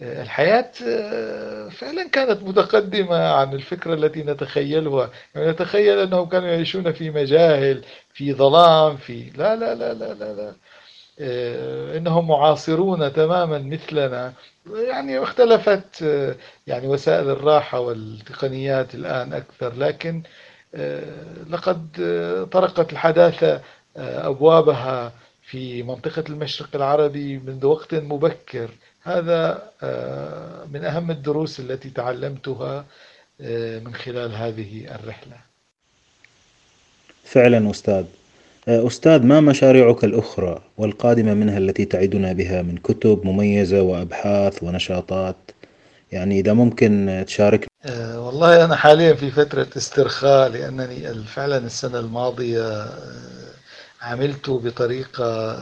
الحياة 0.00 0.70
آه، 0.88 1.68
فعلا 1.68 2.08
كانت 2.08 2.42
متقدمة 2.42 3.16
عن 3.28 3.52
الفكرة 3.54 3.94
التي 3.94 4.22
نتخيلها. 4.22 5.10
يعني 5.34 5.50
نتخيل 5.50 5.98
أنهم 5.98 6.28
كانوا 6.28 6.48
يعيشون 6.48 6.92
في 6.92 7.10
مجاهل 7.10 7.84
في 8.14 8.32
ظلام 8.34 8.96
في 8.96 9.30
لا 9.36 9.56
لا 9.56 9.74
لا 9.74 9.94
لا 9.94 10.14
لا, 10.14 10.32
لا. 10.34 10.54
آه، 11.20 11.96
إنهم 11.98 12.28
معاصرون 12.28 13.12
تماما 13.12 13.58
مثلنا. 13.58 14.32
يعني 14.76 15.18
اختلفت 15.22 16.02
آه، 16.02 16.36
يعني 16.66 16.86
وسائل 16.88 17.30
الراحة 17.30 17.80
والتقنيات 17.80 18.94
الآن 18.94 19.32
أكثر. 19.32 19.74
لكن 19.74 20.22
لقد 21.50 21.88
طرقت 22.52 22.92
الحداثة 22.92 23.60
أبوابها 23.96 25.12
في 25.42 25.82
منطقة 25.82 26.24
المشرق 26.28 26.68
العربي 26.74 27.38
منذ 27.38 27.66
وقت 27.66 27.94
مبكر. 27.94 28.70
هذا 29.04 29.62
آه، 29.82 30.64
من 30.72 30.84
أهم 30.84 31.10
الدروس 31.10 31.60
التي 31.60 31.90
تعلمتها 31.90 32.84
آه، 33.40 33.78
من 33.78 33.94
خلال 33.94 34.34
هذه 34.34 34.94
الرحلة. 34.94 35.36
فعلا 37.24 37.70
أستاذ. 37.70 38.04
آه، 38.68 38.86
أستاذ 38.86 39.22
ما 39.22 39.40
مشاريعك 39.40 40.04
الأخرى 40.04 40.62
والقادمة 40.78 41.34
منها 41.34 41.58
التي 41.58 41.84
تعدنا 41.84 42.32
بها 42.32 42.62
من 42.62 42.76
كتب 42.76 43.20
مميزة 43.24 43.82
وأبحاث 43.82 44.62
ونشاطات؟ 44.62 45.36
يعني 46.12 46.40
إذا 46.40 46.52
ممكن 46.52 47.24
تشارك 47.26 47.66
والله 48.14 48.64
أنا 48.64 48.76
حاليا 48.76 49.14
في 49.14 49.30
فترة 49.30 49.66
استرخاء 49.76 50.48
لأنني 50.48 51.14
فعلا 51.24 51.58
السنة 51.58 51.98
الماضية 51.98 52.88
عملت 54.02 54.50
بطريقة 54.50 55.52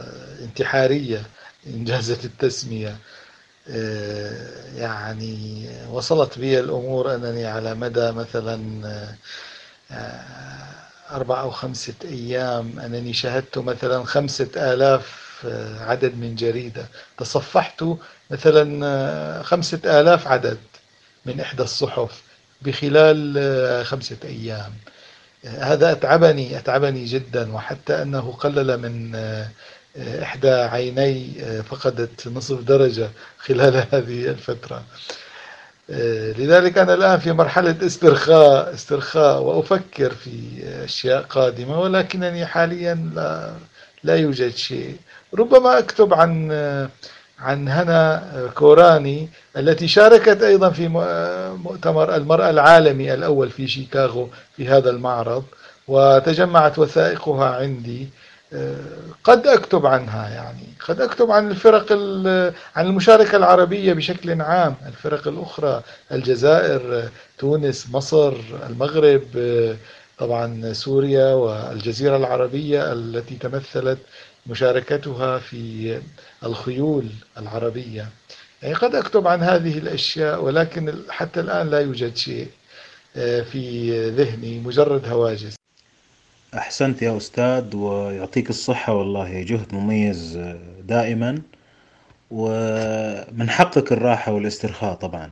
انتحارية 0.43 1.21
إنجازة 1.67 2.19
التسمية. 2.23 2.95
يعني 4.77 5.67
وصلت 5.91 6.39
بي 6.39 6.59
الأمور 6.59 7.15
أنني 7.15 7.45
على 7.45 7.73
مدى 7.75 8.11
مثلا 8.11 8.59
آه، 9.91 10.65
أربع 11.11 11.41
أو 11.41 11.51
خمسة 11.51 11.93
أيام 12.05 12.79
أنني 12.79 13.13
شاهدت 13.13 13.57
مثلا 13.57 14.03
خمسة 14.03 14.49
آلاف 14.73 15.23
آه، 15.45 15.83
عدد 15.83 16.17
من 16.17 16.35
جريدة. 16.35 16.85
تصفحت 17.17 17.83
مثلا 18.31 19.43
خمسة 19.43 19.79
آلاف 19.85 20.27
عدد 20.27 20.57
من 21.25 21.39
إحدى 21.39 21.63
الصحف 21.63 22.21
بخلال 22.61 23.85
خمسة 23.85 24.17
أيام. 24.23 24.73
هذا 25.45 25.91
أتعبني 25.91 26.57
أتعبني 26.57 27.05
جدا 27.05 27.53
وحتى 27.53 28.01
أنه 28.01 28.31
قلل 28.31 28.77
من 28.77 29.15
إحدى 29.97 30.49
عيني 30.51 31.31
آه، 31.43 31.61
فقدت 31.61 32.27
نصف 32.27 32.59
درجة 32.61 33.09
خلال 33.37 33.75
هذه 33.91 34.27
الفترة. 34.27 34.83
آه، 35.89 36.31
لذلك 36.31 36.77
أنا 36.77 36.93
الآن 36.93 37.19
في 37.19 37.31
مرحلة 37.31 37.75
استرخاء 37.85 38.73
استرخاء 38.73 39.41
وأفكر 39.41 40.11
في 40.13 40.39
أشياء 40.83 41.21
قادمة 41.21 41.79
ولكنني 41.81 42.45
حاليا 42.45 43.11
لا, 43.15 43.53
لا 44.03 44.15
يوجد 44.15 44.55
شيء. 44.55 44.97
ربما 45.33 45.79
أكتب 45.79 46.13
عن 46.13 46.51
عن 47.39 47.67
هنا 47.67 48.23
كوراني 48.55 49.29
التي 49.57 49.87
شاركت 49.87 50.41
أيضا 50.43 50.69
في 50.69 50.87
مؤتمر 51.63 52.15
المرأة 52.15 52.49
العالمي 52.49 53.13
الأول 53.13 53.49
في 53.49 53.67
شيكاغو 53.67 54.29
في 54.57 54.67
هذا 54.67 54.89
المعرض 54.89 55.43
وتجمعت 55.87 56.79
وثائقها 56.79 57.55
عندي. 57.55 58.09
قد 59.23 59.47
أكتب 59.47 59.85
عنها 59.85 60.29
يعني 60.29 60.67
قد 60.87 61.01
أكتب 61.01 61.31
عن 61.31 61.51
الفرق 61.51 61.91
عن 62.75 62.85
المشاركة 62.85 63.35
العربية 63.35 63.93
بشكل 63.93 64.41
عام 64.41 64.75
الفرق 64.87 65.27
الأخرى 65.27 65.81
الجزائر 66.11 67.09
تونس 67.37 67.87
مصر 67.91 68.33
المغرب 68.69 69.23
طبعا 70.17 70.73
سوريا 70.73 71.33
والجزيرة 71.33 72.17
العربية 72.17 72.93
التي 72.93 73.35
تمثلت 73.35 73.97
مشاركتها 74.47 75.39
في 75.39 76.01
الخيول 76.43 77.05
العربية. 77.37 78.07
يعني 78.61 78.73
قد 78.75 78.95
أكتب 78.95 79.27
عن 79.27 79.43
هذه 79.43 79.77
الأشياء 79.77 80.43
ولكن 80.43 80.93
حتى 81.09 81.39
الآن 81.39 81.69
لا 81.69 81.79
يوجد 81.79 82.15
شيء 82.15 82.47
في 83.51 83.91
ذهني 84.09 84.59
مجرد 84.59 85.07
هواجس. 85.07 85.55
أحسنت 86.57 87.01
يا 87.01 87.17
أستاذ 87.17 87.75
ويعطيك 87.75 88.49
الصحة 88.49 88.93
والله 88.93 89.41
جهد 89.43 89.73
مميز 89.73 90.39
دائما. 90.81 91.41
ومن 92.31 93.49
حقك 93.49 93.91
الراحة 93.91 94.31
والاسترخاء 94.31 94.93
طبعا. 94.93 95.31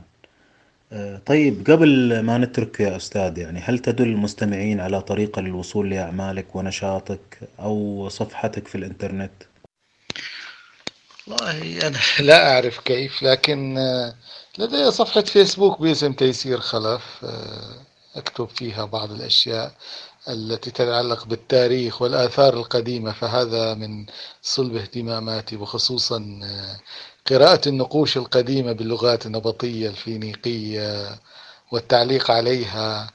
طيب 1.26 1.70
قبل 1.70 2.20
ما 2.20 2.38
نترك 2.38 2.80
يا 2.80 2.96
أستاذ 2.96 3.38
يعني 3.38 3.60
هل 3.60 3.78
تدل 3.78 4.08
المستمعين 4.08 4.80
على 4.80 5.00
طريقة 5.00 5.42
للوصول 5.42 5.90
لأعمالك 5.90 6.56
ونشاطك 6.56 7.38
أو 7.58 8.08
صفحتك 8.08 8.68
في 8.68 8.74
الإنترنت؟ 8.74 9.32
والله 11.26 11.86
أنا 11.86 11.98
لا 12.28 12.52
أعرف 12.54 12.78
كيف 12.80 13.22
لكن 13.22 13.78
لدي 14.58 14.90
صفحة 14.90 15.20
فيسبوك 15.22 15.80
باسم 15.80 16.12
تيسير 16.12 16.60
خلف 16.60 17.24
أكتب 18.16 18.48
فيها 18.48 18.84
بعض 18.84 19.12
الأشياء. 19.12 19.72
التي 20.28 20.70
تتعلق 20.70 21.24
بالتاريخ 21.24 22.02
والآثار 22.02 22.54
القديمة 22.54 23.12
فهذا 23.12 23.74
من 23.74 24.06
صلب 24.42 24.76
اهتماماتي 24.76 25.56
وخصوصا 25.56 26.40
آه، 26.44 26.80
قراءة 27.26 27.68
النقوش 27.68 28.16
القديمة 28.16 28.72
باللغات 28.72 29.26
النبطية 29.26 29.88
الفينيقية 29.88 31.18
والتعليق 31.72 32.30
عليها. 32.30 33.10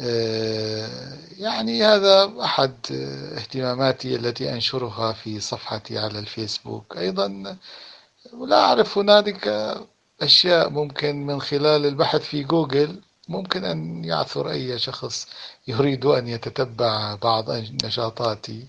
آه، 0.00 1.18
يعني 1.38 1.84
هذا 1.84 2.32
أحد 2.44 2.74
اهتماماتي 3.36 4.16
التي 4.16 4.52
أنشرها 4.52 5.12
في 5.12 5.40
صفحتي 5.40 5.98
على 5.98 6.18
الفيسبوك. 6.18 6.96
أيضا 6.96 7.56
لا 8.48 8.60
أعرف 8.60 8.98
هنالك 8.98 9.74
أشياء 10.22 10.70
ممكن 10.70 11.26
من 11.26 11.40
خلال 11.40 11.86
البحث 11.86 12.20
في 12.22 12.44
جوجل. 12.44 13.00
ممكن 13.28 13.64
أن 13.64 14.04
يعثر 14.04 14.50
أي 14.50 14.78
شخص 14.78 15.28
يريد 15.68 16.04
أن 16.06 16.28
يتتبع 16.28 17.14
بعض 17.14 17.50
نشاطاتي 17.84 18.68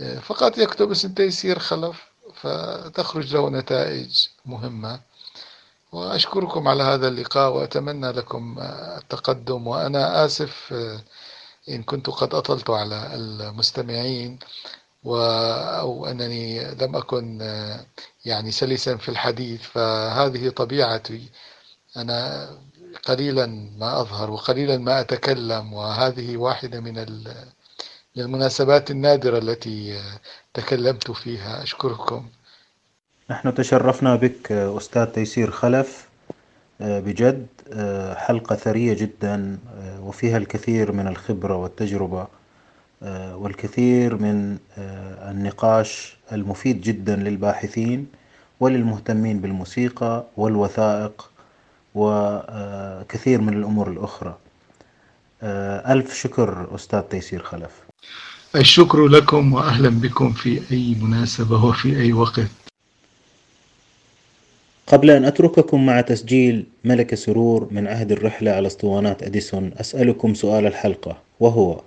آه، 0.00 0.18
فقط 0.18 0.58
يكتب 0.58 0.90
اسم 0.90 1.12
تيسير 1.12 1.58
خلف 1.58 2.08
فتخرج 2.34 3.34
له 3.34 3.50
نتائج 3.50 4.26
مهمة. 4.46 5.00
وأشكركم 5.92 6.68
على 6.68 6.82
هذا 6.82 7.08
اللقاء 7.08 7.52
وأتمنى 7.52 8.12
لكم 8.12 8.56
التقدم. 8.98 9.66
وأنا 9.66 10.24
آسف 10.24 10.72
آه، 10.72 11.00
إن 11.68 11.82
كنت 11.82 12.10
قد 12.10 12.34
أطلت 12.34 12.70
على 12.70 13.10
المستمعين 13.14 14.38
أو 15.06 16.06
أنني 16.06 16.74
لم 16.74 16.96
أكن 16.96 17.38
آه، 17.42 17.86
يعني 18.24 18.50
سلسا 18.50 18.96
في 18.96 19.08
الحديث. 19.08 19.62
فهذه 19.62 20.48
طبيعتي. 20.48 21.28
أنا 21.96 22.48
قليلا 23.08 23.46
ما 23.78 24.00
أظهر 24.00 24.30
وقليلا 24.30 24.78
ما 24.78 25.00
أتكلم 25.00 25.72
وهذه 25.72 26.36
واحدة 26.36 26.80
من 26.80 27.06
المناسبات 28.18 28.90
النادرة 28.90 29.38
التي 29.38 30.00
تكلمت 30.54 31.10
فيها. 31.10 31.62
أشكركم. 31.62 32.26
نحن 33.30 33.54
تشرفنا 33.54 34.16
بك 34.16 34.52
أستاذ 34.52 35.06
تيسير 35.06 35.50
خلف 35.50 36.08
بجد 36.80 37.46
حلقة 38.16 38.56
ثرية 38.56 38.94
جدا 38.94 39.58
وفيها 40.02 40.36
الكثير 40.36 40.92
من 40.92 41.08
الخبرة 41.08 41.56
والتجربة 41.56 42.26
والكثير 43.32 44.16
من 44.16 44.58
النقاش 45.30 46.16
المفيد 46.32 46.80
جدا 46.80 47.16
للباحثين 47.16 48.06
وللمهتمين 48.60 49.40
بالموسيقى 49.40 50.24
والوثائق 50.36 51.30
وكثير 51.98 53.40
من 53.40 53.52
الأمور 53.52 53.90
الأخرى. 53.90 54.36
ألف 55.92 56.14
شكر 56.14 56.74
أستاذ 56.74 57.00
تيسير 57.00 57.42
خلف. 57.42 57.70
الشكر 58.56 59.06
لكم 59.06 59.52
وأهلا 59.52 59.88
بكم 59.88 60.32
في 60.32 60.60
أي 60.72 60.96
مناسبة 61.02 61.64
وفي 61.64 62.00
أي 62.00 62.12
وقت. 62.12 62.46
قبل 64.86 65.10
أن 65.10 65.24
أترككم 65.24 65.86
مع 65.86 66.00
تسجيل 66.00 66.66
ملك 66.84 67.14
سرور 67.14 67.68
من 67.70 67.86
عهد 67.88 68.12
الرحلة 68.12 68.50
على 68.50 68.66
أسطوانات 68.66 69.22
أديسون 69.22 69.70
أسألكم 69.80 70.34
سؤال 70.34 70.66
الحلقة 70.66 71.16
وهو 71.40 71.80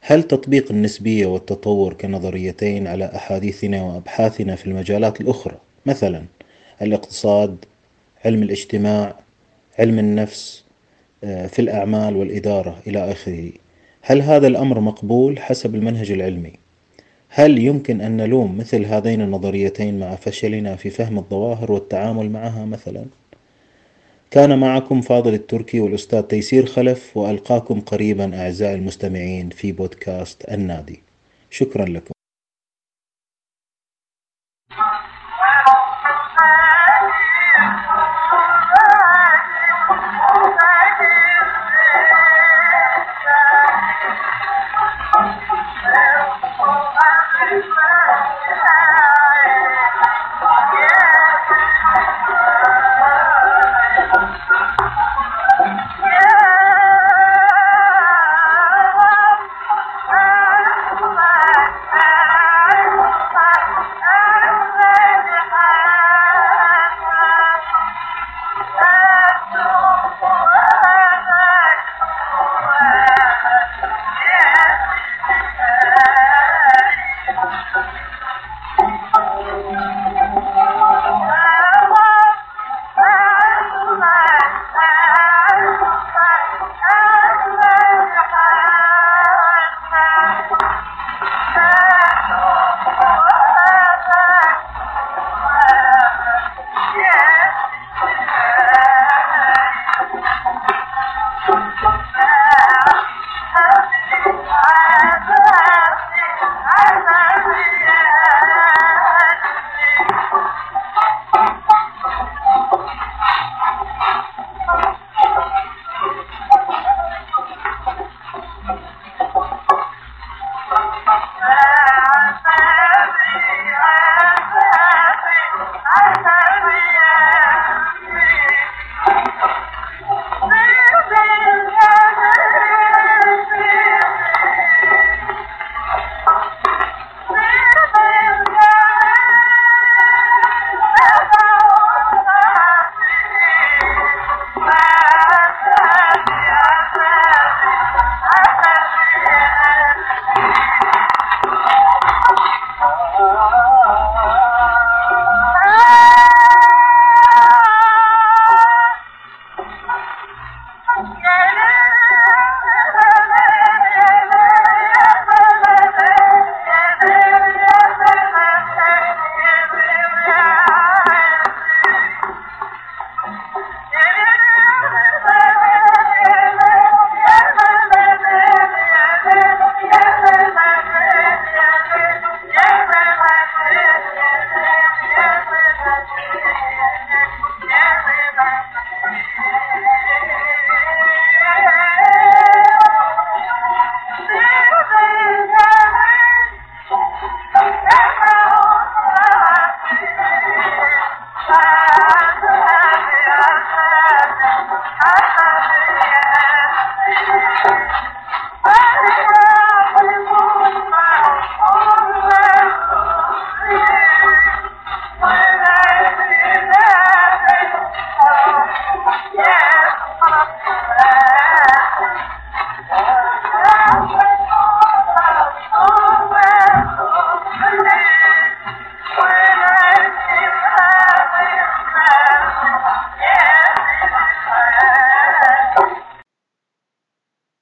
هل 0.00 0.22
تطبيق 0.22 0.70
النسبية 0.70 1.26
والتطور 1.26 1.94
كنظريتين 1.94 2.86
على 2.86 3.04
أحاديثنا 3.16 3.82
وأبحاثنا 3.82 4.56
في 4.56 4.66
المجالات 4.66 5.20
الأخرى؟ 5.20 5.56
مثلا 5.86 6.24
الاقتصاد 6.82 7.64
علم 8.24 8.42
الاجتماع 8.42 9.14
علم 9.78 9.98
النفس 9.98 10.64
آه، 11.24 11.46
في 11.46 11.58
الأعمال 11.58 12.16
والإدارة 12.16 12.78
إلى 12.86 13.12
آخره 13.12 13.50
هل 14.02 14.22
هذا 14.22 14.46
الأمر 14.46 14.80
مقبول 14.80 15.38
حسب 15.38 15.74
المنهج 15.74 16.10
العلمي؟ 16.10 16.52
هل 17.28 17.58
يمكن 17.58 18.00
أن 18.00 18.16
نلوم 18.16 18.58
مثل 18.58 18.84
هذين 18.84 19.20
النظريتين 19.20 19.98
مع 19.98 20.14
فشلنا 20.14 20.76
في 20.76 20.90
فهم 20.90 21.18
الظواهر 21.18 21.72
والتعامل 21.72 22.30
معها 22.30 22.64
مثلا؟ 22.64 23.04
كان 24.30 24.58
معكم 24.58 25.00
فاضل 25.00 25.34
التركي 25.34 25.80
والأستاذ 25.80 26.22
تيسير 26.22 26.66
خلف 26.66 27.16
وألقاكم 27.16 27.80
قريبا 27.80 28.40
أعزائي 28.40 28.74
المستمعين 28.74 29.48
في 29.50 29.72
بودكاست 29.72 30.44
النادي 30.48 31.00
شكرا 31.50 31.84
لكم 31.84 32.15